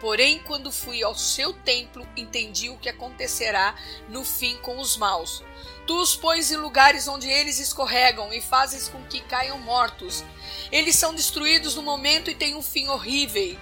Porém, 0.00 0.40
quando 0.40 0.72
fui 0.72 1.04
ao 1.04 1.14
seu 1.14 1.52
templo, 1.52 2.04
entendi 2.16 2.68
o 2.68 2.78
que 2.78 2.88
acontecerá 2.88 3.76
no 4.08 4.24
fim 4.24 4.56
com 4.56 4.80
os 4.80 4.96
maus. 4.96 5.44
Tu 5.90 6.00
os 6.00 6.14
pões 6.14 6.52
em 6.52 6.56
lugares 6.56 7.08
onde 7.08 7.28
eles 7.28 7.58
escorregam 7.58 8.32
e 8.32 8.40
fazes 8.40 8.88
com 8.88 9.02
que 9.06 9.20
caiam 9.22 9.58
mortos. 9.58 10.22
Eles 10.70 10.94
são 10.94 11.12
destruídos 11.12 11.74
no 11.74 11.82
momento 11.82 12.30
e 12.30 12.34
têm 12.36 12.54
um 12.54 12.62
fim 12.62 12.86
horrível. 12.86 13.58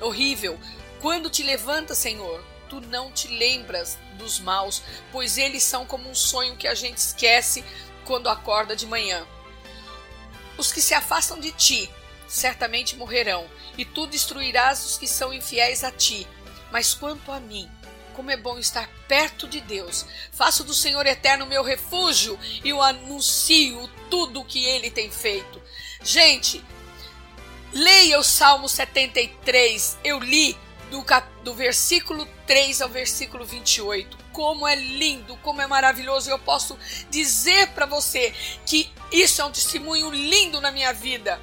Horrível. 0.00 0.60
Quando 1.00 1.28
te 1.28 1.42
levantas, 1.42 1.98
Senhor, 1.98 2.40
tu 2.68 2.80
não 2.82 3.10
te 3.10 3.26
lembras 3.26 3.98
dos 4.16 4.38
maus, 4.38 4.80
pois 5.10 5.36
eles 5.36 5.64
são 5.64 5.84
como 5.84 6.08
um 6.08 6.14
sonho 6.14 6.56
que 6.56 6.68
a 6.68 6.74
gente 6.76 6.98
esquece 6.98 7.64
quando 8.04 8.28
acorda 8.28 8.76
de 8.76 8.86
manhã. 8.86 9.26
Os 10.56 10.72
que 10.72 10.80
se 10.80 10.94
afastam 10.94 11.40
de 11.40 11.50
ti 11.50 11.90
certamente 12.28 12.94
morrerão, 12.94 13.44
e 13.76 13.84
tu 13.84 14.06
destruirás 14.06 14.84
os 14.84 14.96
que 14.96 15.08
são 15.08 15.34
infiéis 15.34 15.82
a 15.82 15.90
ti. 15.90 16.28
Mas 16.70 16.94
quanto 16.94 17.32
a 17.32 17.40
mim, 17.40 17.68
como 18.12 18.30
é 18.30 18.36
bom 18.36 18.58
estar 18.58 18.88
perto 19.08 19.48
de 19.48 19.60
Deus. 19.60 20.06
Faço 20.30 20.64
do 20.64 20.74
Senhor 20.74 21.04
eterno 21.06 21.46
meu 21.46 21.62
refúgio 21.62 22.38
e 22.64 22.72
o 22.72 22.82
anuncio 22.82 23.88
tudo 24.10 24.40
o 24.40 24.44
que 24.44 24.64
ele 24.64 24.90
tem 24.90 25.10
feito. 25.10 25.60
Gente, 26.02 26.62
leia 27.72 28.18
o 28.18 28.24
Salmo 28.24 28.68
73. 28.68 29.98
Eu 30.04 30.18
li 30.18 30.56
do, 30.90 31.02
cap, 31.02 31.26
do 31.42 31.54
versículo 31.54 32.28
3 32.46 32.82
ao 32.82 32.88
versículo 32.88 33.44
28. 33.44 34.18
Como 34.32 34.68
é 34.68 34.74
lindo, 34.74 35.36
como 35.38 35.62
é 35.62 35.66
maravilhoso. 35.66 36.30
Eu 36.30 36.38
posso 36.38 36.78
dizer 37.10 37.68
para 37.68 37.86
você 37.86 38.32
que 38.66 38.90
isso 39.10 39.40
é 39.40 39.44
um 39.44 39.50
testemunho 39.50 40.10
lindo 40.10 40.60
na 40.60 40.70
minha 40.70 40.92
vida. 40.92 41.40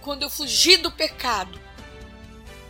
Quando 0.00 0.22
eu 0.22 0.30
fugi 0.30 0.76
do 0.76 0.90
pecado, 0.90 1.60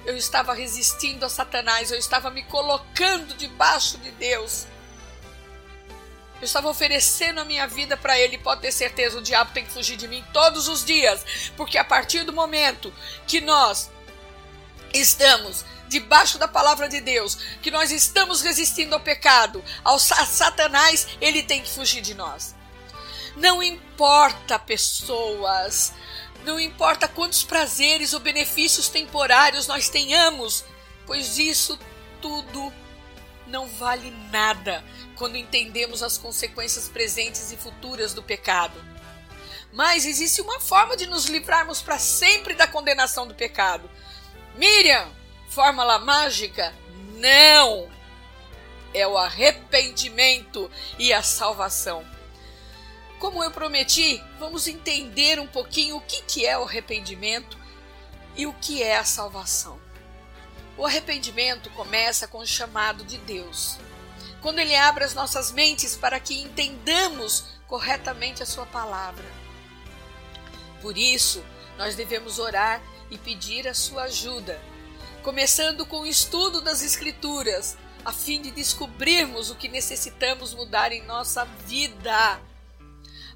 eu 0.07 0.17
estava 0.17 0.55
resistindo 0.55 1.25
a 1.25 1.29
Satanás, 1.29 1.91
eu 1.91 1.99
estava 1.99 2.31
me 2.31 2.45
colocando 2.45 3.35
debaixo 3.35 3.99
de 3.99 4.13
Deus. 4.13 4.67
Eu 6.41 6.45
estava 6.45 6.69
oferecendo 6.69 7.41
a 7.41 7.45
minha 7.45 7.67
vida 7.67 7.97
para 7.97 8.19
ele. 8.19 8.39
Pode 8.39 8.61
ter 8.61 8.71
certeza, 8.71 9.19
o 9.19 9.23
diabo 9.23 9.53
tem 9.53 9.65
que 9.65 9.73
fugir 9.73 9.97
de 9.97 10.07
mim 10.07 10.25
todos 10.33 10.69
os 10.69 10.85
dias, 10.85 11.25
porque 11.57 11.77
a 11.77 11.85
partir 11.85 12.25
do 12.25 12.33
momento 12.33 12.95
que 13.27 13.41
nós 13.41 13.91
estamos 14.95 15.65
debaixo 15.89 16.39
da 16.39 16.47
palavra 16.47 16.89
de 16.89 17.01
Deus, 17.01 17.37
que 17.61 17.71
nós 17.71 17.91
estamos 17.91 18.43
resistindo 18.43 18.95
ao 18.95 19.01
pecado, 19.01 19.63
ao 19.83 19.99
Satanás, 19.99 21.09
ele 21.21 21.43
tem 21.43 21.63
que 21.63 21.71
fugir 21.71 22.01
de 22.01 22.15
nós. 22.15 22.55
Não 23.37 23.63
importa 23.63 24.59
pessoas, 24.59 25.93
não 26.47 26.61
importa 26.61 27.09
quantos 27.09 27.43
prazeres 27.43 28.15
ou 28.15 28.21
benefícios 28.21 28.89
temporários 28.89 29.67
nós 29.67 29.89
tenhamos, 29.89 30.65
pois 31.05 31.39
isso 31.39 31.77
tudo 32.23 32.73
não 33.49 33.67
vale 33.67 34.13
nada 34.31 34.85
quando 35.17 35.37
entendemos 35.37 36.05
as 36.05 36.17
consequências 36.17 36.89
presentes 36.89 37.51
e 37.51 37.57
futuras 37.57 38.15
do 38.15 38.23
pecado. 38.23 38.81
Mas 39.73 40.07
existe 40.07 40.41
uma 40.41 40.61
forma 40.61 40.97
de 40.97 41.07
nos 41.07 41.27
livrarmos 41.27 41.83
para 41.83 41.99
sempre 41.99 42.55
da 42.55 42.69
condenação 42.69 43.27
do 43.27 43.35
pecado. 43.35 43.91
Miriam, 44.55 45.11
fórmula 45.51 45.99
mágica? 45.99 46.73
Não! 47.17 47.91
É 48.95 49.07
o 49.07 49.19
arrependimento 49.19 50.71
e 50.97 51.13
a 51.13 51.23
salvação. 51.23 52.16
Como 53.19 53.43
eu 53.43 53.51
prometi, 53.51 54.23
vamos 54.39 54.67
entender 54.67 55.41
um 55.41 55.47
pouquinho 55.47 55.97
o 55.97 56.01
que, 56.01 56.23
que 56.23 56.47
é 56.47 56.59
o 56.59 56.65
arrependimento 56.65 57.59
e 58.37 58.47
o 58.47 58.53
que 58.55 58.83
é 58.83 58.99
a 58.99 59.05
salvação. 59.05 59.81
O 60.77 60.85
arrependimento 60.85 61.71
começa 61.71 62.29
com 62.29 62.39
o 62.39 62.47
chamado 62.47 63.05
de 63.05 63.17
Deus. 63.19 63.79
Quando 64.43 64.59
ele 64.59 64.77
abre 64.77 65.05
as 65.05 65.15
nossas 65.15 65.51
mentes 65.51 65.97
para 65.97 66.21
que 66.21 66.41
entendamos 66.41 67.45
corretamente 67.67 68.43
a 68.43 68.47
sua 68.47 68.67
palavra. 68.67 69.25
Por 70.83 70.99
isso, 70.99 71.43
nós 71.79 71.95
devemos 71.95 72.39
orar 72.39 72.83
e 73.11 73.17
pedir 73.17 73.67
a 73.67 73.75
sua 73.75 74.05
ajuda 74.05 74.61
começando 75.27 75.85
com 75.85 76.03
o 76.03 76.07
estudo 76.07 76.61
das 76.61 76.85
Escrituras, 76.85 77.77
a 78.05 78.13
fim 78.13 78.41
de 78.41 78.53
descobrirmos 78.53 79.51
o 79.51 79.57
que 79.57 79.67
necessitamos 79.67 80.55
mudar 80.55 80.93
em 80.93 81.03
nossa 81.03 81.45
vida. 81.67 82.41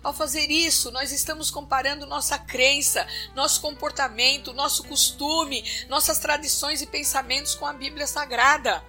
Ao 0.03 0.15
fazer 0.15 0.51
isso, 0.51 0.91
nós 0.91 1.13
estamos 1.13 1.51
comparando 1.51 2.07
nossa 2.07 2.39
crença, 2.39 3.07
nosso 3.35 3.61
comportamento, 3.61 4.53
nosso 4.55 4.83
costume, 4.85 5.63
nossas 5.89 6.19
tradições 6.19 6.81
e 6.81 6.87
pensamentos 6.87 7.55
com 7.55 7.67
a 7.67 7.73
Bíblia 7.75 8.07
Sagrada. 8.07 8.83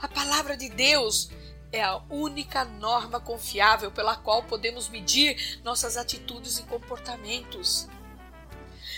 A 0.00 0.08
palavra 0.08 0.56
de 0.56 0.70
Deus 0.70 1.28
é 1.70 1.82
a 1.82 2.00
única 2.08 2.64
norma 2.64 3.20
confiável 3.20 3.90
pela 3.90 4.16
qual 4.16 4.42
podemos 4.42 4.88
medir 4.88 5.60
nossas 5.62 5.98
atitudes 5.98 6.58
e 6.58 6.62
comportamentos. 6.62 7.86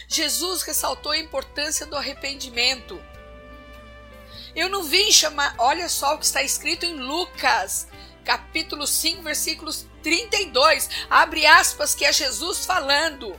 Jesus 0.07 0.63
ressaltou 0.63 1.11
a 1.11 1.19
importância 1.19 1.85
do 1.85 1.97
arrependimento. 1.97 3.03
Eu 4.55 4.69
não 4.69 4.85
vim 4.85 5.11
chamar. 5.11 5.55
Olha 5.59 5.89
só 5.89 6.15
o 6.15 6.19
que 6.19 6.25
está 6.25 6.43
escrito 6.43 6.85
em 6.85 6.95
Lucas, 6.95 7.89
capítulo 8.25 8.87
5, 8.87 9.23
versículos 9.23 9.87
32. 10.03 10.89
Abre 11.09 11.47
aspas, 11.47 11.95
que 11.95 12.05
é 12.05 12.13
Jesus 12.13 12.65
falando. 12.65 13.39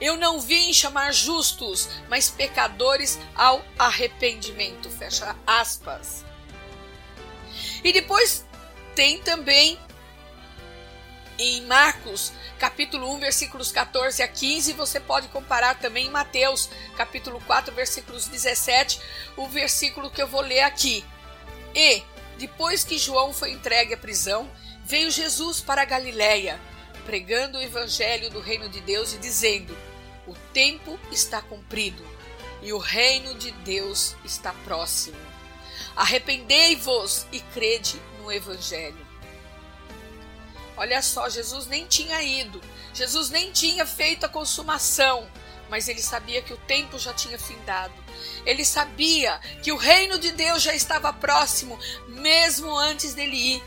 Eu 0.00 0.16
não 0.16 0.40
vim 0.40 0.72
chamar 0.72 1.12
justos, 1.12 1.88
mas 2.08 2.30
pecadores 2.30 3.18
ao 3.34 3.64
arrependimento. 3.78 4.88
Fecha 4.90 5.34
aspas. 5.46 6.24
E 7.82 7.92
depois 7.92 8.44
tem 8.94 9.20
também 9.22 9.78
em 11.38 11.62
Marcos, 11.62 12.32
capítulo 12.58 13.14
1, 13.14 13.20
versículos 13.20 13.70
14 13.70 14.22
a 14.22 14.28
15, 14.28 14.72
você 14.72 14.98
pode 14.98 15.28
comparar 15.28 15.78
também 15.78 16.06
em 16.06 16.10
Mateus, 16.10 16.68
capítulo 16.96 17.40
4, 17.46 17.72
versículos 17.72 18.26
17, 18.26 19.00
o 19.36 19.46
versículo 19.46 20.10
que 20.10 20.20
eu 20.20 20.26
vou 20.26 20.40
ler 20.40 20.62
aqui. 20.62 21.04
E, 21.74 22.02
depois 22.38 22.84
que 22.84 22.96
João 22.96 23.32
foi 23.32 23.50
entregue 23.50 23.94
à 23.94 23.96
prisão, 23.96 24.48
veio 24.84 25.10
Jesus 25.10 25.60
para 25.60 25.82
a 25.82 25.84
Galiléia, 25.84 26.60
pregando 27.04 27.58
o 27.58 27.62
evangelho 27.62 28.30
do 28.30 28.40
reino 28.40 28.68
de 28.68 28.80
Deus 28.80 29.12
e 29.12 29.18
dizendo: 29.18 29.76
O 30.26 30.34
tempo 30.52 30.98
está 31.10 31.42
cumprido 31.42 32.06
e 32.62 32.72
o 32.72 32.78
reino 32.78 33.34
de 33.34 33.50
Deus 33.50 34.14
está 34.24 34.52
próximo. 34.64 35.18
Arrependei-vos 35.96 37.26
e 37.32 37.40
crede 37.40 38.00
no 38.20 38.30
evangelho. 38.30 39.06
Olha 40.76 41.02
só, 41.02 41.28
Jesus 41.28 41.66
nem 41.66 41.86
tinha 41.86 42.22
ido, 42.22 42.60
Jesus 42.94 43.30
nem 43.30 43.50
tinha 43.50 43.84
feito 43.84 44.24
a 44.24 44.28
consumação, 44.28 45.28
mas 45.68 45.88
ele 45.88 46.00
sabia 46.00 46.40
que 46.40 46.52
o 46.52 46.56
tempo 46.56 47.00
já 47.00 47.12
tinha 47.12 47.36
findado. 47.36 47.94
Ele 48.44 48.64
sabia 48.64 49.38
que 49.62 49.72
o 49.72 49.76
reino 49.76 50.18
de 50.18 50.32
Deus 50.32 50.62
já 50.62 50.74
estava 50.74 51.12
próximo, 51.12 51.78
mesmo 52.08 52.76
antes 52.76 53.14
dele 53.14 53.56
ir. 53.56 53.62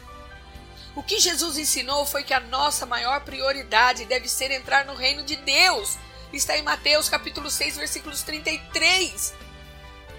O 0.96 1.02
que 1.02 1.20
Jesus 1.20 1.58
ensinou 1.58 2.06
foi 2.06 2.24
que 2.24 2.34
a 2.34 2.40
nossa 2.40 2.86
maior 2.86 3.22
prioridade 3.22 4.06
deve 4.06 4.28
ser 4.28 4.52
entrar 4.52 4.86
no 4.86 4.94
reino 4.94 5.24
de 5.24 5.38
Deus. 5.38 5.98
Está 6.34 6.58
em 6.58 6.64
Mateus 6.64 7.08
capítulo 7.08 7.50
6, 7.50 7.78
versículos 7.78 8.24
33. 8.24 9.34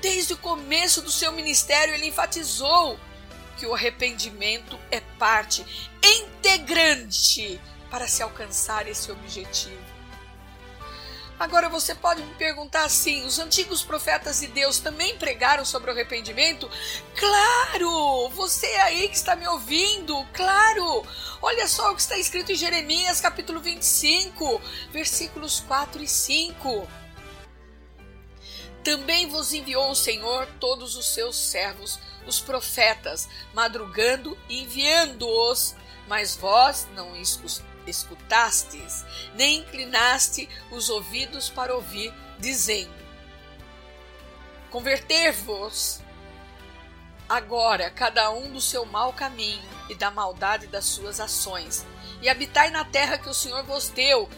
Desde 0.01 0.33
o 0.33 0.39
começo 0.39 1.03
do 1.03 1.13
seu 1.13 1.31
ministério, 1.31 1.95
ele 1.95 2.07
enfatizou 2.07 2.99
que 3.57 3.67
o 3.67 3.75
arrependimento 3.75 4.79
é 4.91 5.01
parte 5.19 5.65
integrante 6.03 7.61
para 7.91 8.09
se 8.09 8.23
alcançar 8.23 8.89
esse 8.89 9.13
objetivo. 9.13 9.92
Agora 11.43 11.69
você 11.69 11.93
pode 11.93 12.23
me 12.23 12.33
perguntar 12.35 12.85
assim: 12.85 13.25
os 13.25 13.41
antigos 13.41 13.83
profetas 13.83 14.39
de 14.39 14.47
Deus 14.47 14.79
também 14.79 15.19
pregaram 15.19 15.65
sobre 15.65 15.91
o 15.91 15.93
arrependimento? 15.93 16.71
Claro! 17.17 18.29
Você 18.29 18.67
aí 18.77 19.09
que 19.09 19.17
está 19.17 19.35
me 19.35 19.49
ouvindo, 19.49 20.25
claro! 20.33 21.05
Olha 21.43 21.67
só 21.67 21.91
o 21.91 21.97
que 21.97 22.01
está 22.01 22.17
escrito 22.17 22.53
em 22.53 22.55
Jeremias 22.55 23.21
capítulo 23.21 23.59
25, 23.59 24.63
versículos 24.93 25.59
4 25.67 26.05
e 26.05 26.07
5. 26.07 26.89
Também 28.85 29.27
vos 29.27 29.53
enviou 29.53 29.91
o 29.91 29.97
Senhor 29.97 30.47
todos 30.61 30.95
os 30.95 31.09
seus 31.09 31.35
servos 31.35 31.99
os 32.25 32.39
profetas, 32.39 33.29
madrugando 33.53 34.39
e 34.49 34.63
enviando-os, 34.63 35.75
mas 36.07 36.37
vós 36.37 36.87
não 36.95 37.17
escutastes, 37.87 39.05
nem 39.35 39.61
inclinaste 39.61 40.49
os 40.71 40.89
ouvidos 40.89 41.49
para 41.49 41.75
ouvir, 41.75 42.13
dizendo: 42.39 42.93
Converter-vos 44.71 46.01
agora 47.29 47.91
cada 47.91 48.31
um 48.31 48.53
do 48.53 48.61
seu 48.61 48.85
mau 48.85 49.13
caminho 49.13 49.69
e 49.89 49.95
da 49.95 50.11
maldade 50.11 50.67
das 50.67 50.85
suas 50.85 51.21
ações, 51.21 51.85
e 52.21 52.29
habitai 52.29 52.71
na 52.71 52.85
terra 52.85 53.19
que 53.19 53.29
o 53.29 53.35
Senhor 53.35 53.63
vos 53.65 53.89
deu, 53.89 54.29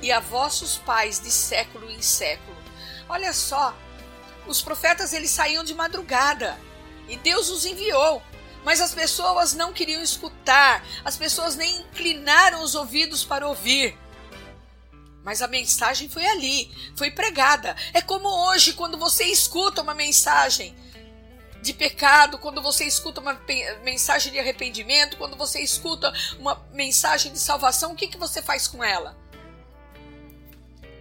e 0.00 0.12
a 0.12 0.20
vossos 0.20 0.78
pais 0.78 1.20
de 1.20 1.30
século 1.30 1.90
em 1.90 2.00
século. 2.00 2.56
Olha 3.08 3.32
só, 3.32 3.74
os 4.46 4.62
profetas 4.62 5.12
eles 5.12 5.30
saíam 5.30 5.64
de 5.64 5.74
madrugada 5.74 6.58
e 7.08 7.16
Deus 7.16 7.48
os 7.48 7.64
enviou. 7.64 8.22
Mas 8.68 8.82
as 8.82 8.92
pessoas 8.92 9.54
não 9.54 9.72
queriam 9.72 10.02
escutar, 10.02 10.86
as 11.02 11.16
pessoas 11.16 11.56
nem 11.56 11.74
inclinaram 11.78 12.62
os 12.62 12.74
ouvidos 12.74 13.24
para 13.24 13.48
ouvir. 13.48 13.96
Mas 15.24 15.40
a 15.40 15.48
mensagem 15.48 16.06
foi 16.06 16.26
ali, 16.26 16.70
foi 16.94 17.10
pregada. 17.10 17.74
É 17.94 18.02
como 18.02 18.28
hoje, 18.28 18.74
quando 18.74 18.98
você 18.98 19.24
escuta 19.24 19.80
uma 19.80 19.94
mensagem 19.94 20.76
de 21.62 21.72
pecado, 21.72 22.36
quando 22.38 22.60
você 22.60 22.84
escuta 22.84 23.22
uma 23.22 23.40
mensagem 23.82 24.30
de 24.32 24.38
arrependimento, 24.38 25.16
quando 25.16 25.34
você 25.34 25.62
escuta 25.62 26.12
uma 26.38 26.62
mensagem 26.70 27.32
de 27.32 27.38
salvação, 27.38 27.92
o 27.92 27.96
que, 27.96 28.06
que 28.06 28.18
você 28.18 28.42
faz 28.42 28.68
com 28.68 28.84
ela? 28.84 29.16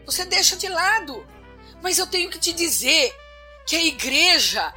Você 0.06 0.24
deixa 0.24 0.56
de 0.56 0.70
lado. 0.70 1.28
Mas 1.84 1.98
eu 1.98 2.08
tenho 2.08 2.30
que 2.30 2.40
te 2.40 2.54
dizer 2.54 3.14
que 3.66 3.76
a 3.76 3.84
igreja 3.84 4.74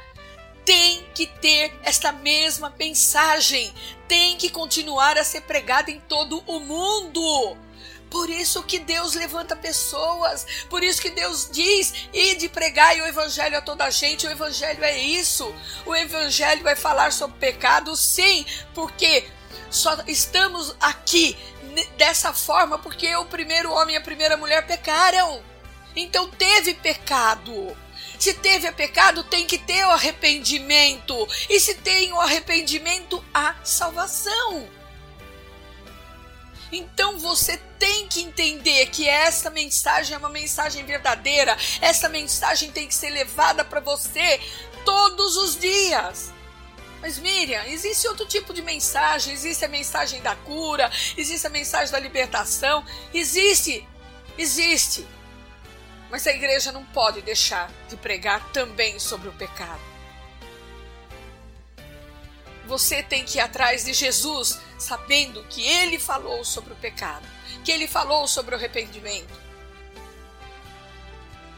tem 0.65 1.05
que 1.13 1.25
ter 1.25 1.73
esta 1.83 2.11
mesma 2.11 2.73
mensagem, 2.77 3.73
tem 4.07 4.37
que 4.37 4.49
continuar 4.49 5.17
a 5.17 5.23
ser 5.23 5.41
pregada 5.41 5.91
em 5.91 5.99
todo 6.01 6.43
o 6.45 6.59
mundo. 6.59 7.57
Por 8.09 8.29
isso 8.29 8.61
que 8.63 8.77
Deus 8.77 9.13
levanta 9.13 9.55
pessoas, 9.55 10.45
por 10.69 10.83
isso 10.83 11.01
que 11.01 11.09
Deus 11.09 11.49
diz: 11.49 11.93
e 12.11 12.35
de 12.35 12.49
pregar 12.49 12.93
o 12.97 13.07
evangelho 13.07 13.57
a 13.57 13.61
toda 13.61 13.85
a 13.85 13.89
gente. 13.89 14.27
O 14.27 14.29
evangelho 14.29 14.83
é 14.83 14.97
isso. 14.97 15.53
O 15.85 15.95
evangelho 15.95 16.61
vai 16.61 16.75
falar 16.75 17.13
sobre 17.13 17.37
pecado, 17.39 17.95
sim, 17.95 18.45
porque 18.73 19.29
só 19.69 19.97
estamos 20.07 20.75
aqui 20.81 21.37
dessa 21.97 22.33
forma 22.33 22.77
porque 22.77 23.15
o 23.15 23.25
primeiro 23.25 23.71
homem 23.71 23.95
e 23.95 23.97
a 23.97 24.01
primeira 24.01 24.35
mulher 24.35 24.67
pecaram. 24.67 25.41
Então 25.95 26.29
teve 26.29 26.73
pecado. 26.73 27.75
Se 28.21 28.35
teve 28.35 28.71
pecado, 28.71 29.23
tem 29.23 29.47
que 29.47 29.57
ter 29.57 29.83
o 29.83 29.89
arrependimento. 29.89 31.27
E 31.49 31.59
se 31.59 31.73
tem 31.73 32.13
o 32.13 32.21
arrependimento, 32.21 33.25
há 33.33 33.55
salvação. 33.63 34.69
Então 36.71 37.17
você 37.17 37.57
tem 37.79 38.07
que 38.07 38.21
entender 38.21 38.85
que 38.91 39.09
essa 39.09 39.49
mensagem 39.49 40.13
é 40.13 40.19
uma 40.19 40.29
mensagem 40.29 40.85
verdadeira. 40.85 41.57
Essa 41.81 42.07
mensagem 42.07 42.69
tem 42.71 42.87
que 42.87 42.93
ser 42.93 43.09
levada 43.09 43.65
para 43.65 43.79
você 43.79 44.39
todos 44.85 45.35
os 45.37 45.57
dias. 45.57 46.31
Mas 47.01 47.17
Miriam, 47.17 47.63
existe 47.63 48.07
outro 48.07 48.27
tipo 48.27 48.53
de 48.53 48.61
mensagem, 48.61 49.33
existe 49.33 49.65
a 49.65 49.67
mensagem 49.67 50.21
da 50.21 50.35
cura, 50.35 50.91
existe 51.17 51.47
a 51.47 51.49
mensagem 51.49 51.91
da 51.91 51.99
libertação, 51.99 52.85
existe, 53.11 53.83
existe. 54.37 55.07
Mas 56.11 56.27
a 56.27 56.31
igreja 56.31 56.73
não 56.73 56.83
pode 56.83 57.21
deixar 57.21 57.71
de 57.87 57.95
pregar 57.95 58.51
também 58.51 58.99
sobre 58.99 59.29
o 59.29 59.33
pecado. 59.33 59.79
Você 62.67 63.01
tem 63.01 63.23
que 63.23 63.37
ir 63.37 63.41
atrás 63.41 63.85
de 63.85 63.93
Jesus, 63.93 64.59
sabendo 64.77 65.41
que 65.45 65.65
ele 65.65 65.97
falou 65.97 66.43
sobre 66.43 66.73
o 66.73 66.75
pecado, 66.75 67.25
que 67.63 67.71
ele 67.71 67.87
falou 67.87 68.27
sobre 68.27 68.53
o 68.53 68.57
arrependimento. 68.57 69.39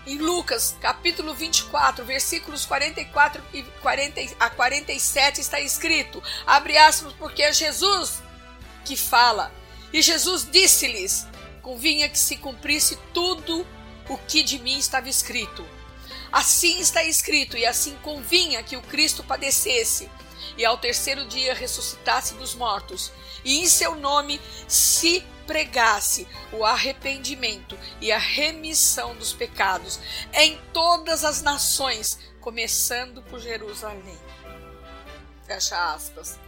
Em 0.05 0.17
Lucas, 0.17 0.75
capítulo 0.79 1.33
24, 1.33 2.05
versículos 2.05 2.65
44 2.65 3.41
e 3.53 3.63
40 3.63 4.21
a 4.39 4.49
47 4.49 5.41
está 5.41 5.59
escrito: 5.59 6.21
abre 6.45 6.77
aspas, 6.77 7.13
porque 7.13 7.41
é 7.41 7.51
Jesus 7.51 8.21
que 8.85 8.95
fala. 8.95 9.51
E 9.91 10.01
Jesus 10.01 10.47
disse-lhes: 10.49 11.25
convinha 11.61 12.07
que 12.07 12.19
se 12.19 12.37
cumprisse 12.37 12.97
tudo 13.13 13.65
o 14.09 14.17
que 14.17 14.43
de 14.43 14.59
mim 14.59 14.77
estava 14.77 15.09
escrito. 15.09 15.65
Assim 16.31 16.79
está 16.79 17.03
escrito, 17.03 17.57
e 17.57 17.65
assim 17.65 17.95
convinha 18.01 18.63
que 18.63 18.75
o 18.75 18.81
Cristo 18.81 19.23
padecesse, 19.23 20.09
e 20.57 20.65
ao 20.65 20.77
terceiro 20.77 21.25
dia 21.25 21.53
ressuscitasse 21.53 22.33
dos 22.35 22.55
mortos, 22.55 23.11
e 23.43 23.59
em 23.59 23.67
seu 23.67 23.95
nome 23.95 24.41
se 24.67 25.23
pregasse 25.45 26.27
o 26.51 26.63
arrependimento 26.63 27.77
e 27.99 28.11
a 28.11 28.17
remissão 28.17 29.15
dos 29.15 29.33
pecados 29.33 29.99
em 30.33 30.57
todas 30.71 31.23
as 31.23 31.41
nações, 31.41 32.17
começando 32.39 33.21
por 33.23 33.39
Jerusalém. 33.39 34.17
Fecha 35.45 35.93
aspas. 35.93 36.39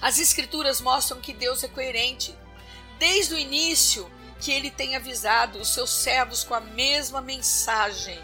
As 0.00 0.18
Escrituras 0.18 0.80
mostram 0.80 1.20
que 1.20 1.32
Deus 1.32 1.62
é 1.64 1.68
coerente. 1.68 2.34
Desde 2.98 3.34
o 3.34 3.38
início, 3.38 4.10
que 4.40 4.52
ele 4.52 4.70
tem 4.70 4.96
avisado 4.96 5.58
os 5.58 5.68
seus 5.68 5.90
servos 5.90 6.44
com 6.44 6.54
a 6.54 6.60
mesma 6.60 7.20
mensagem. 7.20 8.18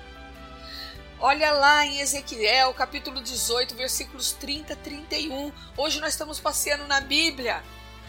Olha 1.19 1.53
lá 1.53 1.87
em 1.87 2.01
Ezequiel, 2.01 2.75
capítulo 2.75 3.23
18, 3.23 3.75
versículos 3.77 4.33
30 4.33 4.73
a 4.73 4.77
31. 4.77 5.53
Hoje 5.77 6.01
nós 6.01 6.15
estamos 6.15 6.41
passeando 6.41 6.87
na 6.87 7.01
Bíblia. 7.01 7.63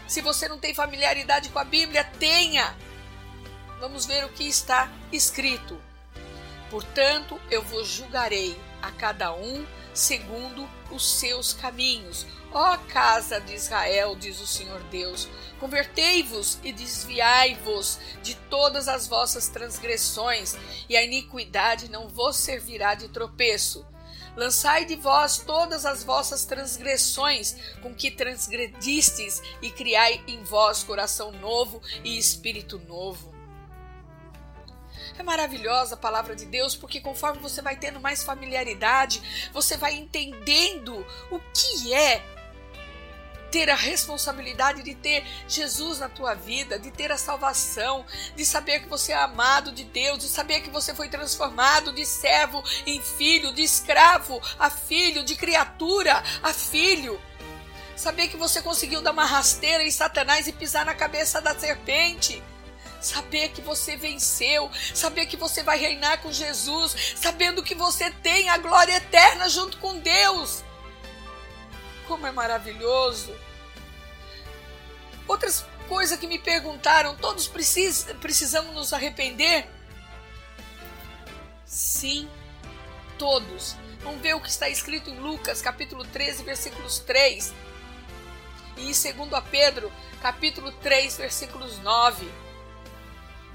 Se 0.08 0.20
você 0.20 0.48
não 0.48 0.58
tem 0.58 0.74
familiaridade 0.74 1.48
com 1.48 1.58
a 1.58 1.64
Bíblia, 1.64 2.04
tenha. 2.18 2.76
Vamos 3.78 4.04
ver 4.04 4.24
o 4.24 4.30
que 4.30 4.44
está 4.44 4.90
escrito. 5.12 5.80
Portanto, 6.70 7.40
eu 7.50 7.62
vos 7.62 7.86
julgarei 7.86 8.60
a 8.82 8.90
cada 8.90 9.32
um 9.32 9.64
segundo 9.94 10.68
os 10.90 11.08
seus 11.08 11.52
caminhos. 11.52 12.26
Ó 12.56 12.76
casa 12.76 13.40
de 13.40 13.52
Israel, 13.52 14.14
diz 14.14 14.40
o 14.40 14.46
Senhor 14.46 14.80
Deus, 14.84 15.28
convertei-vos 15.58 16.56
e 16.62 16.72
desviai-vos 16.72 17.98
de 18.22 18.36
todas 18.48 18.86
as 18.86 19.08
vossas 19.08 19.48
transgressões, 19.48 20.54
e 20.88 20.96
a 20.96 21.02
iniquidade 21.02 21.90
não 21.90 22.08
vos 22.08 22.36
servirá 22.36 22.94
de 22.94 23.08
tropeço. 23.08 23.84
Lançai 24.36 24.84
de 24.84 24.94
vós 24.94 25.38
todas 25.38 25.84
as 25.84 26.04
vossas 26.04 26.44
transgressões 26.44 27.56
com 27.82 27.92
que 27.92 28.08
transgredistes, 28.08 29.42
e 29.60 29.68
criai 29.72 30.22
em 30.28 30.44
vós 30.44 30.84
coração 30.84 31.32
novo 31.32 31.82
e 32.04 32.16
espírito 32.16 32.78
novo. 32.78 33.34
É 35.18 35.24
maravilhosa 35.24 35.94
a 35.94 35.98
palavra 35.98 36.36
de 36.36 36.46
Deus, 36.46 36.76
porque 36.76 37.00
conforme 37.00 37.40
você 37.40 37.60
vai 37.60 37.76
tendo 37.76 37.98
mais 37.98 38.22
familiaridade, 38.22 39.50
você 39.52 39.76
vai 39.76 39.94
entendendo 39.94 41.04
o 41.32 41.40
que 41.52 41.92
é 41.92 42.33
ter 43.54 43.70
a 43.70 43.76
responsabilidade 43.76 44.82
de 44.82 44.96
ter 44.96 45.24
Jesus 45.46 46.00
na 46.00 46.08
tua 46.08 46.34
vida, 46.34 46.76
de 46.76 46.90
ter 46.90 47.12
a 47.12 47.16
salvação, 47.16 48.04
de 48.34 48.44
saber 48.44 48.80
que 48.80 48.88
você 48.88 49.12
é 49.12 49.16
amado 49.16 49.70
de 49.70 49.84
Deus, 49.84 50.18
de 50.18 50.26
saber 50.26 50.60
que 50.60 50.70
você 50.70 50.92
foi 50.92 51.08
transformado 51.08 51.92
de 51.92 52.04
servo 52.04 52.64
em 52.84 53.00
filho, 53.00 53.54
de 53.54 53.62
escravo 53.62 54.42
a 54.58 54.68
filho, 54.68 55.22
de 55.22 55.36
criatura 55.36 56.20
a 56.42 56.52
filho. 56.52 57.20
Saber 57.94 58.26
que 58.26 58.36
você 58.36 58.60
conseguiu 58.60 59.00
dar 59.00 59.12
uma 59.12 59.24
rasteira 59.24 59.84
em 59.84 59.90
Satanás 59.92 60.48
e 60.48 60.52
pisar 60.52 60.84
na 60.84 60.92
cabeça 60.92 61.40
da 61.40 61.56
serpente 61.56 62.42
saber 63.00 63.50
que 63.50 63.60
você 63.60 63.96
venceu, 63.96 64.70
saber 64.94 65.26
que 65.26 65.36
você 65.36 65.62
vai 65.62 65.78
reinar 65.78 66.22
com 66.22 66.32
Jesus, 66.32 67.14
sabendo 67.20 67.62
que 67.62 67.74
você 67.74 68.10
tem 68.10 68.48
a 68.48 68.56
glória 68.56 68.96
eterna 68.96 69.46
junto 69.48 69.76
com 69.76 69.98
Deus. 69.98 70.63
Como 72.06 72.26
é 72.26 72.32
maravilhoso! 72.32 73.34
Outras 75.26 75.64
coisas 75.88 76.18
que 76.18 76.26
me 76.26 76.38
perguntaram: 76.38 77.16
todos 77.16 77.48
precis, 77.48 78.06
precisamos 78.20 78.74
nos 78.74 78.92
arrepender? 78.92 79.66
Sim, 81.64 82.28
todos. 83.18 83.76
Vamos 84.02 84.20
ver 84.20 84.34
o 84.34 84.40
que 84.40 84.50
está 84.50 84.68
escrito 84.68 85.08
em 85.08 85.18
Lucas, 85.18 85.62
capítulo 85.62 86.04
13, 86.04 86.42
versículos 86.42 86.98
3. 87.00 87.54
E 88.76 88.82
em 88.82 88.92
2 88.92 89.44
Pedro, 89.50 89.90
capítulo 90.20 90.72
3, 90.72 91.16
versículos 91.16 91.78
9. 91.78 92.30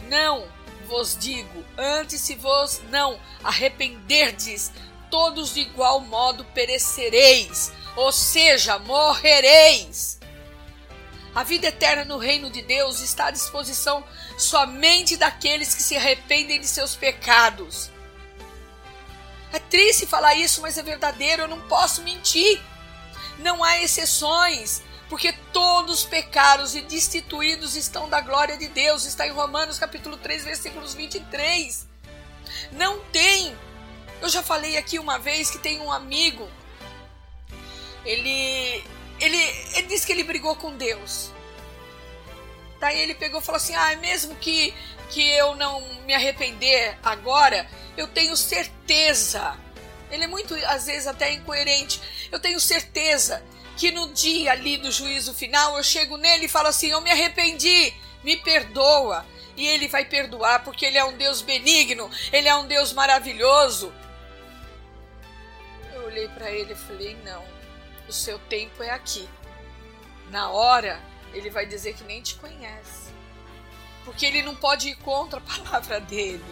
Não 0.08 0.48
vos 0.86 1.16
digo, 1.16 1.64
antes 1.78 2.20
se 2.22 2.36
vos 2.36 2.82
não 2.90 3.20
arrependerdes, 3.44 4.72
todos 5.12 5.54
de 5.54 5.62
igual 5.62 6.00
modo 6.00 6.44
perecereis, 6.46 7.72
ou 8.00 8.14
seja, 8.14 8.80
morrereis. 8.80 10.18
A 11.36 11.44
vida 11.44 11.68
eterna 11.68 12.06
no 12.06 12.18
reino 12.18 12.50
de 12.50 12.62
Deus 12.62 13.02
está 13.02 13.26
à 13.26 13.32
disposição 13.32 14.06
somente 14.38 15.18
daqueles 15.18 15.76
que 15.76 15.84
se 15.84 15.98
arrependem 15.98 16.62
de 16.62 16.66
seus 16.66 16.96
pecados. 16.96 17.92
É 19.52 19.60
triste 19.60 20.08
falar 20.08 20.34
isso, 20.36 20.62
mas 20.62 20.78
é 20.78 20.82
verdadeiro, 20.82 21.42
eu 21.42 21.48
não 21.50 21.60
posso 21.68 22.02
mentir. 22.02 22.62
Não 23.40 23.62
há 23.62 23.80
exceções 23.80 24.82
porque 25.10 25.34
todos 25.52 26.06
pecados 26.06 26.76
e 26.76 26.82
destituídos 26.82 27.76
estão 27.76 28.08
da 28.08 28.22
glória 28.22 28.58
de 28.58 28.70
Deus. 28.70 29.04
Está 29.04 29.28
em 29.28 29.32
Romanos 29.32 29.78
capítulo 29.78 30.16
3, 30.16 30.46
versículos 30.46 30.94
23. 30.94 31.86
Não 32.72 33.02
tem. 33.12 33.54
Eu 34.22 34.30
já 34.30 34.42
falei 34.42 34.78
aqui 34.78 34.98
uma 34.98 35.20
vez 35.20 35.52
que 35.52 35.60
tem 35.60 35.82
um 35.82 35.92
amigo. 35.92 36.50
Ele 38.06 38.84
ele, 39.20 39.38
ele 39.76 39.88
disse 39.88 40.06
que 40.06 40.14
ele 40.14 40.24
brigou 40.24 40.56
com 40.56 40.76
Deus. 40.76 41.32
Daí 42.80 43.00
ele 43.00 43.14
pegou 43.14 43.42
e 43.42 43.44
falou 43.44 43.58
assim: 43.58 43.76
"Ah, 43.76 43.96
mesmo 43.98 44.36
que 44.36 44.74
que 45.10 45.28
eu 45.32 45.56
não 45.56 45.82
me 46.06 46.14
arrepender 46.14 46.98
agora, 47.04 47.68
eu 47.98 48.08
tenho 48.08 48.38
certeza. 48.38 49.58
Ele 50.12 50.24
é 50.24 50.28
muito 50.28 50.54
às 50.68 50.86
vezes 50.86 51.08
até 51.08 51.34
incoerente. 51.34 52.02
Eu 52.32 52.40
tenho 52.40 52.60
certeza 52.60 53.44
que 53.76 53.92
no 53.92 54.14
dia 54.14 54.52
ali 54.52 54.78
do 54.78 54.92
juízo 54.92 55.34
final 55.34 55.78
eu 55.78 55.84
chego 55.84 56.18
nele 56.18 56.46
e 56.46 56.50
falo 56.50 56.68
assim: 56.68 56.90
Eu 56.90 57.02
me 57.02 57.12
arrependi, 57.12 57.94
me 58.24 58.38
perdoa. 58.38 59.26
E 59.58 59.68
ele 59.68 59.90
vai 59.90 60.06
perdoar 60.06 60.64
porque 60.64 60.86
ele 60.86 60.98
é 60.98 61.04
um 61.04 61.18
Deus 61.18 61.42
benigno, 61.42 62.10
ele 62.32 62.48
é 62.48 62.56
um 62.56 62.66
Deus 62.66 62.94
maravilhoso. 62.94 63.94
Eu 65.94 66.06
olhei 66.06 66.28
para 66.30 66.50
ele 66.50 66.74
e 66.74 66.76
falei: 66.76 67.18
Não, 67.26 67.44
o 68.10 68.14
seu 68.14 68.38
tempo 68.40 68.82
é 68.84 68.90
aqui. 68.90 69.30
Na 70.30 70.50
hora, 70.50 71.00
ele 71.34 71.50
vai 71.50 71.66
dizer 71.66 71.94
que 71.94 72.04
nem 72.04 72.22
te 72.22 72.36
conhece. 72.36 73.10
porque 74.06 74.26
ele 74.26 74.42
não 74.42 74.56
pode 74.56 74.90
ir 74.90 74.96
contra 74.96 75.40
a 75.40 75.42
palavra 75.42 76.00
dele. 76.00 76.44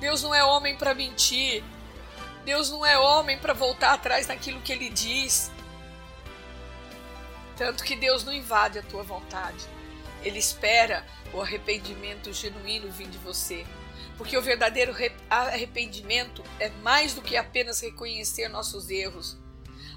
Deus 0.00 0.22
não 0.22 0.34
é 0.34 0.42
homem 0.42 0.76
para 0.76 0.94
mentir. 0.94 1.62
Deus 2.44 2.70
não 2.70 2.84
é 2.84 2.98
homem 2.98 3.38
para 3.38 3.52
voltar 3.52 3.92
atrás 3.92 4.26
naquilo 4.26 4.60
que 4.62 4.72
ele 4.72 4.88
diz. 4.88 5.50
Tanto 7.56 7.84
que 7.84 7.94
Deus 7.94 8.24
não 8.24 8.32
invade 8.32 8.78
a 8.78 8.82
tua 8.82 9.02
vontade. 9.02 9.66
Ele 10.22 10.38
espera 10.38 11.06
o 11.32 11.40
arrependimento 11.40 12.32
genuíno 12.32 12.90
vir 12.90 13.08
de 13.08 13.18
você. 13.18 13.66
Porque 14.16 14.36
o 14.36 14.42
verdadeiro 14.42 14.94
arrependimento 15.28 16.42
é 16.58 16.70
mais 16.70 17.14
do 17.14 17.20
que 17.20 17.36
apenas 17.36 17.80
reconhecer 17.80 18.48
nossos 18.48 18.88
erros. 18.88 19.36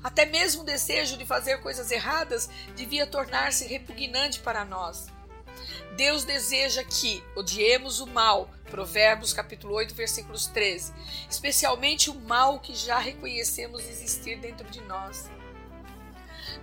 Até 0.03 0.25
mesmo 0.25 0.61
o 0.61 0.65
desejo 0.65 1.17
de 1.17 1.25
fazer 1.25 1.59
coisas 1.61 1.91
erradas 1.91 2.49
devia 2.75 3.07
tornar-se 3.07 3.65
repugnante 3.65 4.39
para 4.39 4.63
nós. 4.63 5.07
Deus 5.95 6.23
deseja 6.23 6.83
que 6.83 7.23
odiemos 7.35 7.99
o 7.99 8.05
mal, 8.05 8.49
Provérbios 8.69 9.33
capítulo 9.33 9.73
8, 9.73 9.95
versículos 9.95 10.45
13, 10.47 10.93
especialmente 11.29 12.09
o 12.09 12.15
mal 12.15 12.59
que 12.59 12.75
já 12.75 12.99
reconhecemos 12.99 13.83
existir 13.87 14.37
dentro 14.37 14.69
de 14.69 14.81
nós. 14.81 15.29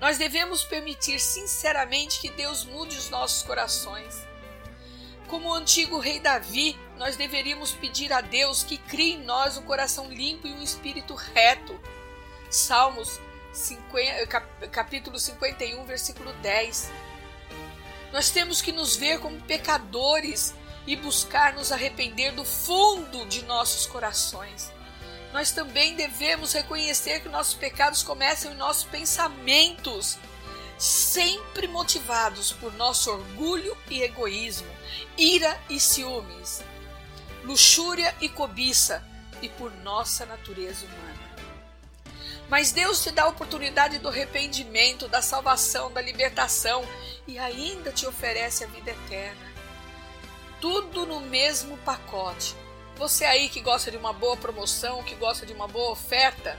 Nós 0.00 0.18
devemos 0.18 0.62
permitir 0.64 1.18
sinceramente 1.18 2.20
que 2.20 2.30
Deus 2.30 2.64
mude 2.64 2.96
os 2.96 3.10
nossos 3.10 3.42
corações. 3.42 4.24
Como 5.28 5.48
o 5.48 5.54
antigo 5.54 5.98
rei 5.98 6.20
Davi, 6.20 6.78
nós 6.96 7.16
deveríamos 7.16 7.72
pedir 7.72 8.12
a 8.12 8.20
Deus 8.20 8.62
que 8.62 8.76
crie 8.76 9.14
em 9.14 9.24
nós 9.24 9.56
um 9.56 9.62
coração 9.62 10.08
limpo 10.10 10.46
e 10.46 10.52
um 10.52 10.62
espírito 10.62 11.14
reto. 11.14 11.78
Salmos 12.54 13.20
50, 13.52 14.26
capítulo 14.70 15.18
51, 15.18 15.84
versículo 15.86 16.32
10. 16.34 16.88
Nós 18.12 18.30
temos 18.30 18.62
que 18.62 18.70
nos 18.70 18.94
ver 18.94 19.18
como 19.18 19.40
pecadores 19.42 20.54
e 20.86 20.94
buscar 20.94 21.54
nos 21.54 21.72
arrepender 21.72 22.32
do 22.32 22.44
fundo 22.44 23.26
de 23.26 23.42
nossos 23.42 23.86
corações. 23.86 24.70
Nós 25.32 25.50
também 25.50 25.96
devemos 25.96 26.52
reconhecer 26.52 27.20
que 27.20 27.28
nossos 27.28 27.54
pecados 27.54 28.04
começam 28.04 28.52
em 28.52 28.56
nossos 28.56 28.84
pensamentos, 28.84 30.16
sempre 30.78 31.66
motivados 31.66 32.52
por 32.52 32.72
nosso 32.74 33.10
orgulho 33.10 33.76
e 33.90 34.00
egoísmo, 34.00 34.70
ira 35.18 35.60
e 35.68 35.80
ciúmes, 35.80 36.62
luxúria 37.42 38.14
e 38.20 38.28
cobiça 38.28 39.04
e 39.42 39.48
por 39.48 39.72
nossa 39.82 40.24
natureza 40.24 40.86
humana. 40.86 41.13
Mas 42.48 42.72
Deus 42.72 43.02
te 43.02 43.10
dá 43.10 43.24
a 43.24 43.28
oportunidade 43.28 43.98
do 43.98 44.08
arrependimento, 44.08 45.08
da 45.08 45.22
salvação, 45.22 45.90
da 45.90 46.00
libertação 46.00 46.84
e 47.26 47.38
ainda 47.38 47.90
te 47.90 48.06
oferece 48.06 48.64
a 48.64 48.66
vida 48.66 48.90
eterna. 48.90 49.52
Tudo 50.60 51.06
no 51.06 51.20
mesmo 51.20 51.76
pacote. 51.78 52.54
Você 52.96 53.24
aí 53.24 53.48
que 53.48 53.60
gosta 53.60 53.90
de 53.90 53.96
uma 53.96 54.12
boa 54.12 54.36
promoção, 54.36 55.02
que 55.02 55.14
gosta 55.14 55.44
de 55.44 55.52
uma 55.52 55.66
boa 55.66 55.90
oferta, 55.90 56.56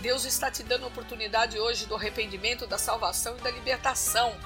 Deus 0.00 0.24
está 0.24 0.50
te 0.50 0.62
dando 0.62 0.84
a 0.84 0.88
oportunidade 0.88 1.58
hoje 1.58 1.86
do 1.86 1.94
arrependimento, 1.94 2.66
da 2.66 2.78
salvação 2.78 3.36
e 3.36 3.40
da 3.40 3.50
libertação. 3.50 4.36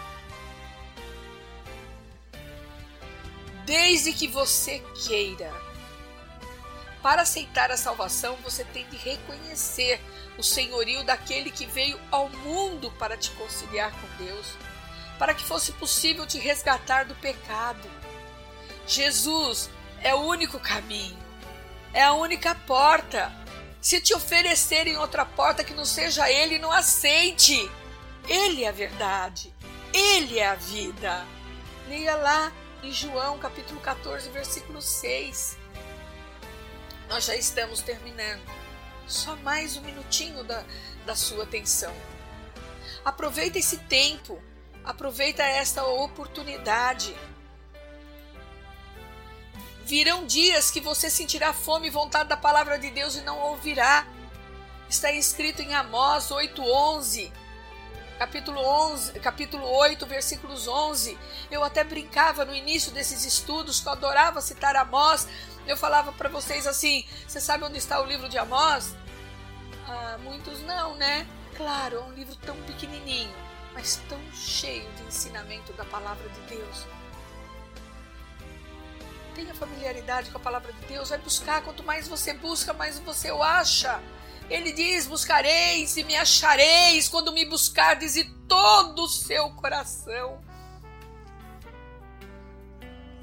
Desde 3.65 4.13
que 4.13 4.27
você 4.27 4.81
queira. 5.07 5.70
Para 7.03 7.23
aceitar 7.23 7.71
a 7.71 7.77
salvação, 7.77 8.37
você 8.43 8.63
tem 8.65 8.87
de 8.89 8.97
reconhecer 8.97 10.01
o 10.37 10.43
senhorio 10.43 11.03
daquele 11.03 11.51
que 11.51 11.65
veio 11.65 11.99
ao 12.11 12.29
mundo 12.29 12.91
para 12.99 13.17
te 13.17 13.31
conciliar 13.33 13.91
com 13.93 14.25
Deus, 14.25 14.47
para 15.19 15.35
que 15.35 15.45
fosse 15.45 15.73
possível 15.73 16.27
te 16.27 16.39
resgatar 16.39 17.05
do 17.05 17.15
pecado. 17.17 17.89
Jesus 18.87 19.71
é 20.03 20.15
o 20.15 20.21
único 20.21 20.59
caminho, 20.59 21.17
é 21.93 22.03
a 22.03 22.13
única 22.13 22.55
porta. 22.55 23.33
Se 23.81 23.99
te 23.99 24.15
oferecerem 24.15 24.99
outra 24.99 25.25
porta 25.25 25.65
que 25.65 25.73
não 25.73 25.87
seja 25.87 26.31
Ele, 26.31 26.59
não 26.59 26.71
aceite. 26.71 27.71
Ele 28.29 28.65
é 28.65 28.69
a 28.69 28.73
verdade, 28.73 29.55
Ele 29.95 30.39
é 30.39 30.47
a 30.47 30.55
vida. 30.55 31.27
Leia 31.89 32.15
lá 32.17 32.53
em 32.83 32.93
João 32.93 33.39
capítulo 33.39 33.81
14, 33.81 34.29
versículo 34.29 34.83
6. 34.83 35.60
Nós 37.11 37.25
já 37.25 37.35
estamos 37.35 37.83
terminando. 37.83 38.41
Só 39.09 39.35
mais 39.39 39.77
um 39.77 39.81
minutinho 39.81 40.45
da, 40.45 40.65
da 41.05 41.17
sua 41.17 41.43
atenção. 41.43 41.93
Aproveita 43.05 43.59
esse 43.59 43.79
tempo, 43.79 44.41
aproveita 44.85 45.43
esta 45.43 45.85
oportunidade. 45.85 47.13
Virão 49.85 50.25
dias 50.25 50.71
que 50.71 50.81
você 50.81 51.11
sentirá 51.11 51.53
fome 51.53 51.89
e 51.89 51.91
vontade 51.91 52.29
da 52.29 52.37
palavra 52.37 52.79
de 52.79 52.91
Deus 52.93 53.17
e 53.17 53.23
não 53.23 53.41
ouvirá. 53.41 54.07
Está 54.89 55.11
escrito 55.11 55.63
em 55.63 55.75
Amós 55.75 56.31
8:11 56.31 57.33
capítulo 58.21 58.61
11, 58.61 59.19
capítulo 59.21 59.67
8, 59.67 60.05
versículos 60.05 60.69
11. 60.69 61.19
Eu 61.51 61.65
até 61.65 61.83
brincava 61.83 62.45
no 62.45 62.55
início 62.55 62.93
desses 62.93 63.25
estudos, 63.25 63.81
que 63.81 63.89
eu 63.89 63.93
adorava 63.93 64.43
citar 64.43 64.77
Amós. 64.77 65.27
Eu 65.67 65.75
falava 65.75 66.13
para 66.13 66.29
vocês 66.29 66.67
assim: 66.67 67.07
você 67.27 67.41
sabe 67.41 67.65
onde 67.65 67.79
está 67.79 67.99
o 67.99 68.05
livro 68.05 68.29
de 68.29 68.37
Amós? 68.37 68.95
Ah, 69.89 70.19
muitos 70.23 70.61
não, 70.65 70.95
né? 70.97 71.27
Claro, 71.57 71.97
é 71.97 72.01
um 72.01 72.13
livro 72.13 72.37
tão 72.37 72.57
pequenininho, 72.65 73.35
mas 73.73 73.97
tão 74.07 74.21
cheio 74.35 74.87
de 74.93 75.05
ensinamento 75.05 75.73
da 75.73 75.87
palavra 75.87 76.29
de 76.29 76.41
Deus. 76.41 76.87
Tenha 79.35 79.55
familiaridade 79.55 80.31
com 80.31 80.37
a 80.37 80.41
palavra 80.41 80.71
de 80.75 80.81
Deus, 80.87 81.09
vai 81.09 81.19
buscar. 81.19 81.63
Quanto 81.63 81.83
mais 81.83 82.07
você 82.07 82.35
busca, 82.35 82.75
mais 82.75 82.99
você 82.99 83.33
o 83.33 83.43
acha. 83.43 83.99
Ele 84.51 84.73
diz: 84.73 85.07
Buscareis 85.07 85.97
e 85.97 86.03
me 86.03 86.17
achareis 86.17 87.09
quando 87.09 87.33
me 87.33 87.45
buscardes 87.45 88.15
de 88.15 88.25
todo 88.49 89.05
o 89.05 89.09
seu 89.09 89.49
coração. 89.51 90.43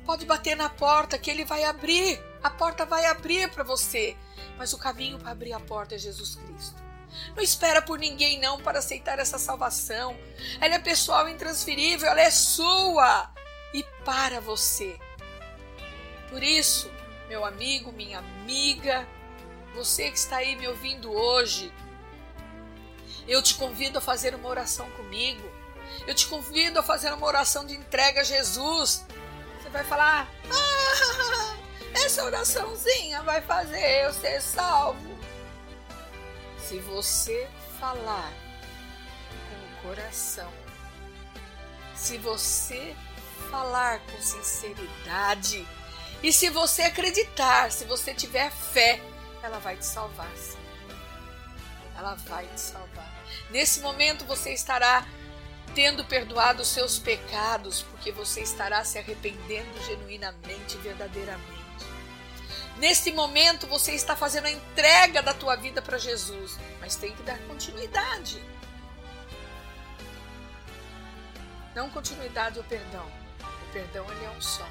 Pode 0.06 0.26
bater 0.26 0.56
na 0.56 0.70
porta 0.70 1.20
que 1.20 1.30
ele 1.30 1.44
vai 1.44 1.66
abrir. 1.66 2.18
A 2.42 2.50
porta 2.50 2.86
vai 2.86 3.06
abrir 3.06 3.52
para 3.52 3.64
você. 3.64 4.16
Mas 4.58 4.72
o 4.72 4.78
caminho 4.78 5.20
para 5.20 5.32
abrir 5.32 5.52
a 5.52 5.60
porta 5.60 5.96
é 5.96 5.98
Jesus 5.98 6.36
Cristo. 6.36 6.82
Não 7.36 7.44
espera 7.44 7.82
por 7.82 8.00
ninguém 8.00 8.40
não 8.40 8.62
para 8.62 8.80
aceitar 8.80 9.20
essa 9.20 9.38
salvação. 9.38 10.18
Ela 10.62 10.76
é 10.76 10.80
pessoal 10.80 11.28
intransferível, 11.28 12.08
ela 12.08 12.22
é 12.22 12.32
sua 12.32 13.30
e 13.74 13.84
para 14.06 14.40
você. 14.40 14.98
Por 16.30 16.42
isso, 16.42 16.90
meu 17.28 17.44
amigo, 17.44 17.92
minha 17.92 18.20
amiga, 18.20 19.08
você 19.78 20.10
que 20.10 20.18
está 20.18 20.38
aí 20.38 20.56
me 20.56 20.68
ouvindo 20.68 21.12
hoje, 21.12 21.72
eu 23.28 23.44
te 23.44 23.54
convido 23.54 24.00
a 24.00 24.02
fazer 24.02 24.34
uma 24.34 24.50
oração 24.50 24.90
comigo. 24.92 25.48
Eu 26.08 26.16
te 26.16 26.26
convido 26.28 26.80
a 26.80 26.84
fazer 26.84 27.14
uma 27.14 27.28
oração 27.28 27.64
de 27.64 27.76
entrega 27.76 28.22
a 28.22 28.24
Jesus. 28.24 29.06
Você 29.62 29.70
vai 29.70 29.84
falar: 29.84 30.28
ah, 30.52 31.58
essa 31.94 32.24
oraçãozinha 32.24 33.22
vai 33.22 33.42
fazer 33.42 34.06
eu 34.06 34.14
ser 34.14 34.42
salvo. 34.42 35.16
Se 36.68 36.80
você 36.80 37.48
falar 37.80 38.34
com 39.50 39.88
o 39.88 39.90
coração, 39.90 40.52
se 41.96 42.18
você 42.18 42.96
falar 43.52 44.00
com 44.00 44.20
sinceridade, 44.20 45.66
e 46.24 46.34
se 46.34 46.50
você 46.50 46.82
acreditar, 46.82 47.72
se 47.72 47.86
você 47.86 48.14
tiver 48.14 48.52
fé, 48.52 49.00
ela 49.44 49.60
vai 49.60 49.78
te 49.78 49.86
salvar. 49.86 50.30
Sim. 50.36 50.58
Ela 51.98 52.16
vai 52.16 52.46
te 52.48 52.60
salvar. 52.60 53.12
Nesse 53.50 53.80
momento 53.80 54.26
você 54.26 54.54
estará 54.54 55.06
tendo 55.74 56.04
perdoado 56.06 56.62
os 56.62 56.68
seus 56.70 56.98
pecados, 56.98 57.84
porque 57.84 58.12
você 58.12 58.42
estará 58.42 58.84
se 58.84 58.98
arrependendo 58.98 59.80
genuinamente, 59.84 60.78
verdadeiramente. 60.78 61.58
Nesse 62.78 63.12
momento 63.12 63.66
você 63.68 63.94
está 63.94 64.16
fazendo 64.16 64.46
a 64.46 64.52
entrega 64.52 65.22
da 65.22 65.34
tua 65.34 65.56
vida 65.56 65.82
para 65.82 65.98
Jesus, 65.98 66.58
mas 66.80 66.96
tem 66.96 67.16
que 67.16 67.24
dar 67.24 67.38
continuidade. 67.40 68.44
Não 71.74 71.90
continuidade 71.90 72.60
ao 72.60 72.66
perdão. 72.66 73.06
O 73.40 73.74
perdão 73.74 74.06
ele 74.12 74.26
é 74.26 74.30
um 74.30 74.42
só. 74.42 74.68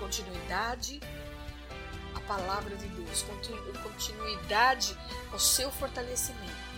Continuidade 0.00 1.00
palavra 2.28 2.76
de 2.76 2.86
Deus, 2.88 3.24
continuidade 3.82 4.96
ao 5.32 5.38
seu 5.38 5.70
fortalecimento. 5.70 6.68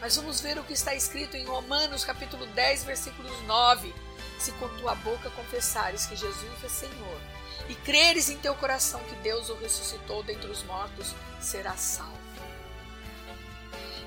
Mas 0.00 0.16
vamos 0.16 0.40
ver 0.40 0.58
o 0.58 0.64
que 0.64 0.72
está 0.72 0.94
escrito 0.94 1.36
em 1.36 1.44
Romanos 1.44 2.04
capítulo 2.04 2.46
10, 2.46 2.84
versículos 2.84 3.32
9. 3.42 3.94
Se 4.38 4.52
com 4.52 4.68
tua 4.76 4.94
boca 4.94 5.30
confessares 5.30 6.06
que 6.06 6.16
Jesus 6.16 6.64
é 6.64 6.68
Senhor 6.68 7.20
e 7.68 7.74
creres 7.74 8.28
em 8.28 8.36
teu 8.36 8.54
coração 8.54 9.00
que 9.04 9.14
Deus 9.16 9.48
o 9.48 9.54
ressuscitou 9.56 10.22
dentre 10.22 10.50
os 10.50 10.62
mortos, 10.64 11.14
serás 11.40 11.80
salvo. 11.80 12.24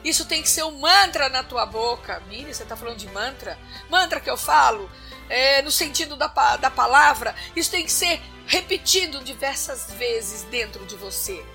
Isso 0.04 0.26
tem 0.26 0.42
que 0.42 0.50
ser 0.50 0.64
um 0.64 0.80
mantra 0.80 1.28
na 1.28 1.44
tua 1.44 1.66
boca. 1.66 2.22
Miriam, 2.28 2.54
você 2.54 2.64
está 2.64 2.78
falando 2.78 2.98
de 2.98 3.08
mantra? 3.10 3.58
Mantra 3.90 4.22
que 4.22 4.30
eu 4.30 4.38
falo? 4.38 4.90
é, 5.30 5.62
no 5.62 5.72
sentido 5.72 6.16
da, 6.16 6.28
da 6.58 6.70
palavra, 6.70 7.36
isso 7.56 7.72
tem 7.72 7.86
que 7.86 7.92
ser 7.92 8.22
repetido 8.48 9.22
diversas 9.24 9.92
vezes 9.92 10.44
dentro 10.44 10.86
de 10.86 10.96
você. 10.96 11.46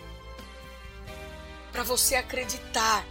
Para 1.73 1.83
você 1.83 2.15
acreditar. 2.15 3.05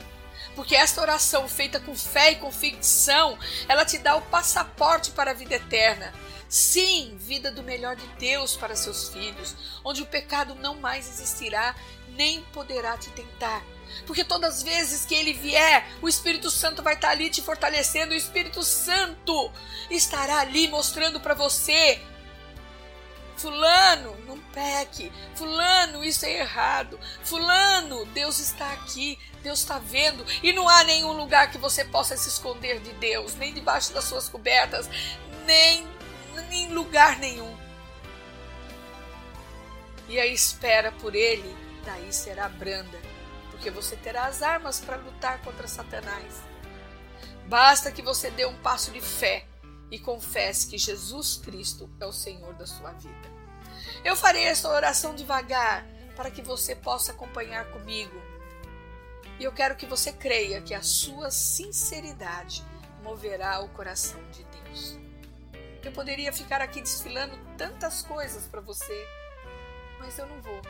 Porque 0.56 0.76
esta 0.76 1.02
oração 1.02 1.50
feita 1.50 1.80
com 1.80 1.96
fé 1.96 2.34
e 2.34 2.36
convicção, 2.36 3.38
ela 3.68 3.84
te 3.84 3.98
dá 3.98 4.16
o 4.16 4.22
passaporte 4.22 5.12
para 5.12 5.32
a 5.32 5.34
vida 5.34 5.56
eterna. 5.56 6.14
Sim, 6.48 7.18
vida 7.18 7.50
do 7.52 7.64
melhor 7.64 7.96
de 7.96 8.06
Deus 8.20 8.56
para 8.56 8.76
seus 8.76 9.10
filhos, 9.10 9.56
onde 9.84 10.02
o 10.02 10.06
pecado 10.06 10.54
não 10.56 10.76
mais 10.76 11.08
existirá, 11.08 11.74
nem 12.10 12.44
poderá 12.54 12.98
te 12.98 13.10
tentar. 13.12 13.64
Porque 14.06 14.24
todas 14.24 14.58
as 14.58 14.64
vezes 14.64 15.06
que 15.06 15.16
ele 15.16 15.34
vier, 15.34 15.88
o 16.02 16.10
Espírito 16.10 16.52
Santo 16.52 16.84
vai 16.84 16.96
estar 16.96 17.10
ali 17.10 17.30
te 17.30 17.42
fortalecendo, 17.42 18.14
o 18.14 18.18
Espírito 18.18 18.64
Santo 18.64 19.52
estará 19.90 20.40
ali 20.40 20.68
mostrando 20.68 21.20
para 21.20 21.34
você 21.34 22.02
Fulano, 23.42 24.16
não 24.28 24.38
peque. 24.54 25.12
Fulano, 25.34 26.04
isso 26.04 26.26
é 26.28 26.40
errado. 26.40 27.00
Fulano, 27.24 28.06
Deus 28.06 28.38
está 28.38 28.72
aqui. 28.72 29.18
Deus 29.42 29.60
está 29.60 29.80
vendo. 29.80 30.24
E 30.44 30.54
não 30.54 30.70
há 30.70 30.84
nenhum 30.84 31.12
lugar 31.12 31.50
que 31.50 31.58
você 31.58 31.84
possa 31.84 32.16
se 32.16 32.30
esconder 32.30 32.80
de 32.80 32.94
Deus, 32.94 33.34
nem 33.36 33.52
debaixo 33.52 33.94
das 33.94 34.04
suas 34.04 34.30
cobertas, 34.30 34.88
nem 35.46 35.88
em 36.52 36.72
lugar 36.72 37.18
nenhum. 37.18 37.58
E 40.08 40.20
a 40.20 40.28
espera 40.28 40.92
por 40.92 41.16
ele, 41.16 41.56
daí 41.84 42.14
será 42.14 42.48
branda, 42.48 43.00
porque 43.50 43.72
você 43.72 43.96
terá 43.96 44.26
as 44.26 44.44
armas 44.44 44.80
para 44.80 44.98
lutar 44.98 45.42
contra 45.42 45.68
Satanás. 45.68 46.44
Basta 47.48 47.92
que 47.92 48.04
você 48.04 48.30
dê 48.30 48.46
um 48.46 48.56
passo 48.58 48.92
de 48.92 49.02
fé 49.02 49.46
e 49.92 50.00
confesse 50.00 50.68
que 50.68 50.78
Jesus 50.78 51.38
Cristo 51.44 51.90
é 52.00 52.06
o 52.06 52.14
Senhor 52.14 52.54
da 52.54 52.66
sua 52.66 52.94
vida. 52.94 53.30
Eu 54.04 54.16
farei 54.16 54.46
esta 54.46 54.70
oração 54.70 55.14
devagar 55.14 55.86
para 56.16 56.32
que 56.32 56.42
você 56.42 56.76
possa 56.76 57.12
acompanhar 57.12 57.66
comigo. 57.72 58.16
E 59.38 59.44
eu 59.44 59.52
quero 59.52 59.76
que 59.76 59.86
você 59.86 60.14
creia 60.14 60.62
que 60.62 60.74
a 60.74 60.82
sua 60.82 61.30
sinceridade 61.30 62.64
moverá 63.04 63.60
o 63.60 63.70
coração 63.70 64.20
de 64.32 64.44
Deus. 64.46 64.98
Eu 65.84 65.92
poderia 65.92 66.32
ficar 66.32 66.62
aqui 66.62 66.80
desfilando 66.80 67.38
tantas 67.58 68.04
coisas 68.04 68.48
para 68.48 68.62
você, 68.62 69.08
mas 70.00 70.18
eu 70.18 70.28
não 70.28 70.42
vou. 70.42 70.62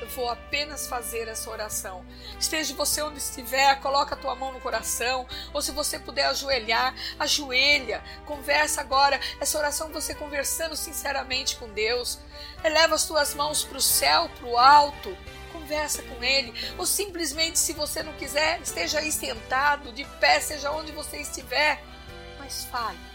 Eu 0.00 0.08
vou 0.08 0.30
apenas 0.30 0.86
fazer 0.86 1.28
essa 1.28 1.50
oração. 1.50 2.04
Esteja 2.38 2.74
você 2.74 3.02
onde 3.02 3.18
estiver, 3.18 3.78
coloca 3.80 4.14
a 4.14 4.18
tua 4.18 4.34
mão 4.34 4.52
no 4.52 4.60
coração, 4.60 5.26
ou 5.52 5.60
se 5.60 5.72
você 5.72 5.98
puder 5.98 6.26
ajoelhar, 6.26 6.94
ajoelha. 7.18 8.02
Conversa 8.24 8.80
agora 8.80 9.20
essa 9.40 9.58
oração 9.58 9.90
você 9.90 10.14
conversando 10.14 10.74
sinceramente 10.74 11.56
com 11.56 11.68
Deus. 11.68 12.18
Eleva 12.64 12.94
as 12.94 13.06
tuas 13.06 13.34
mãos 13.34 13.62
para 13.64 13.78
o 13.78 13.82
céu, 13.82 14.28
para 14.38 14.46
o 14.46 14.56
alto. 14.56 15.16
Conversa 15.52 16.02
com 16.02 16.22
Ele, 16.22 16.54
ou 16.78 16.86
simplesmente, 16.86 17.58
se 17.58 17.72
você 17.72 18.02
não 18.02 18.12
quiser, 18.14 18.60
esteja 18.60 19.00
aí 19.00 19.10
sentado, 19.10 19.92
de 19.92 20.04
pé, 20.18 20.40
seja 20.40 20.70
onde 20.70 20.92
você 20.92 21.18
estiver, 21.18 21.82
mas 22.38 22.64
fale 22.64 23.10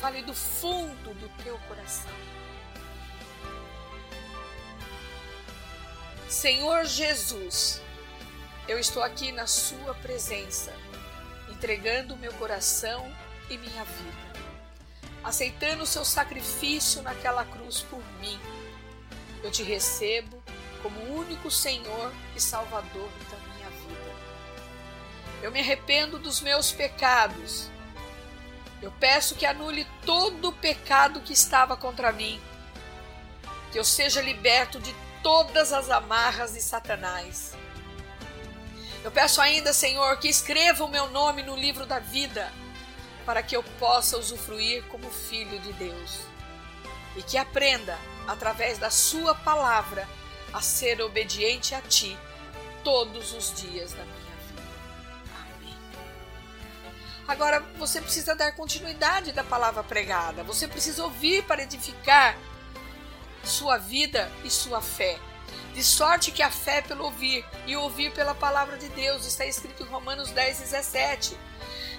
Fale 0.00 0.22
do 0.22 0.32
fundo 0.32 1.12
do 1.12 1.28
teu 1.44 1.58
coração. 1.68 2.10
Senhor 6.30 6.84
Jesus, 6.84 7.82
eu 8.68 8.78
estou 8.78 9.02
aqui 9.02 9.32
na 9.32 9.48
Sua 9.48 9.94
presença, 9.94 10.72
entregando 11.48 12.16
meu 12.16 12.32
coração 12.34 13.12
e 13.50 13.58
minha 13.58 13.84
vida, 13.84 14.40
aceitando 15.24 15.82
o 15.82 15.86
Seu 15.86 16.04
sacrifício 16.04 17.02
naquela 17.02 17.44
cruz 17.44 17.80
por 17.80 18.00
mim. 18.20 18.38
Eu 19.42 19.50
te 19.50 19.64
recebo 19.64 20.40
como 20.84 21.18
único 21.18 21.50
Senhor 21.50 22.14
e 22.36 22.40
Salvador 22.40 23.10
da 23.28 23.36
minha 23.52 23.70
vida. 23.70 24.14
Eu 25.42 25.50
me 25.50 25.58
arrependo 25.58 26.16
dos 26.16 26.40
meus 26.40 26.70
pecados 26.70 27.68
eu 28.82 28.90
peço 28.92 29.34
que 29.34 29.44
anule 29.44 29.86
todo 30.06 30.48
o 30.48 30.52
pecado 30.52 31.20
que 31.20 31.34
estava 31.34 31.76
contra 31.76 32.12
mim, 32.12 32.40
que 33.70 33.78
eu 33.78 33.84
seja 33.84 34.22
liberto 34.22 34.80
de 34.80 34.94
todas 35.22 35.72
as 35.72 35.90
amarras 35.90 36.52
de 36.54 36.60
Satanás. 36.60 37.52
Eu 39.02 39.10
peço 39.10 39.40
ainda, 39.40 39.72
Senhor, 39.72 40.18
que 40.18 40.28
escreva 40.28 40.84
o 40.84 40.88
meu 40.88 41.08
nome 41.10 41.42
no 41.42 41.56
livro 41.56 41.86
da 41.86 41.98
vida, 41.98 42.52
para 43.24 43.42
que 43.42 43.56
eu 43.56 43.62
possa 43.78 44.18
usufruir 44.18 44.84
como 44.84 45.10
filho 45.10 45.58
de 45.60 45.72
Deus. 45.74 46.20
E 47.16 47.22
que 47.22 47.38
aprenda, 47.38 47.98
através 48.26 48.78
da 48.78 48.90
Sua 48.90 49.34
palavra, 49.34 50.08
a 50.52 50.60
ser 50.60 51.00
obediente 51.00 51.74
a 51.74 51.80
Ti 51.80 52.16
todos 52.84 53.32
os 53.32 53.54
dias 53.60 53.92
da 53.92 54.04
minha 54.04 54.20
Agora, 57.30 57.60
você 57.78 58.00
precisa 58.00 58.34
dar 58.34 58.50
continuidade 58.56 59.30
da 59.30 59.44
palavra 59.44 59.84
pregada. 59.84 60.42
Você 60.42 60.66
precisa 60.66 61.04
ouvir 61.04 61.44
para 61.44 61.62
edificar 61.62 62.36
sua 63.44 63.78
vida 63.78 64.30
e 64.44 64.50
sua 64.50 64.80
fé. 64.80 65.18
De 65.74 65.84
sorte 65.84 66.32
que 66.32 66.42
a 66.42 66.50
fé 66.50 66.78
é 66.78 66.82
pelo 66.82 67.04
ouvir 67.04 67.44
e 67.66 67.76
ouvir 67.76 68.12
pela 68.12 68.34
palavra 68.34 68.76
de 68.76 68.88
Deus. 68.88 69.26
Está 69.26 69.44
escrito 69.46 69.82
em 69.82 69.86
Romanos 69.86 70.30
10, 70.30 70.60
17. 70.60 71.36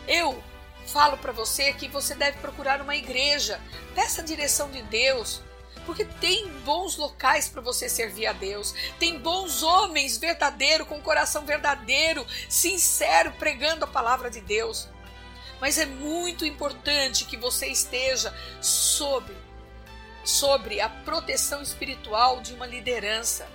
Eu 0.07 0.43
falo 0.87 1.17
para 1.17 1.31
você 1.31 1.73
que 1.73 1.87
você 1.87 2.13
deve 2.15 2.37
procurar 2.39 2.81
uma 2.81 2.95
igreja. 2.95 3.61
Peça 3.95 4.21
a 4.21 4.25
direção 4.25 4.69
de 4.71 4.81
Deus. 4.83 5.41
Porque 5.85 6.05
tem 6.05 6.47
bons 6.59 6.95
locais 6.95 7.49
para 7.49 7.61
você 7.61 7.89
servir 7.89 8.27
a 8.27 8.33
Deus, 8.33 8.75
tem 8.99 9.17
bons 9.17 9.63
homens 9.63 10.15
verdadeiros, 10.15 10.87
com 10.87 11.01
coração 11.01 11.43
verdadeiro, 11.43 12.23
sincero, 12.47 13.31
pregando 13.39 13.85
a 13.85 13.87
palavra 13.87 14.29
de 14.29 14.41
Deus 14.41 14.87
mas 15.61 15.77
é 15.77 15.85
muito 15.85 16.43
importante 16.43 17.23
que 17.23 17.37
você 17.37 17.67
esteja 17.67 18.33
sobre 18.59 19.35
sobre 20.23 20.79
a 20.79 20.89
proteção 20.89 21.61
espiritual 21.61 22.41
de 22.41 22.53
uma 22.53 22.65
liderança. 22.65 23.47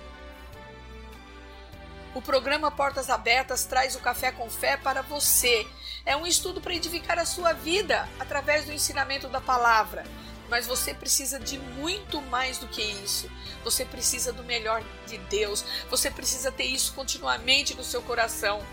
O 2.13 2.21
programa 2.21 2.71
Portas 2.71 3.09
Abertas 3.09 3.65
traz 3.65 3.95
o 3.95 3.99
Café 3.99 4.31
com 4.31 4.49
Fé 4.49 4.75
para 4.75 5.01
você. 5.01 5.67
É 6.05 6.15
um 6.15 6.25
estudo 6.25 6.59
para 6.59 6.73
edificar 6.73 7.19
a 7.19 7.25
sua 7.25 7.53
vida 7.53 8.09
através 8.19 8.65
do 8.65 8.71
ensinamento 8.71 9.27
da 9.27 9.39
palavra. 9.39 10.03
Mas 10.49 10.65
você 10.65 10.93
precisa 10.93 11.39
de 11.39 11.59
muito 11.59 12.21
mais 12.21 12.57
do 12.57 12.67
que 12.67 12.81
isso. 12.81 13.29
Você 13.63 13.83
precisa 13.83 14.31
do 14.31 14.43
melhor 14.43 14.81
de 15.05 15.17
Deus. 15.17 15.63
Você 15.89 16.09
precisa 16.09 16.51
ter 16.51 16.63
isso 16.63 16.93
continuamente 16.93 17.75
no 17.75 17.83
seu 17.83 18.01
coração. 18.01 18.65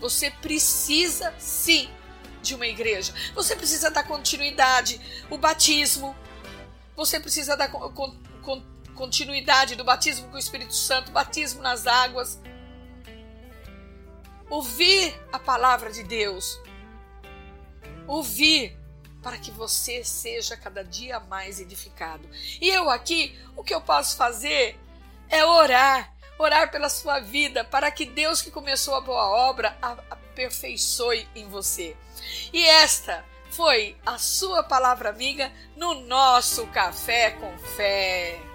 Você 0.00 0.30
precisa 0.30 1.32
sim 1.38 1.88
de 2.42 2.54
uma 2.54 2.66
igreja. 2.66 3.12
Você 3.34 3.54
precisa 3.54 3.90
dar 3.90 4.04
continuidade. 4.04 5.00
O 5.30 5.38
batismo. 5.38 6.16
Você 6.96 7.18
precisa 7.18 7.56
dar 7.56 7.68
con 7.68 7.90
con 8.42 8.62
continuidade 8.94 9.74
do 9.74 9.84
batismo 9.84 10.28
com 10.28 10.36
o 10.36 10.38
Espírito 10.38 10.74
Santo, 10.74 11.12
batismo 11.12 11.62
nas 11.62 11.86
águas. 11.86 12.40
Ouvir 14.50 15.18
a 15.32 15.38
palavra 15.38 15.90
de 15.90 16.02
Deus. 16.02 16.60
Ouvir 18.06 18.76
para 19.22 19.38
que 19.38 19.50
você 19.50 20.04
seja 20.04 20.56
cada 20.56 20.84
dia 20.84 21.20
mais 21.20 21.60
edificado. 21.60 22.28
E 22.60 22.68
eu 22.68 22.90
aqui, 22.90 23.38
o 23.56 23.62
que 23.62 23.72
eu 23.72 23.80
posso 23.80 24.16
fazer 24.16 24.78
é 25.28 25.44
orar, 25.44 26.12
orar 26.38 26.70
pela 26.70 26.88
sua 26.88 27.20
vida, 27.20 27.64
para 27.64 27.90
que 27.90 28.04
Deus 28.04 28.42
que 28.42 28.50
começou 28.50 28.94
a 28.94 29.00
boa 29.00 29.48
obra 29.48 29.78
aperfeiçoe 29.80 31.26
em 31.34 31.48
você. 31.48 31.96
E 32.52 32.64
esta 32.64 33.24
foi 33.52 33.94
a 34.06 34.16
sua 34.18 34.62
palavra 34.62 35.10
amiga 35.10 35.52
no 35.76 35.94
nosso 36.06 36.66
Café 36.68 37.32
com 37.32 37.56
Fé. 37.58 38.51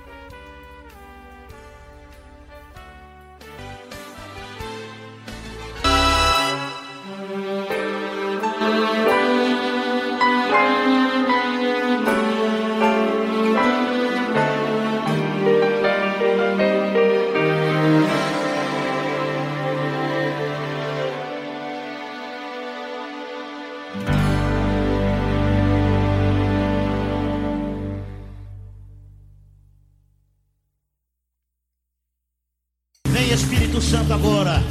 Agora. 34.38 34.62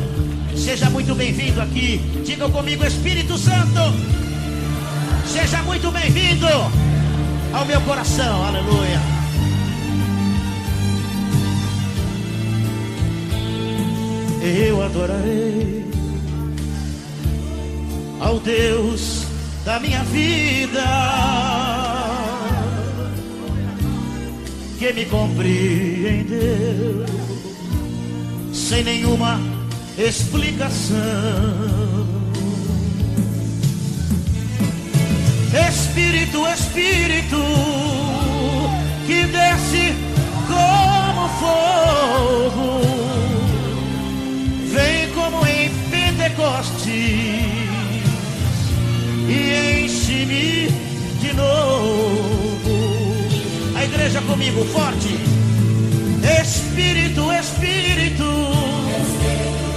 Seja 0.56 0.88
muito 0.90 1.12
bem-vindo 1.14 1.60
aqui. 1.60 1.98
Diga 2.24 2.48
comigo, 2.48 2.86
Espírito 2.86 3.36
Santo. 3.36 3.80
Seja 5.26 5.60
muito 5.62 5.90
bem-vindo. 5.90 6.46
ao 7.52 7.64
meu 7.64 7.80
coração, 7.80 8.44
aleluia. 8.44 9.00
Eu 14.42 14.84
adorarei 14.84 15.84
ao 18.20 18.38
Deus 18.38 19.24
da 19.64 19.80
minha 19.80 20.04
vida 20.04 20.84
que 24.78 24.92
me 24.92 25.06
compreendeu 25.06 27.04
sem 28.52 28.84
nenhuma 28.84 29.55
explicação. 29.98 30.96
Espírito, 35.68 36.46
Espírito, 36.46 37.42
que 39.06 39.24
desce 39.24 39.94
como 40.46 41.28
fogo, 41.40 42.80
vem 44.72 45.08
como 45.14 45.46
em 45.46 45.70
Pentecostes 45.90 46.86
e 49.28 49.84
enche-me 49.84 50.68
de 51.20 51.32
novo. 51.32 52.16
A 53.76 53.84
igreja 53.84 54.20
comigo, 54.22 54.64
forte. 54.66 55.18
Espírito, 56.42 57.32
Espírito, 57.32 58.85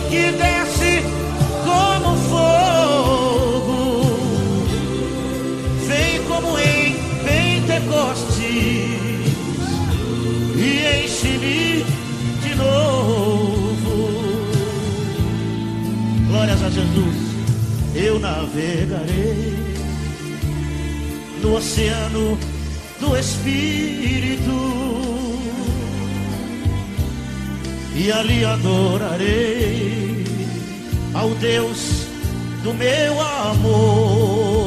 que 0.09 0.31
desce 0.31 1.03
como 1.63 2.15
fogo, 2.29 4.05
vem 5.87 6.23
como 6.23 6.57
em 6.57 6.95
Pentecostes 7.23 8.39
e 10.55 11.05
enche-me 11.05 11.85
de 12.41 12.55
novo. 12.55 14.09
Glórias 16.27 16.63
a 16.63 16.69
Jesus, 16.69 17.15
eu 17.93 18.19
navegarei 18.19 19.59
no 21.41 21.55
oceano 21.55 22.37
do 22.99 23.15
Espírito 23.15 24.88
e 27.95 28.11
ali 28.11 28.45
adorarei 28.45 30.25
ao 31.13 31.29
Deus 31.35 32.07
do 32.63 32.73
meu 32.73 33.21
amor. 33.21 34.59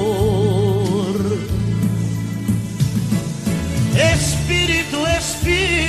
Espírito, 4.14 5.06
Espírito, 5.18 5.81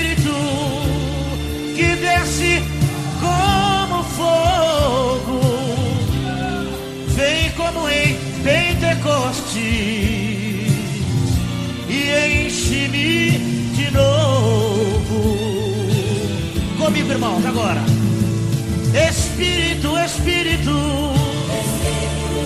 comigo, 17.04 17.12
irmãos, 17.12 17.46
agora. 17.46 17.82
Espírito, 19.10 19.98
Espírito, 19.98 21.12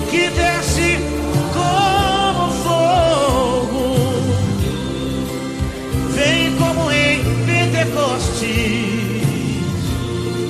que 0.09 0.29
desce 0.29 0.97
como 1.53 2.51
fogo, 2.63 3.95
vem 6.15 6.55
como 6.55 6.91
em 6.91 7.23
Pentecostes 7.45 8.41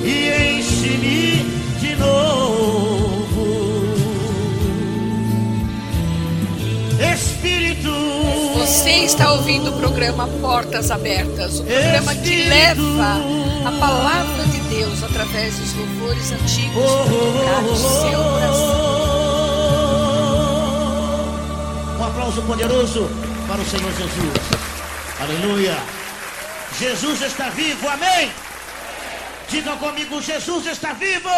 e 0.04 0.58
enche-me 0.58 1.44
de 1.80 1.96
novo. 1.96 2.67
Você 8.68 8.90
está 8.90 9.32
ouvindo 9.32 9.70
o 9.70 9.72
programa 9.80 10.28
Portas 10.42 10.90
Abertas, 10.90 11.58
o 11.58 11.64
programa 11.64 12.14
que 12.16 12.36
leva 12.36 13.16
a 13.66 13.72
palavra 13.80 14.44
de 14.44 14.60
Deus 14.68 15.02
através 15.02 15.56
dos 15.58 15.72
louvores 15.72 16.30
antigos 16.32 16.84
para 16.84 17.64
o 17.64 17.76
seu 17.76 18.22
coração. 18.24 18.78
Um 21.98 22.04
aplauso 22.04 22.42
poderoso 22.42 23.08
para 23.48 23.62
o 23.62 23.64
Senhor 23.64 23.90
Jesus. 23.90 24.38
Aleluia. 25.18 25.78
Jesus 26.78 27.22
está 27.22 27.48
vivo, 27.48 27.88
amém. 27.88 28.30
Digam 29.48 29.78
comigo, 29.78 30.20
Jesus 30.20 30.66
está 30.66 30.92
vivo. 30.92 31.30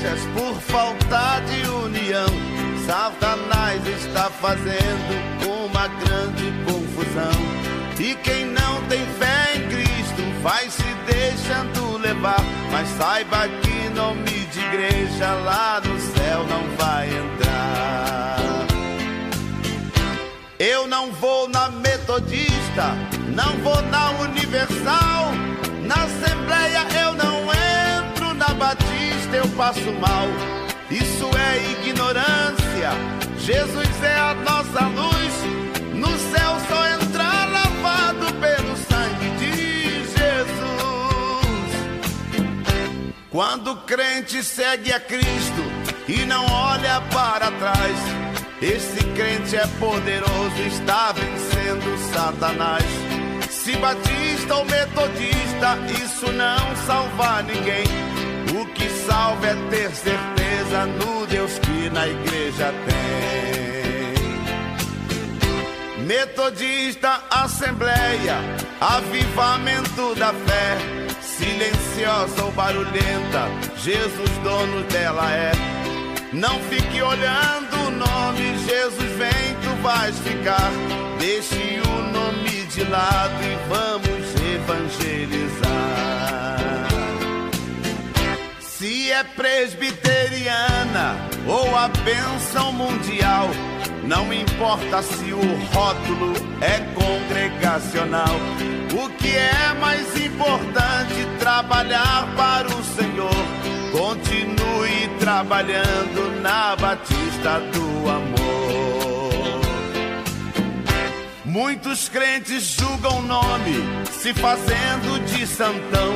Igrejas 0.00 0.20
por 0.34 0.54
falta 0.62 1.40
de 1.40 1.68
união. 1.68 2.28
Satanás 2.86 3.86
está 3.86 4.30
fazendo 4.30 5.46
uma 5.46 5.86
grande 5.88 6.52
confusão. 6.64 7.40
E 7.98 8.14
quem 8.16 8.46
não 8.46 8.82
tem 8.88 9.04
fé 9.18 9.56
em 9.56 9.68
Cristo 9.68 10.42
vai 10.42 10.70
se 10.70 10.82
deixando 11.06 11.98
levar. 11.98 12.42
Mas 12.72 12.88
saiba 12.96 13.46
que 13.46 13.90
nome 13.90 14.46
de 14.52 14.60
igreja 14.60 15.34
lá 15.44 15.80
no 15.84 16.00
céu 16.00 16.46
não 16.48 16.76
vai 16.76 17.08
entrar. 17.08 18.38
Eu 20.58 20.86
não 20.86 21.12
vou 21.12 21.48
na 21.48 21.70
metodista, 21.70 22.94
não 23.34 23.56
vou 23.62 23.80
na 23.82 24.10
universal. 24.22 25.32
Na 25.82 26.04
Assembleia 26.04 26.86
eu 27.02 27.14
não 27.14 27.44
entro, 27.52 28.34
na 28.34 28.54
Batista 29.30 29.36
eu 29.36 29.48
passo 29.56 29.92
mal. 30.00 30.26
Isso 30.90 31.30
é 31.36 31.70
ignorância. 31.80 32.90
Jesus 33.38 34.02
é 34.02 34.16
a 34.16 34.34
nossa 34.34 34.86
luz. 34.86 35.34
No 35.94 36.08
céu 36.18 36.58
só 36.68 36.88
entrar 36.88 37.48
lavado 37.50 38.26
pelo 38.34 38.76
sangue 38.76 39.30
de 39.38 40.04
Jesus. 40.04 40.50
Quando 43.30 43.72
o 43.72 43.76
crente 43.82 44.42
segue 44.42 44.92
a 44.92 45.00
Cristo 45.00 45.62
e 46.08 46.24
não 46.24 46.44
olha 46.46 47.00
para 47.12 47.50
trás, 47.52 47.98
esse 48.60 49.04
crente 49.14 49.56
é 49.56 49.66
poderoso, 49.78 50.60
está 50.66 51.12
vencendo 51.12 52.12
Satanás. 52.12 52.84
Se 53.48 53.76
batista 53.76 54.56
ou 54.56 54.64
metodista, 54.64 55.78
isso 56.02 56.32
não 56.32 56.76
salva 56.86 57.42
ninguém. 57.42 58.29
O 58.52 58.66
que 58.66 58.88
salva 59.06 59.46
é 59.46 59.54
ter 59.70 59.90
certeza 59.92 60.86
no 60.86 61.26
Deus 61.26 61.58
que 61.60 61.88
na 61.90 62.08
igreja 62.08 62.74
tem. 62.86 63.70
Metodista, 66.04 67.22
assembleia, 67.30 68.38
avivamento 68.80 70.16
da 70.16 70.32
fé. 70.32 70.78
Silenciosa 71.20 72.44
ou 72.44 72.50
barulhenta, 72.50 73.48
Jesus 73.76 74.30
dono 74.42 74.82
dela 74.84 75.30
é. 75.32 75.52
Não 76.32 76.58
fique 76.64 77.00
olhando 77.00 77.76
o 77.86 77.90
nome, 77.92 78.58
Jesus 78.58 79.12
vem, 79.16 79.54
tu 79.62 79.70
vais 79.82 80.18
ficar. 80.18 80.70
Deixe 81.20 81.80
o 81.86 82.02
nome 82.12 82.66
de 82.66 82.82
lado 82.84 83.42
e 83.44 83.56
vamos 83.68 84.34
evangelizar. 84.54 86.49
Se 88.80 89.12
é 89.12 89.22
presbiteriana 89.22 91.14
ou 91.46 91.76
a 91.76 91.86
bênção 91.88 92.72
mundial, 92.72 93.50
não 94.04 94.32
importa 94.32 95.02
se 95.02 95.34
o 95.34 95.42
rótulo 95.74 96.32
é 96.62 96.80
congregacional. 96.94 98.34
O 98.98 99.10
que 99.18 99.36
é 99.36 99.74
mais 99.78 100.18
importante 100.18 101.28
trabalhar 101.38 102.26
para 102.34 102.68
o 102.68 102.82
Senhor. 102.82 103.44
Continue 103.92 105.10
trabalhando 105.18 106.40
na 106.40 106.74
Batista 106.74 107.60
do 107.60 108.08
Amor. 108.08 108.39
Muitos 111.50 112.08
crentes 112.08 112.62
julgam 112.62 113.22
nome, 113.22 113.74
se 114.12 114.32
fazendo 114.32 115.18
de 115.26 115.44
santão, 115.48 116.14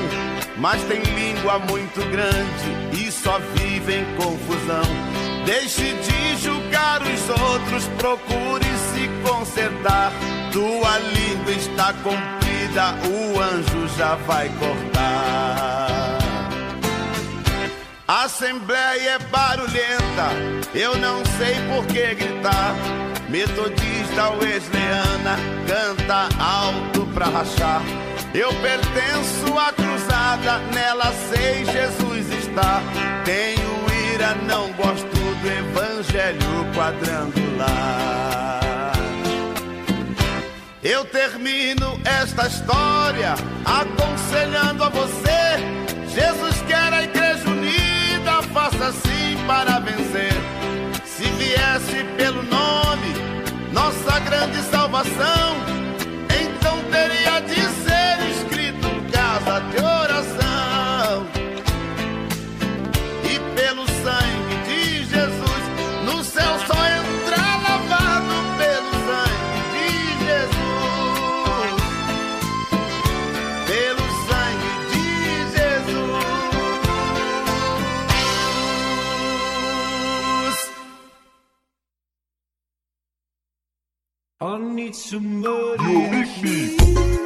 mas 0.56 0.81
tem 0.85 1.02
língua 1.02 1.59
muito 1.59 2.01
grande 2.09 3.02
e 3.05 3.11
só 3.11 3.40
vive 3.56 3.97
em 3.97 4.05
confusão. 4.15 4.85
Deixe 5.44 5.93
de 5.93 6.36
julgar 6.40 7.02
os 7.02 7.28
outros, 7.51 7.85
procure 7.98 8.65
se 8.93 9.28
consertar. 9.28 10.12
tua 10.52 10.98
língua 10.98 11.51
está 11.51 11.93
comprida, 11.94 12.94
o 13.11 13.40
anjo 13.40 13.89
já 13.98 14.15
vai 14.15 14.48
cortar. 14.51 16.23
Assembleia 18.06 19.12
é 19.12 19.18
barulhenta, 19.18 20.28
eu 20.74 20.94
não 20.98 21.24
sei 21.39 21.55
por 21.70 21.86
que 21.86 22.14
gritar. 22.14 22.74
Metodista 23.31 24.28
Wesleyana 24.28 25.39
canta 25.66 26.28
alto 26.39 27.06
pra 27.14 27.28
rachar. 27.28 27.81
Eu 28.35 28.52
pertenço 28.60 29.59
à 29.59 29.72
cruzada, 29.72 30.59
nela 30.74 31.10
sei 31.31 31.64
Jesus 31.64 32.31
está. 32.31 32.82
Tenho 33.24 34.12
ira, 34.12 34.35
não 34.47 34.70
gosto 34.72 35.06
do 35.06 35.48
evangelho 35.48 36.74
quadrangular. 36.74 38.60
Eu 40.82 41.06
termino 41.06 41.98
esta 42.05 42.48
história 42.48 43.35
aconselhando 43.64 44.85
a 44.85 44.90
você. 44.90 45.73
Viesse 51.74 52.05
pelo 52.16 52.40
nome, 52.44 53.14
nossa 53.72 54.20
grande 54.20 54.62
salvação, 54.70 55.56
então 56.40 56.78
teria 56.88 57.40
de 57.40 57.60
ser 57.82 57.84
I 84.44 84.58
need 84.58 84.94
somebody. 84.94 85.84
You 85.84 86.10
make 86.10 86.42
me. 86.42 87.23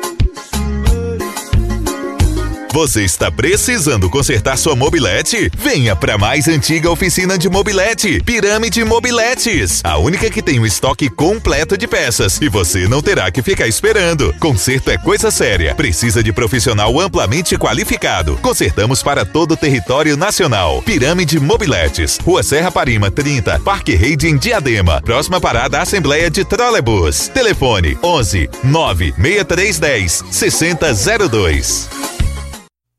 Você 2.78 3.02
está 3.02 3.28
precisando 3.28 4.08
consertar 4.08 4.56
sua 4.56 4.76
mobilete? 4.76 5.50
Venha 5.58 5.96
para 5.96 6.14
a 6.14 6.18
mais 6.18 6.46
antiga 6.46 6.88
oficina 6.88 7.36
de 7.36 7.48
mobilete, 7.48 8.22
Pirâmide 8.22 8.84
Mobiletes, 8.84 9.80
a 9.82 9.98
única 9.98 10.30
que 10.30 10.40
tem 10.40 10.60
um 10.60 10.64
estoque 10.64 11.10
completo 11.10 11.76
de 11.76 11.88
peças 11.88 12.40
e 12.40 12.48
você 12.48 12.86
não 12.86 13.02
terá 13.02 13.32
que 13.32 13.42
ficar 13.42 13.66
esperando. 13.66 14.32
Conserto 14.38 14.92
é 14.92 14.96
coisa 14.96 15.28
séria, 15.28 15.74
precisa 15.74 16.22
de 16.22 16.32
profissional 16.32 17.00
amplamente 17.00 17.58
qualificado. 17.58 18.36
Consertamos 18.36 19.02
para 19.02 19.24
todo 19.24 19.54
o 19.54 19.56
território 19.56 20.16
nacional. 20.16 20.80
Pirâmide 20.82 21.40
Mobiletes, 21.40 22.20
Rua 22.22 22.44
Serra 22.44 22.70
Parima 22.70 23.10
30, 23.10 23.58
Parque 23.58 23.96
Rede 23.96 24.28
em 24.28 24.36
Diadema, 24.36 25.02
próxima 25.02 25.40
parada 25.40 25.82
Assembleia 25.82 26.30
de 26.30 26.44
Trolebus. 26.44 27.26
Telefone 27.26 27.98
11 28.00 28.48
96310 28.62 30.22
6002. 30.30 32.17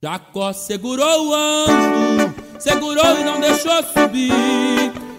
Jacó 0.02 0.54
segurou 0.54 1.28
o 1.28 1.34
anjo, 1.34 2.34
segurou 2.58 3.20
e 3.20 3.24
não 3.26 3.42
deixou 3.42 3.84
subir. 3.84 4.32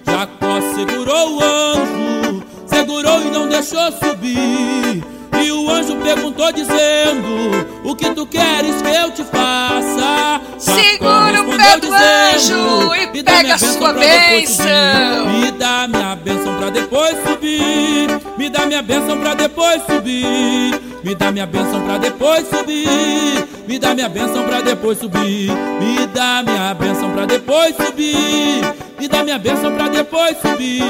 Jacó 0.06 0.58
segurou 0.74 1.36
o 1.36 1.44
anjo, 1.44 2.42
segurou 2.66 3.20
e 3.20 3.30
não 3.30 3.46
deixou 3.46 3.92
subir. 3.92 5.04
E 5.42 5.52
o 5.52 5.70
anjo 5.70 5.96
perguntou 5.96 6.52
dizendo: 6.52 7.66
O 7.84 7.94
que 7.94 8.14
tu 8.14 8.26
queres 8.26 8.82
que 8.82 8.88
eu 8.88 9.10
te 9.10 9.24
faça? 9.24 10.40
Segura 10.58 11.42
o 11.42 11.56
pé 11.56 11.78
do 11.78 11.92
anjo 11.92 12.94
e 12.94 13.06
"Me 13.06 13.22
dá 13.22 13.32
pega 13.32 13.54
a 13.54 13.58
sua 13.58 13.92
bênção." 13.92 14.64
subir. 14.64 15.30
Me 15.40 15.52
dá 15.52 15.86
minha 15.88 16.16
bênção 16.16 16.56
pra 16.56 16.70
depois 16.70 17.16
subir. 17.26 18.08
Me 18.38 18.48
dá 18.48 18.66
minha 18.66 18.82
bênção 18.82 19.18
pra 19.18 19.34
depois 19.34 19.82
subir. 19.82 20.80
Me 21.02 21.14
dá 21.14 21.30
minha 21.30 21.46
bênção 21.46 21.82
pra 21.82 21.98
depois 21.98 22.46
subir. 22.48 23.48
Me 23.66 23.78
dá 23.78 23.94
minha 23.94 24.08
bênção 24.08 24.44
pra 24.44 24.60
depois 24.60 24.98
subir. 24.98 25.50
Me 25.80 26.06
dá 26.06 26.42
minha 26.42 26.74
bênção 26.74 27.10
pra 27.10 27.26
depois 27.26 27.74
subir. 27.76 28.79
Me 29.00 29.08
dá 29.08 29.24
minha 29.24 29.38
bênção 29.38 29.74
pra 29.74 29.88
depois 29.88 30.36
subir. 30.42 30.82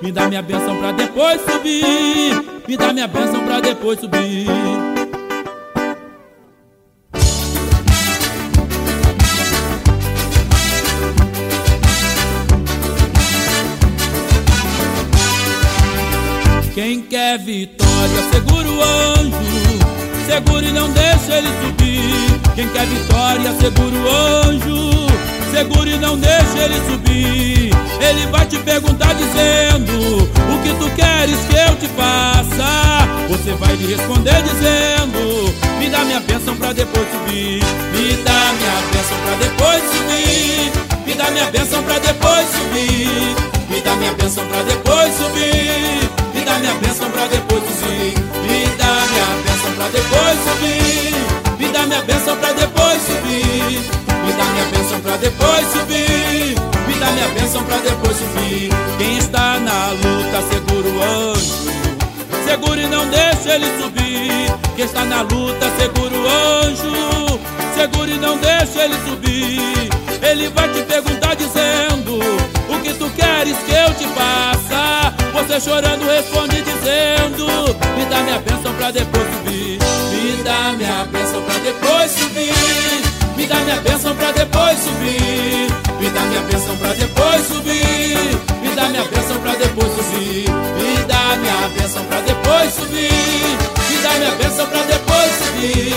Me 0.00 0.12
dá 0.12 0.28
minha 0.28 0.42
bênção 0.42 0.76
pra 0.76 0.92
depois 0.92 1.40
subir. 1.40 2.62
Me 2.68 2.76
dá 2.76 2.92
minha 2.92 3.08
bênção 3.08 3.44
pra 3.44 3.58
depois 3.58 3.98
subir. 3.98 4.46
Quem 16.72 17.02
quer 17.02 17.40
vitória, 17.40 18.22
segura 18.30 18.70
o 18.70 18.82
anjo. 18.82 19.32
Segura 20.26 20.64
e 20.64 20.72
não 20.72 20.88
deixa 20.92 21.38
ele 21.38 21.48
subir. 21.66 22.54
Quem 22.54 22.68
quer 22.68 22.86
vitória, 22.86 23.52
segura 23.60 23.96
o 23.96 24.08
anjo. 24.46 25.11
Segura 25.52 25.90
e 25.90 25.98
não 25.98 26.16
deixa 26.16 26.58
ele 26.64 26.80
subir. 26.88 27.70
Ele 28.00 28.26
vai 28.28 28.46
te 28.46 28.56
perguntar 28.56 29.12
dizendo: 29.12 30.22
O 30.22 30.62
que 30.62 30.72
tu 30.78 30.90
queres 30.96 31.38
que 31.44 31.54
eu 31.54 31.76
te 31.76 31.86
faça? 31.88 33.06
Você 33.28 33.52
vai 33.60 33.76
lhe 33.76 33.94
responder 33.94 34.42
dizendo: 34.44 35.54
Me 35.78 35.90
dá 35.90 36.06
minha 36.06 36.20
bênção 36.20 36.56
pra 36.56 36.72
depois 36.72 37.06
subir. 37.12 37.62
Me 37.92 38.16
dá 38.24 38.54
minha 38.54 38.80
bênção 38.92 39.18
pra 39.18 39.34
depois 39.36 39.82
subir. 39.92 40.72
Me 41.06 41.14
dá 41.14 41.30
minha 41.30 41.50
bênção 41.50 41.82
pra 41.82 41.98
depois 41.98 42.48
subir. 42.48 43.36
Me 43.68 43.80
dá 43.82 43.94
minha 43.94 44.14
bênção 44.14 44.44
pra 44.46 44.62
depois 44.62 45.14
subir. 45.18 46.10
Me 46.32 46.40
dá 46.46 46.58
minha 46.60 46.74
bênção 46.76 47.10
pra 47.10 47.26
depois 47.26 47.62
subir. 47.62 48.14
Me 48.48 48.66
dá 48.78 49.06
minha 49.10 49.26
bênção 49.44 49.72
pra 49.76 49.88
depois 49.88 50.38
subir. 50.48 51.58
Me 51.58 51.68
dá 51.68 51.86
minha 51.86 52.02
bênção 52.02 52.36
pra 52.38 52.52
depois 52.52 53.02
subir. 53.02 54.01
Me 54.24 54.32
dá 54.32 54.44
minha 54.44 54.64
bênção 54.66 55.00
pra 55.00 55.16
depois 55.16 55.66
subir. 55.72 56.54
Me 56.86 56.94
dá 56.94 57.10
minha 57.10 57.28
bênção 57.28 57.62
pra 57.64 57.76
depois 57.78 58.16
subir. 58.16 58.70
Quem 58.98 59.18
está 59.18 59.58
na 59.60 59.90
luta, 59.90 60.42
segura 60.52 60.88
o 60.88 61.02
anjo. 61.02 61.72
Segura 62.44 62.80
e 62.80 62.86
não 62.86 63.06
deixa 63.08 63.54
ele 63.54 63.66
subir. 63.80 64.52
Quem 64.76 64.84
está 64.84 65.04
na 65.04 65.22
luta, 65.22 65.66
segura 65.78 66.14
o 66.14 66.28
anjo. 66.28 67.40
Segura 67.74 68.10
e 68.10 68.18
não 68.18 68.36
deixa 68.38 68.84
ele 68.84 68.96
subir. 69.08 69.90
Ele 70.22 70.48
vai 70.50 70.68
te 70.68 70.82
perguntar 70.82 71.34
dizendo: 71.34 72.18
O 72.68 72.80
que 72.80 72.94
tu 72.94 73.10
queres 73.10 73.56
que 73.58 73.72
eu 73.72 73.94
te 73.94 74.06
faça? 74.14 75.12
Você 75.32 75.60
chorando 75.60 76.06
responde 76.06 76.62
dizendo: 76.62 77.46
Me 77.96 78.04
dá 78.06 78.20
minha 78.22 78.38
bênção 78.38 78.72
pra 78.74 78.90
depois 78.90 79.24
subir. 79.34 79.78
Me 80.12 80.42
dá 80.44 80.72
minha 80.76 81.04
bênção 81.06 81.42
pra 81.42 81.58
depois 81.58 82.10
subir. 82.12 83.11
Dá 83.52 83.58
minha 83.64 83.80
bênção 83.82 84.16
pra 84.16 84.32
depois 84.32 84.78
subir. 84.78 85.68
Me 86.00 86.08
dá 86.08 86.20
minha 86.22 86.40
bênção 86.40 86.74
pra 86.74 86.94
depois 86.94 87.46
subir. 87.46 88.16
Me 88.62 88.74
dá 88.74 88.88
minha 88.88 89.04
bênção 89.04 89.38
pra 89.40 89.52
depois 89.52 89.92
subir. 89.92 90.48
Me 90.48 91.04
dá 91.06 91.36
minha 91.36 91.68
bênção 91.68 92.02
pra 92.06 92.20
depois 92.22 92.74
subir. 92.74 93.12
Me 93.90 93.96
dá 94.02 94.14
minha 94.14 94.30
bênção 94.36 94.66
pra 94.66 94.82
depois 94.84 95.32
subir. 95.44 95.94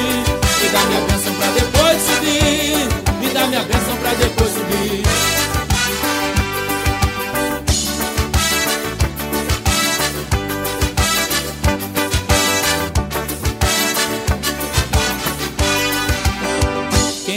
Me 0.60 0.70
dá 0.70 0.80
minha 0.86 1.02
bênção 1.08 1.34
pra 1.34 1.48
depois 1.48 2.02
subir. 2.02 2.90
Me 3.22 3.30
dá 3.34 3.48
minha 3.48 3.64
bênção 3.64 3.96
pra 4.02 4.14
depois 4.16 4.52
subir. 4.52 5.25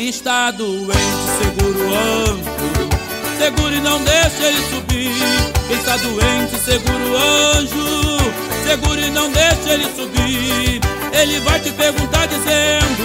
Está 0.09 0.51
doente, 0.51 0.97
segura 1.39 1.78
o 1.78 1.94
anjo. 1.94 2.89
Segura 3.39 3.74
e 3.74 3.80
não 3.80 4.02
deixa 4.02 4.47
ele 4.47 4.62
subir. 4.70 5.12
Quem 5.66 5.76
está 5.76 5.97
doente, 5.98 6.59
segura 6.64 7.05
o 7.05 7.16
anjo. 7.16 8.18
Segura 8.66 9.01
e 9.01 9.10
não 9.10 9.30
deixa 9.30 9.74
ele 9.74 9.85
subir. 9.94 10.80
Ele 11.12 11.40
vai 11.40 11.60
te 11.60 11.70
perguntar 11.72 12.26
dizendo: 12.26 13.05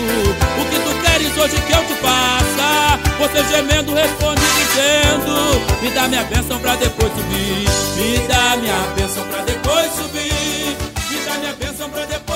O 0.59 0.65
que 0.69 0.79
tu 0.79 1.01
queres 1.05 1.37
hoje 1.37 1.61
que 1.61 1.73
eu 1.73 1.85
te 1.85 1.93
faça? 1.95 2.99
Você 3.19 3.43
gemendo 3.53 3.93
responde 3.93 4.41
dizendo: 4.41 5.81
Me 5.81 5.89
dá 5.91 6.07
minha 6.07 6.23
bênção 6.23 6.57
pra 6.59 6.75
depois 6.75 7.11
subir. 7.11 7.69
Me 7.97 8.27
dá 8.27 8.55
minha 8.57 8.79
bênção 8.95 9.23
pra 9.27 9.41
depois 9.41 9.91
subir. 9.93 10.77
Me 11.09 11.25
dá 11.25 11.33
minha 11.37 11.53
bênção 11.53 11.89
pra 11.89 12.05
depois 12.05 12.32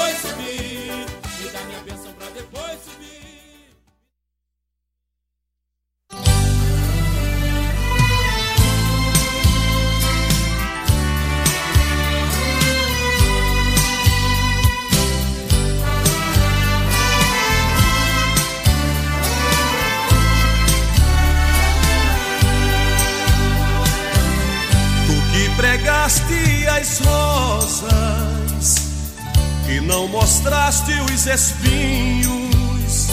mostraste 30.08 30.92
os 31.14 31.26
espinhos. 31.26 33.08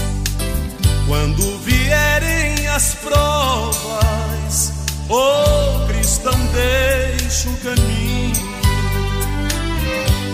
Quando 1.07 1.59
vierem 1.59 2.67
as 2.69 2.95
provas, 2.95 4.73
oh 5.09 5.87
cristão, 5.87 6.39
deixa 6.53 7.49
o 7.49 7.57
caminho. 7.59 8.55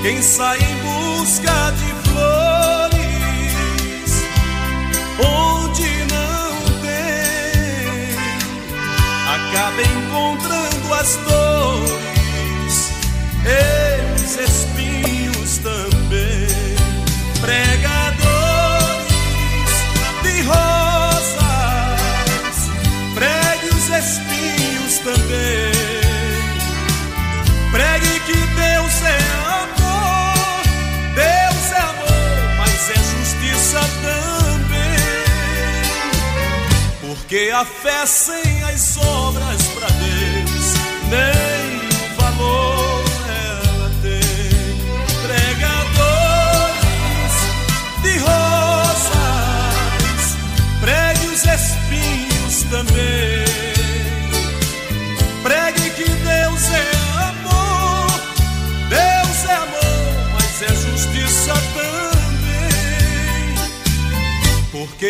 Quem 0.02 0.22
sai 0.22 0.58
em 0.58 0.76
busca 0.76 1.72
de 1.72 1.92
flores, 2.08 3.00
onde 5.18 5.90
não 6.06 6.52
tem, 6.80 8.16
acaba 9.26 9.82
encontrando 9.82 10.94
as 10.94 11.16
dores 11.16 12.90
e 13.44 14.22
os 14.22 14.36
espinhos 14.38 14.89
Pregue 27.72 28.20
que 28.26 28.34
Deus 28.34 29.02
é 29.02 29.18
amor, 29.62 30.62
Deus 31.14 31.72
é 31.72 31.80
amor, 31.80 32.56
mas 32.58 32.90
é 32.90 32.94
justiça 32.94 33.80
também. 34.02 34.98
Porque 37.00 37.50
a 37.54 37.64
fé 37.64 38.04
sem 38.06 38.62
as 38.64 38.96
obras 38.96 39.62
para 39.68 39.88
Deus 39.88 40.74
nem 41.10 41.88
o 41.88 42.14
valor 42.20 43.04
ela 43.28 43.90
tem. 44.02 44.20
Pregadores 45.26 47.34
de 48.02 48.18
rosas, 48.18 50.22
pregue 50.80 51.26
os 51.26 51.44
espinhos 51.44 52.62
também. 52.70 53.29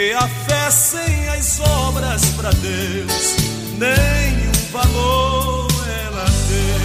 A 0.01 0.27
fé 0.27 0.71
sem 0.71 1.29
as 1.29 1.61
obras 1.61 2.25
para 2.31 2.51
Deus 2.53 3.37
nenhum 3.77 4.53
valor 4.73 5.69
ela 6.07 6.25
tem. 6.25 6.81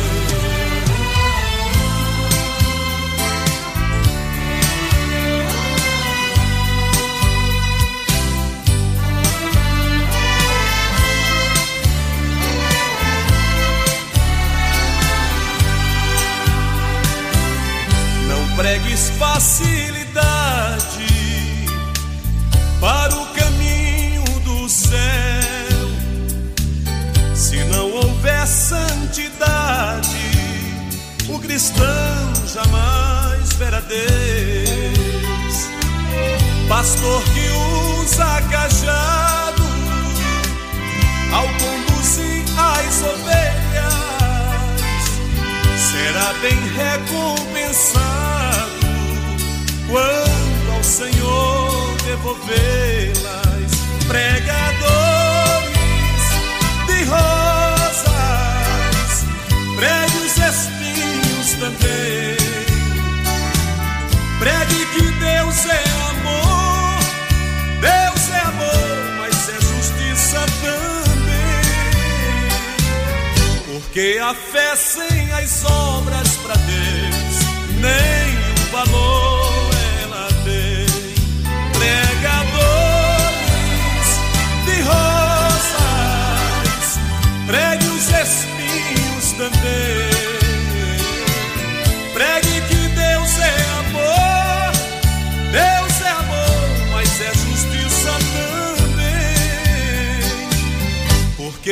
Pregues 18.58 19.10
facilidade 19.20 19.95
para 22.86 23.16
o 23.16 23.26
caminho 23.34 24.24
do 24.42 24.70
céu. 24.70 25.90
Se 27.34 27.64
não 27.64 27.90
houver 27.92 28.46
santidade, 28.46 30.08
o 31.28 31.40
cristão 31.40 32.46
jamais 32.46 33.54
verá 33.54 33.80
Deus. 33.80 34.06
Pastor 36.70 37.24
que 37.34 37.50
usa 38.04 38.40
cajado 38.52 39.64
ao 41.34 41.48
conduzir 41.48 42.46
as 42.56 43.02
ovelhas 43.02 43.96
será 45.92 46.34
bem 46.40 46.60
recompensado 46.76 48.06
quando 49.88 50.76
ao 50.76 50.84
Senhor 50.84 51.65
devolvê-las. 52.06 53.72
Pregadores 54.08 55.26
de 56.88 57.04
rosas, 57.06 58.06
pregue 59.76 60.18
os 60.18 60.38
espinhos 60.38 61.54
também. 61.60 62.38
Pregue 64.40 64.86
que 64.94 65.02
Deus 65.02 65.66
é 65.66 65.84
amor, 66.12 67.00
Deus 67.82 68.30
é 68.30 68.40
amor, 68.42 68.98
mas 69.18 69.50
é 69.50 69.60
justiça 69.60 70.46
também. 70.62 71.66
Porque 73.66 74.20
a 74.22 74.34
fé 74.34 74.76
sem 74.76 75.32
as 75.34 75.64
obras 75.66 76.30
para 76.44 76.56
Deus 76.56 77.36
nenhum 77.82 78.56
valor 78.72 79.55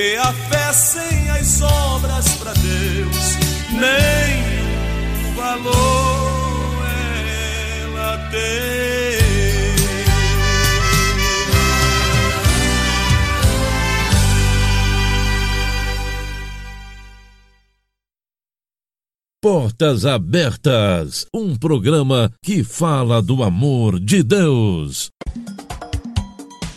Porque 0.03 0.17
a 0.17 0.34
fé 0.34 0.73
sem 0.73 1.30
as 1.30 1.61
obras 1.61 2.35
para 2.35 2.51
Deus 2.51 3.38
nenhum 3.71 5.34
valor 5.34 6.84
ela 7.85 8.17
tem. 8.30 9.23
Portas 19.41 20.05
Abertas, 20.05 21.25
um 21.34 21.55
programa 21.55 22.30
que 22.43 22.61
fala 22.61 23.21
do 23.21 23.41
amor 23.41 24.01
de 24.01 24.21
Deus. 24.21 25.09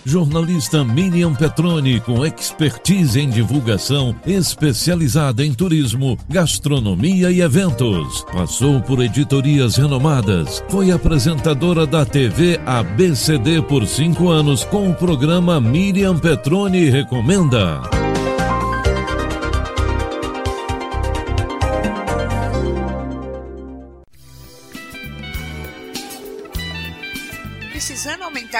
Jornalista 0.06 0.84
Miriam 0.84 1.34
Petroni, 1.34 1.98
com 1.98 2.24
expertise 2.24 3.18
em 3.18 3.28
divulgação, 3.28 4.14
especializada 4.24 5.44
em 5.44 5.52
turismo, 5.52 6.16
gastronomia 6.28 7.32
e 7.32 7.40
eventos. 7.40 8.24
Passou 8.32 8.80
por 8.80 9.02
editorias 9.02 9.74
renomadas. 9.74 10.62
Foi 10.68 10.92
apresentadora 10.92 11.84
da 11.84 12.06
TV 12.06 12.60
ABCD 12.64 13.60
por 13.62 13.84
cinco 13.84 14.28
anos 14.28 14.62
com 14.62 14.88
o 14.88 14.94
programa 14.94 15.60
Miriam 15.60 16.16
Petroni 16.16 16.88
Recomenda. 16.88 17.80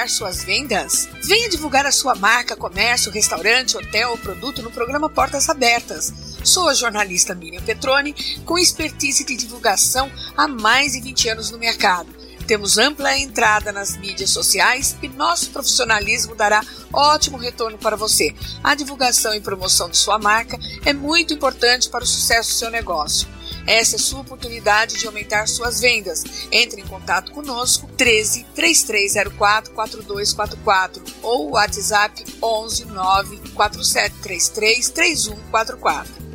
Suas 0.05 0.45
vendas? 0.45 1.09
Venha 1.25 1.49
divulgar 1.49 1.85
a 1.85 1.91
sua 1.91 2.15
marca, 2.15 2.55
comércio, 2.55 3.11
restaurante, 3.11 3.77
hotel 3.77 4.11
ou 4.11 4.19
produto 4.19 4.63
no 4.63 4.71
programa 4.71 5.09
Portas 5.09 5.49
Abertas. 5.49 6.13
Sou 6.45 6.69
a 6.69 6.75
jornalista 6.75 7.35
Miriam 7.35 7.63
Petroni, 7.63 8.15
com 8.45 8.59
expertise 8.59 9.25
de 9.25 9.35
divulgação 9.35 10.13
há 10.37 10.47
mais 10.47 10.93
de 10.93 11.01
20 11.01 11.31
anos 11.31 11.51
no 11.51 11.59
mercado. 11.59 12.09
Temos 12.47 12.79
ampla 12.79 13.19
entrada 13.19 13.73
nas 13.73 13.97
mídias 13.97 14.31
sociais 14.31 14.97
e 15.03 15.09
nosso 15.09 15.51
profissionalismo 15.51 16.37
dará 16.37 16.63
ótimo 16.93 17.37
retorno 17.37 17.77
para 17.77 17.97
você. 17.97 18.33
A 18.63 18.77
divulgação 18.77 19.35
e 19.35 19.41
promoção 19.41 19.89
de 19.91 19.97
sua 19.97 20.19
marca 20.19 20.57
é 20.85 20.93
muito 20.93 21.35
importante 21.35 21.89
para 21.89 22.05
o 22.05 22.07
sucesso 22.07 22.51
do 22.51 22.57
seu 22.57 22.71
negócio. 22.71 23.36
Essa 23.67 23.97
é 23.97 23.99
sua 23.99 24.21
oportunidade 24.21 24.99
de 24.99 25.07
aumentar 25.07 25.49
suas 25.49 25.81
vendas. 25.81 26.25
Entre 26.53 26.81
em 26.81 26.87
contato 26.87 27.33
conosco 27.33 27.89
13 27.97 28.45
3304 28.55 29.73
4244 29.73 31.03
ou 31.23 31.51
WhatsApp 31.51 32.25
11 32.43 32.85
94733 32.87 34.89
3144. 34.91 36.26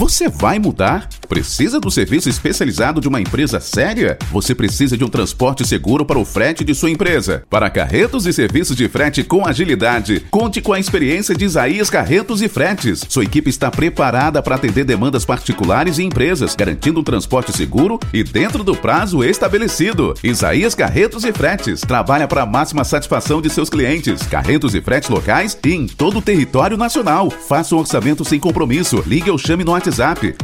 Você 0.00 0.30
vai 0.30 0.58
mudar? 0.58 1.10
Precisa 1.28 1.78
do 1.78 1.90
serviço 1.90 2.26
especializado 2.26 3.02
de 3.02 3.06
uma 3.06 3.20
empresa 3.20 3.60
séria? 3.60 4.18
Você 4.32 4.54
precisa 4.54 4.96
de 4.96 5.04
um 5.04 5.08
transporte 5.08 5.62
seguro 5.68 6.06
para 6.06 6.18
o 6.18 6.24
frete 6.24 6.64
de 6.64 6.74
sua 6.74 6.90
empresa. 6.90 7.44
Para 7.50 7.68
carretos 7.68 8.24
e 8.24 8.32
serviços 8.32 8.74
de 8.74 8.88
frete 8.88 9.22
com 9.22 9.46
agilidade, 9.46 10.24
conte 10.30 10.62
com 10.62 10.72
a 10.72 10.80
experiência 10.80 11.34
de 11.34 11.44
Isaías 11.44 11.90
Carretos 11.90 12.40
e 12.40 12.48
Fretes. 12.48 13.04
Sua 13.10 13.24
equipe 13.24 13.50
está 13.50 13.70
preparada 13.70 14.42
para 14.42 14.56
atender 14.56 14.84
demandas 14.84 15.26
particulares 15.26 15.98
e 15.98 16.02
empresas, 16.02 16.56
garantindo 16.56 17.00
um 17.00 17.04
transporte 17.04 17.54
seguro 17.54 18.00
e 18.10 18.24
dentro 18.24 18.64
do 18.64 18.74
prazo 18.74 19.22
estabelecido. 19.22 20.14
Isaías 20.24 20.74
Carretos 20.74 21.26
e 21.26 21.32
Fretes 21.32 21.82
trabalha 21.82 22.26
para 22.26 22.40
a 22.40 22.46
máxima 22.46 22.84
satisfação 22.84 23.42
de 23.42 23.50
seus 23.50 23.68
clientes. 23.68 24.22
Carretos 24.22 24.74
e 24.74 24.80
fretes 24.80 25.10
locais 25.10 25.58
e 25.62 25.74
em 25.74 25.86
todo 25.86 26.20
o 26.20 26.22
território 26.22 26.78
nacional. 26.78 27.30
Faça 27.30 27.76
um 27.76 27.78
orçamento 27.78 28.24
sem 28.24 28.40
compromisso. 28.40 29.04
Ligue 29.06 29.30
ou 29.30 29.36
chame 29.36 29.62
no 29.62 29.72
WhatsApp 29.72 29.89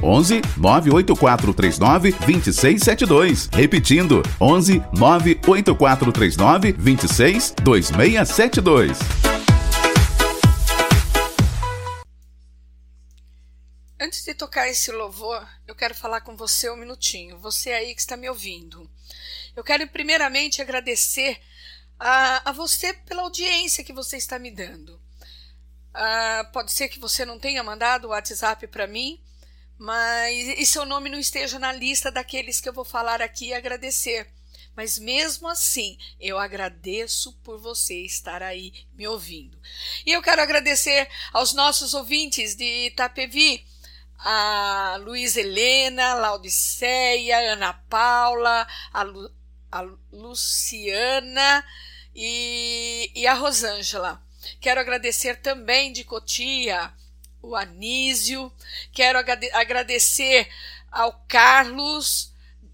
11 0.02 0.40
98439 0.56 2.12
2672. 2.12 3.48
Repetindo, 3.52 4.22
11 4.40 4.82
98439 4.98 6.72
26 6.72 7.54
2672. 7.62 8.98
Antes 13.98 14.24
de 14.24 14.34
tocar 14.34 14.68
esse 14.68 14.92
louvor, 14.92 15.46
eu 15.66 15.74
quero 15.74 15.94
falar 15.94 16.20
com 16.20 16.36
você 16.36 16.70
um 16.70 16.76
minutinho. 16.76 17.38
Você 17.38 17.72
aí 17.72 17.94
que 17.94 18.00
está 18.00 18.16
me 18.16 18.28
ouvindo. 18.28 18.88
Eu 19.56 19.64
quero 19.64 19.86
primeiramente 19.88 20.60
agradecer 20.60 21.40
a, 21.98 22.50
a 22.50 22.52
você 22.52 22.92
pela 22.92 23.22
audiência 23.22 23.82
que 23.82 23.92
você 23.92 24.16
está 24.16 24.38
me 24.38 24.50
dando. 24.50 25.00
Ah, 25.94 26.48
pode 26.52 26.72
ser 26.72 26.88
que 26.88 27.00
você 27.00 27.24
não 27.24 27.38
tenha 27.38 27.64
mandado 27.64 28.04
o 28.04 28.10
WhatsApp 28.10 28.66
para 28.66 28.86
mim, 28.86 29.18
mas 29.78 30.48
e 30.58 30.64
seu 30.66 30.84
nome 30.84 31.10
não 31.10 31.18
esteja 31.18 31.58
na 31.58 31.72
lista 31.72 32.10
daqueles 32.10 32.60
que 32.60 32.68
eu 32.68 32.72
vou 32.72 32.84
falar 32.84 33.20
aqui 33.20 33.48
e 33.48 33.54
agradecer. 33.54 34.26
Mas 34.74 34.98
mesmo 34.98 35.48
assim, 35.48 35.96
eu 36.20 36.38
agradeço 36.38 37.32
por 37.42 37.58
você 37.58 38.02
estar 38.04 38.42
aí 38.42 38.72
me 38.94 39.08
ouvindo. 39.08 39.58
E 40.04 40.12
eu 40.12 40.20
quero 40.20 40.42
agradecer 40.42 41.08
aos 41.32 41.54
nossos 41.54 41.94
ouvintes 41.94 42.54
de 42.54 42.88
Itapevi, 42.88 43.64
a 44.18 44.98
Luiz 45.00 45.36
Helena, 45.36 46.14
Laudiceia, 46.14 47.52
Ana 47.52 47.72
Paula, 47.72 48.66
a, 48.92 49.02
Lu, 49.02 49.30
a 49.72 49.80
Luciana 50.12 51.64
e, 52.14 53.10
e 53.14 53.26
a 53.26 53.32
Rosângela. 53.32 54.22
Quero 54.60 54.80
agradecer 54.80 55.40
também 55.40 55.92
de 55.92 56.04
Cotia, 56.04 56.92
o 57.46 57.56
Anísio. 57.56 58.52
Quero 58.92 59.18
agradecer 59.18 60.48
ao 60.90 61.12
Carlos, 61.28 62.32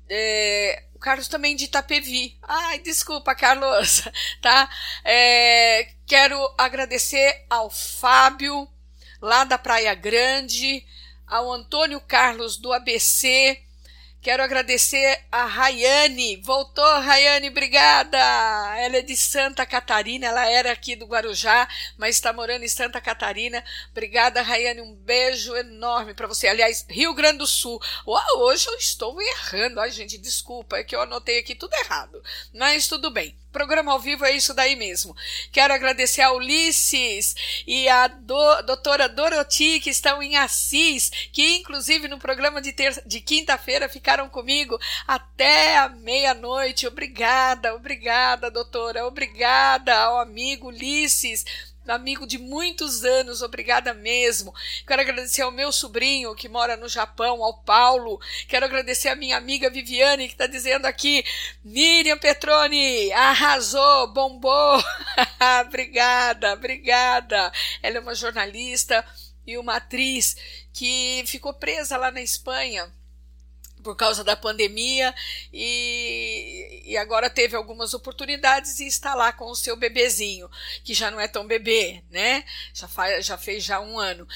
é, 0.08 0.84
o 0.94 0.98
Carlos 0.98 1.28
também 1.28 1.56
de 1.56 1.64
Itapevi. 1.64 2.38
Ai, 2.42 2.78
desculpa, 2.78 3.34
Carlos, 3.34 4.02
tá? 4.40 4.68
É, 5.04 5.88
quero 6.06 6.36
agradecer 6.56 7.44
ao 7.48 7.70
Fábio, 7.70 8.68
lá 9.20 9.44
da 9.44 9.58
Praia 9.58 9.94
Grande, 9.94 10.84
ao 11.26 11.50
Antônio 11.52 12.00
Carlos 12.00 12.56
do 12.56 12.72
ABC, 12.72 13.62
Quero 14.22 14.40
agradecer 14.44 15.20
a 15.32 15.46
Rayane. 15.46 16.36
Voltou, 16.36 17.00
Rayane, 17.00 17.48
obrigada. 17.48 18.16
Ela 18.78 18.98
é 18.98 19.02
de 19.02 19.16
Santa 19.16 19.66
Catarina, 19.66 20.28
ela 20.28 20.48
era 20.48 20.70
aqui 20.70 20.94
do 20.94 21.06
Guarujá, 21.06 21.68
mas 21.98 22.14
está 22.14 22.32
morando 22.32 22.64
em 22.64 22.68
Santa 22.68 23.00
Catarina. 23.00 23.64
Obrigada, 23.90 24.40
Rayane. 24.40 24.80
Um 24.80 24.94
beijo 24.94 25.56
enorme 25.56 26.14
para 26.14 26.28
você. 26.28 26.46
Aliás, 26.46 26.86
Rio 26.88 27.12
Grande 27.14 27.38
do 27.38 27.48
Sul. 27.48 27.82
Uau, 28.06 28.38
hoje 28.42 28.68
eu 28.68 28.74
estou 28.76 29.20
errando. 29.20 29.80
Ai, 29.80 29.90
gente, 29.90 30.16
desculpa, 30.16 30.76
é 30.76 30.84
que 30.84 30.94
eu 30.94 31.00
anotei 31.00 31.40
aqui 31.40 31.56
tudo 31.56 31.74
errado. 31.74 32.22
Mas 32.54 32.86
tudo 32.86 33.10
bem. 33.10 33.36
Programa 33.52 33.92
ao 33.92 34.00
vivo 34.00 34.24
é 34.24 34.32
isso 34.34 34.54
daí 34.54 34.74
mesmo. 34.74 35.14
Quero 35.52 35.74
agradecer 35.74 36.22
a 36.22 36.32
Ulisses 36.32 37.34
e 37.66 37.88
a 37.88 38.08
do, 38.08 38.62
doutora 38.62 39.08
Doroti, 39.08 39.78
que 39.80 39.90
estão 39.90 40.22
em 40.22 40.36
Assis, 40.36 41.10
que 41.32 41.56
inclusive 41.56 42.08
no 42.08 42.18
programa 42.18 42.62
de, 42.62 42.74
de 43.04 43.20
quinta-feira 43.20 43.88
ficaram 43.88 44.28
comigo 44.28 44.78
até 45.06 45.76
a 45.76 45.88
meia-noite. 45.88 46.86
Obrigada, 46.86 47.74
obrigada, 47.74 48.50
doutora. 48.50 49.06
Obrigada 49.06 49.94
ao 49.94 50.18
amigo 50.18 50.68
Ulisses 50.68 51.44
amigo 51.90 52.26
de 52.26 52.38
muitos 52.38 53.04
anos, 53.04 53.42
obrigada 53.42 53.92
mesmo. 53.92 54.54
Quero 54.86 55.02
agradecer 55.02 55.42
ao 55.42 55.50
meu 55.50 55.72
sobrinho 55.72 56.34
que 56.34 56.48
mora 56.48 56.76
no 56.76 56.88
Japão, 56.88 57.42
ao 57.42 57.62
Paulo. 57.62 58.20
Quero 58.46 58.66
agradecer 58.66 59.08
a 59.08 59.16
minha 59.16 59.36
amiga 59.36 59.70
Viviane 59.70 60.26
que 60.26 60.34
está 60.34 60.46
dizendo 60.46 60.86
aqui: 60.86 61.24
Miriam 61.64 62.18
Petroni, 62.18 63.12
arrasou, 63.12 64.12
bombou. 64.12 64.82
obrigada, 65.66 66.52
obrigada. 66.52 67.52
Ela 67.82 67.96
é 67.96 68.00
uma 68.00 68.14
jornalista 68.14 69.04
e 69.46 69.58
uma 69.58 69.76
atriz 69.76 70.36
que 70.72 71.24
ficou 71.26 71.52
presa 71.52 71.96
lá 71.96 72.10
na 72.10 72.22
Espanha 72.22 72.92
por 73.82 73.96
causa 73.96 74.22
da 74.22 74.36
pandemia 74.36 75.14
e, 75.52 76.82
e, 76.86 76.96
agora 76.96 77.28
teve 77.28 77.56
algumas 77.56 77.94
oportunidades 77.94 78.80
e 78.80 78.86
está 78.86 79.14
lá 79.14 79.32
com 79.32 79.46
o 79.50 79.56
seu 79.56 79.76
bebezinho, 79.76 80.48
que 80.84 80.94
já 80.94 81.10
não 81.10 81.20
é 81.20 81.28
tão 81.28 81.46
bebê, 81.46 82.02
né? 82.10 82.44
Já, 82.72 82.88
faz, 82.88 83.26
já 83.26 83.36
fez 83.36 83.64
já 83.64 83.80
um 83.80 83.98
ano. 83.98 84.26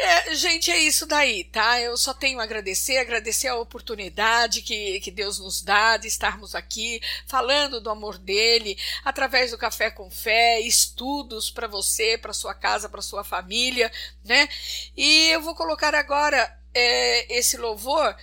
É, 0.00 0.32
gente, 0.36 0.70
é 0.70 0.78
isso 0.78 1.06
daí, 1.06 1.42
tá? 1.42 1.80
Eu 1.80 1.96
só 1.96 2.14
tenho 2.14 2.38
a 2.38 2.44
agradecer, 2.44 2.98
agradecer 2.98 3.48
a 3.48 3.56
oportunidade 3.56 4.62
que, 4.62 5.00
que 5.00 5.10
Deus 5.10 5.40
nos 5.40 5.60
dá 5.60 5.96
de 5.96 6.06
estarmos 6.06 6.54
aqui 6.54 7.00
falando 7.26 7.80
do 7.80 7.90
amor 7.90 8.16
dele, 8.16 8.78
através 9.04 9.50
do 9.50 9.58
Café 9.58 9.90
com 9.90 10.08
Fé, 10.08 10.60
estudos 10.60 11.50
para 11.50 11.66
você, 11.66 12.16
para 12.16 12.32
sua 12.32 12.54
casa, 12.54 12.88
para 12.88 13.02
sua 13.02 13.24
família, 13.24 13.90
né? 14.24 14.48
E 14.96 15.30
eu 15.30 15.42
vou 15.42 15.56
colocar 15.56 15.92
agora 15.96 16.56
é, 16.72 17.36
esse 17.36 17.56
louvor 17.56 18.16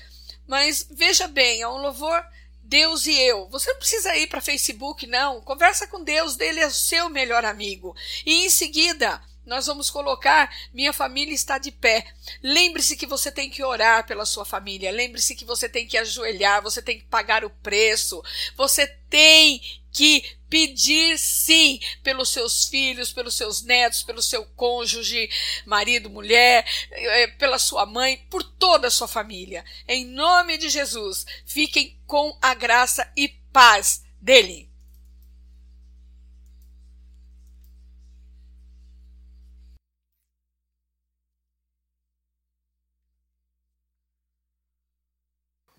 mas 0.48 0.88
veja 0.90 1.28
bem, 1.28 1.62
é 1.62 1.68
um 1.68 1.78
louvor 1.78 2.24
Deus 2.66 3.06
e 3.06 3.14
eu. 3.14 3.48
Você 3.50 3.72
não 3.72 3.80
precisa 3.80 4.16
ir 4.18 4.28
para 4.28 4.42
Facebook, 4.42 5.06
não. 5.06 5.42
Conversa 5.42 5.88
com 5.88 6.04
Deus, 6.04 6.36
dele 6.36 6.60
é 6.60 6.68
o 6.68 6.72
seu 6.72 7.10
melhor 7.10 7.46
amigo. 7.46 7.96
E 8.26 8.46
em 8.46 8.50
seguida, 8.50 9.22
nós 9.46 9.68
vamos 9.68 9.92
colocar 9.92 10.52
Minha 10.74 10.92
família 10.92 11.34
está 11.34 11.58
de 11.58 11.72
pé. 11.72 12.06
Lembre-se 12.42 12.96
que 12.96 13.06
você 13.06 13.32
tem 13.32 13.50
que 13.50 13.64
orar 13.64 14.06
pela 14.08 14.26
sua 14.26 14.44
família. 14.44 14.92
Lembre-se 14.92 15.36
que 15.36 15.46
você 15.46 15.70
tem 15.70 15.88
que 15.88 15.98
ajoelhar, 15.98 16.62
você 16.62 16.82
tem 16.82 16.98
que 16.98 17.06
pagar 17.06 17.46
o 17.46 17.50
preço. 17.50 18.24
Você 18.58 18.88
tem 19.10 19.62
que 19.96 20.26
pedir 20.50 21.18
sim 21.18 21.80
pelos 22.04 22.28
seus 22.30 22.68
filhos, 22.68 23.14
pelos 23.14 23.34
seus 23.36 23.62
netos, 23.64 24.04
pelo 24.04 24.22
seu 24.22 24.46
cônjuge, 24.48 25.30
marido, 25.66 26.10
mulher, 26.10 26.66
eh, 26.92 27.28
pela 27.40 27.58
sua 27.58 27.86
mãe, 27.86 28.18
por 28.30 28.44
toda 28.44 28.90
a 28.90 28.92
sua 28.92 29.08
família. 29.08 29.64
Em 29.88 30.04
nome 30.06 30.58
de 30.58 30.68
Jesus, 30.68 31.26
fiquem 31.46 31.98
com 32.06 32.38
a 32.42 32.54
graça 32.54 33.10
e 33.16 33.30
paz 33.54 34.04
dele. 34.20 34.70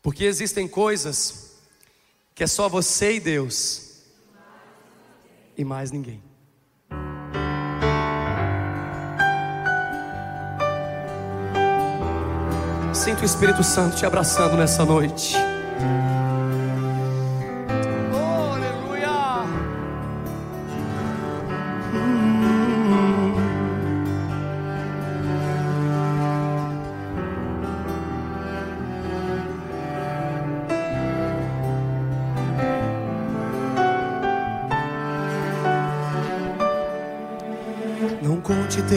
Porque 0.00 0.24
existem 0.24 0.66
coisas 0.66 1.60
que 2.34 2.44
é 2.44 2.46
só 2.46 2.68
você 2.68 3.16
e 3.16 3.20
Deus 3.20 3.85
e 5.56 5.64
mais 5.64 5.90
ninguém. 5.90 6.22
Sinto 12.92 13.22
o 13.22 13.24
Espírito 13.24 13.62
Santo 13.62 13.96
te 13.96 14.06
abraçando 14.06 14.56
nessa 14.56 14.84
noite. 14.84 15.36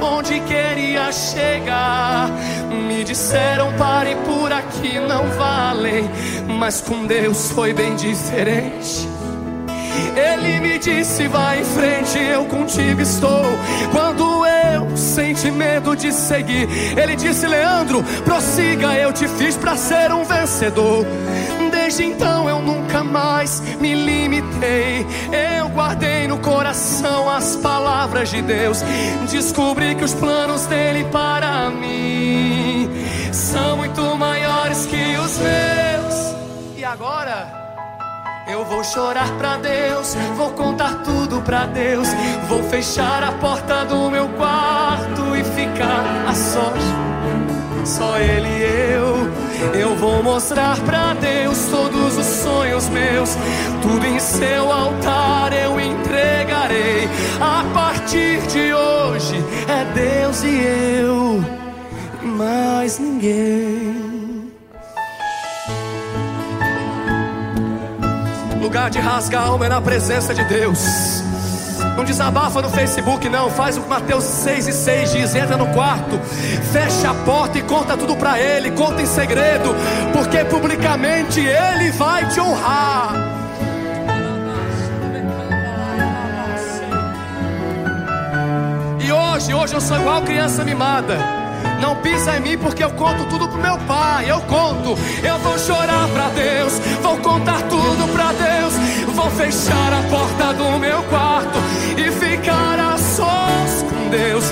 onde 0.00 0.40
queria 0.40 1.10
chegar, 1.12 2.30
me 2.70 3.04
disseram 3.04 3.72
pare 3.74 4.16
por 4.26 4.52
aqui, 4.52 4.98
não 4.98 5.26
valem. 5.30 6.08
Mas 6.58 6.80
com 6.80 7.06
Deus 7.06 7.50
foi 7.50 7.72
bem 7.72 7.94
diferente. 7.96 9.08
Ele 10.16 10.60
me 10.60 10.78
disse: 10.78 11.28
vai 11.28 11.60
em 11.60 11.64
frente, 11.64 12.18
eu 12.18 12.44
contigo 12.46 13.00
estou. 13.00 13.44
Quando 13.92 14.44
eu 14.46 14.96
senti 14.96 15.50
medo 15.50 15.94
de 15.96 16.12
seguir, 16.12 16.68
ele 16.96 17.16
disse: 17.16 17.46
Leandro, 17.46 18.02
prossiga, 18.24 18.94
eu 18.94 19.12
te 19.12 19.28
fiz 19.28 19.56
para 19.56 19.76
ser 19.76 20.12
um 20.12 20.24
vencedor. 20.24 21.06
Desde 21.70 22.04
então 22.04 22.48
eu 22.48 22.60
nunca 22.60 23.04
mais 23.04 23.60
me 23.80 23.94
limitei. 23.94 25.06
Eu 25.58 25.68
guardei 25.68 26.26
no 26.26 26.38
coração 26.38 27.30
as 27.30 27.56
palavras 27.56 27.77
de 28.06 28.42
Deus. 28.42 28.82
Descobri 29.28 29.94
que 29.96 30.04
os 30.04 30.14
planos 30.14 30.66
dele 30.66 31.04
para 31.10 31.68
mim 31.68 32.88
são 33.32 33.76
muito 33.78 34.16
maiores 34.16 34.86
que 34.86 35.16
os 35.16 35.38
meus. 35.38 36.76
E 36.76 36.84
agora? 36.84 37.52
Eu 38.46 38.64
vou 38.64 38.84
chorar 38.84 39.28
pra 39.36 39.56
Deus, 39.56 40.14
vou 40.36 40.50
contar 40.52 41.02
tudo 41.02 41.42
pra 41.42 41.66
Deus. 41.66 42.08
Vou 42.48 42.62
fechar 42.62 43.22
a 43.24 43.32
porta 43.32 43.84
do 43.84 44.08
meu 44.10 44.28
quarto 44.28 45.36
e 45.36 45.42
ficar 45.42 46.04
a 46.28 46.34
sós. 46.34 46.82
Só 47.84 48.16
Ele 48.18 48.48
e 48.48 48.92
eu. 48.94 49.78
Eu 49.80 49.96
vou 49.96 50.22
mostrar 50.22 50.78
pra 50.80 51.14
Deus 51.14 51.58
todos 51.68 52.16
os 52.16 52.26
sonhos 52.26 52.88
meus. 52.90 53.36
Tudo 53.82 54.06
em 54.06 54.20
seu 54.20 54.70
altar 54.72 55.52
eu 55.52 55.80
entregarei. 56.68 57.08
A 57.40 57.64
partir 57.72 58.40
de 58.46 58.72
hoje 58.72 59.44
é 59.66 59.84
Deus 59.94 60.42
e 60.42 60.60
eu, 61.00 61.44
mais 62.22 62.98
ninguém. 62.98 64.52
Lugar 68.60 68.90
de 68.90 68.98
rasgar 68.98 69.42
a 69.42 69.46
alma 69.46 69.66
é 69.66 69.68
na 69.68 69.80
presença 69.80 70.34
de 70.34 70.44
Deus. 70.44 71.22
Não 71.96 72.04
desabafa 72.04 72.60
no 72.60 72.68
Facebook, 72.68 73.28
não. 73.28 73.50
Faz 73.50 73.76
o 73.76 73.80
que 73.80 73.88
Mateus 73.88 74.24
6 74.24 74.68
e 74.68 74.72
6 74.72 75.12
diz: 75.12 75.34
entra 75.34 75.56
no 75.56 75.66
quarto, 75.68 76.18
fecha 76.72 77.10
a 77.10 77.14
porta 77.14 77.58
e 77.58 77.62
conta 77.62 77.96
tudo 77.96 78.14
pra 78.16 78.38
Ele. 78.38 78.70
Conta 78.72 79.00
em 79.00 79.06
segredo, 79.06 79.74
porque 80.12 80.44
publicamente 80.44 81.40
Ele 81.40 81.90
vai 81.92 82.28
te 82.28 82.40
honrar. 82.40 83.37
Hoje, 89.38 89.54
hoje 89.54 89.74
eu 89.74 89.80
sou 89.80 89.96
igual 89.96 90.20
criança 90.22 90.64
mimada. 90.64 91.16
Não 91.80 91.94
pisa 91.96 92.36
em 92.36 92.40
mim 92.40 92.58
porque 92.58 92.82
eu 92.82 92.90
conto 92.90 93.24
tudo 93.26 93.48
pro 93.48 93.60
meu 93.60 93.78
pai. 93.78 94.28
Eu 94.28 94.40
conto, 94.42 94.98
eu 95.22 95.38
vou 95.38 95.56
chorar 95.58 96.08
pra 96.08 96.28
Deus, 96.30 96.78
vou 97.00 97.16
contar 97.18 97.62
tudo 97.62 98.12
pra 98.12 98.32
Deus. 98.32 98.74
Vou 99.14 99.30
fechar 99.30 99.92
a 99.92 100.02
porta 100.10 100.52
do 100.54 100.78
meu 100.78 101.02
quarto 101.04 101.58
e 101.96 102.10
ficar 102.10 102.80
a 102.80 102.98
sós 102.98 103.82
com 103.82 104.10
Deus. 104.10 104.44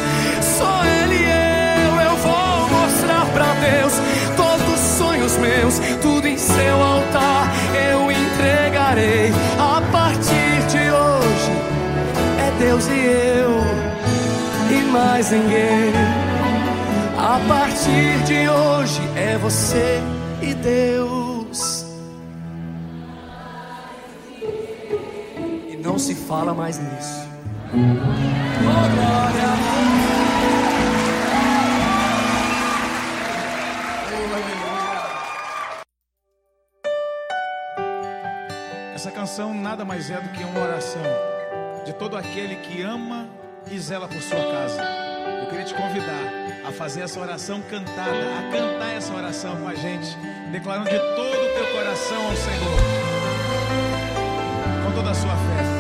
Só 0.56 0.84
Ele 0.84 1.16
e 1.16 1.86
eu, 1.86 2.00
eu 2.02 2.16
vou 2.18 2.68
mostrar 2.70 3.26
pra 3.32 3.54
Deus 3.54 3.92
todos 4.36 4.74
os 4.74 4.98
sonhos 4.98 5.36
meus, 5.38 5.80
tudo 6.00 6.28
em 6.28 6.38
seu 6.38 6.82
altar 6.82 7.52
eu 7.90 8.10
entregarei. 8.10 9.32
A 9.58 9.82
partir 9.90 10.66
de 10.68 10.90
hoje 10.90 11.52
é 12.38 12.52
Deus 12.60 12.86
e 12.86 13.40
eu 13.40 13.85
mais 14.86 15.30
ninguém. 15.30 15.92
A 17.18 17.40
partir 17.48 18.22
de 18.24 18.48
hoje 18.48 19.00
é 19.16 19.36
você 19.38 20.00
e 20.42 20.54
Deus. 20.54 21.86
E 25.68 25.76
não 25.82 25.98
se 25.98 26.14
fala 26.14 26.54
mais 26.54 26.78
nisso. 26.78 27.28
Oh, 27.72 28.94
glória. 28.94 29.46
Essa 38.94 39.10
canção 39.10 39.52
nada 39.52 39.84
mais 39.84 40.10
é 40.10 40.20
do 40.20 40.28
que 40.30 40.42
uma 40.42 40.60
oração 40.60 41.02
de 41.84 41.92
todo 41.92 42.16
aquele 42.16 42.56
que 42.56 42.82
ama 42.82 43.28
e 43.70 43.78
zela 43.78 44.08
por 44.08 44.20
sua 44.20 44.38
casa. 44.38 44.82
Eu 45.42 45.46
queria 45.48 45.64
te 45.64 45.74
convidar 45.74 46.32
a 46.66 46.72
fazer 46.72 47.02
essa 47.02 47.20
oração 47.20 47.60
cantada, 47.62 48.38
a 48.38 48.50
cantar 48.50 48.94
essa 48.94 49.14
oração 49.14 49.56
com 49.56 49.68
a 49.68 49.74
gente, 49.74 50.16
declarando 50.50 50.88
de 50.90 50.98
todo 50.98 51.44
o 51.44 51.54
teu 51.54 51.72
coração 51.72 52.26
ao 52.26 52.36
Senhor, 52.36 52.78
com 54.84 54.92
toda 54.92 55.10
a 55.10 55.14
sua 55.14 55.36
fé. 55.36 55.75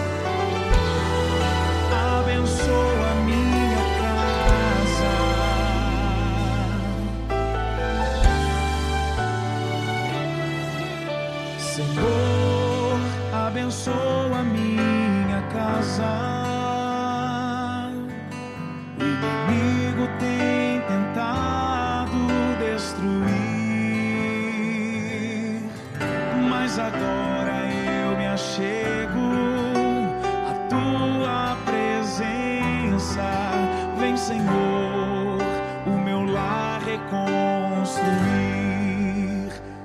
Senhor, 34.26 35.38
o 35.86 35.90
meu 35.90 36.24
lar 36.24 36.82
reconstruir. 36.82 37.92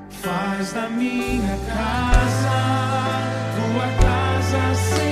Faz 0.09 0.73
da 0.73 0.89
minha 0.89 1.59
casa 1.67 2.49
tua 3.55 3.87
casa, 4.01 4.73
Senhor. 4.73 5.10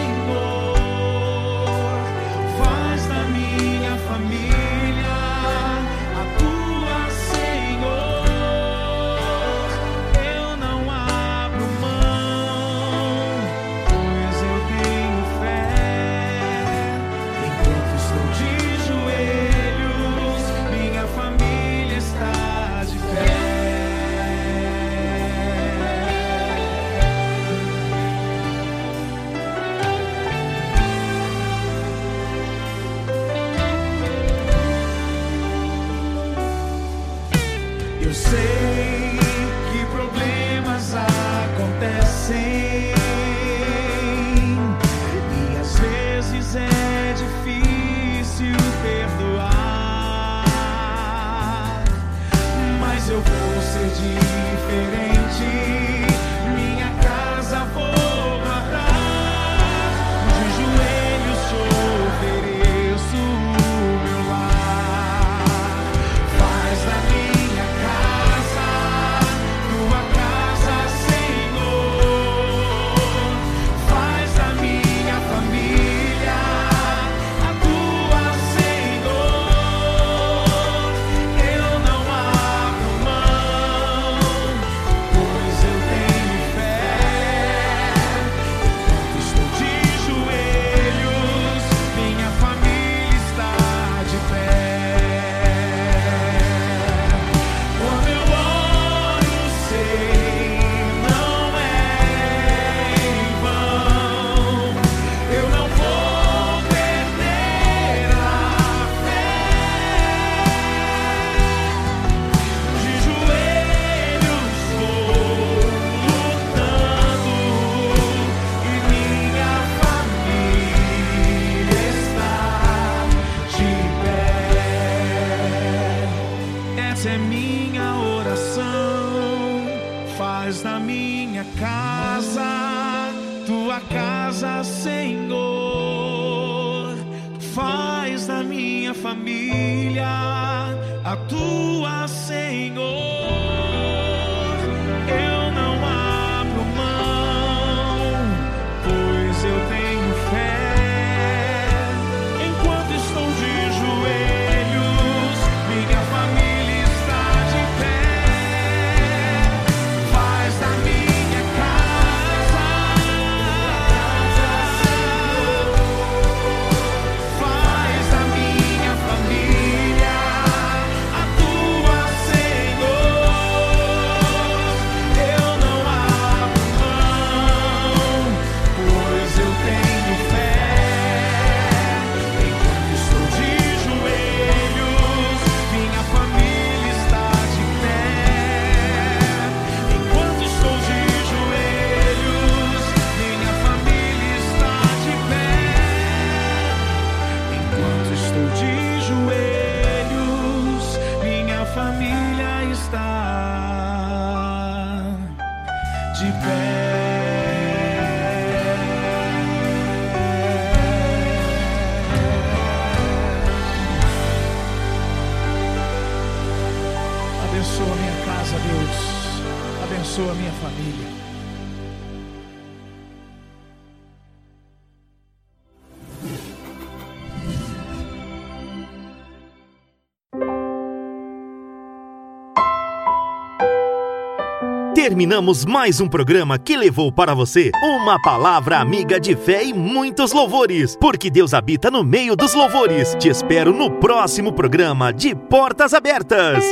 terminamos 235.20 235.66
mais 235.66 236.00
um 236.00 236.08
programa 236.08 236.58
que 236.58 236.78
levou 236.78 237.12
para 237.12 237.34
você 237.34 237.72
uma 237.84 238.18
palavra 238.22 238.80
amiga 238.80 239.20
de 239.20 239.36
fé 239.36 239.66
e 239.66 239.74
muitos 239.74 240.32
louvores, 240.32 240.96
porque 240.96 241.30
Deus 241.30 241.54
habita 241.54 241.92
no 241.92 242.06
meio 242.06 242.38
dos 242.38 242.54
louvores. 242.54 243.18
Te 243.20 243.28
espero 243.28 243.74
no 243.74 243.92
próximo 243.92 244.54
programa 244.54 245.12
de 245.12 245.36
Portas 245.36 245.94
Abertas. 245.94 246.64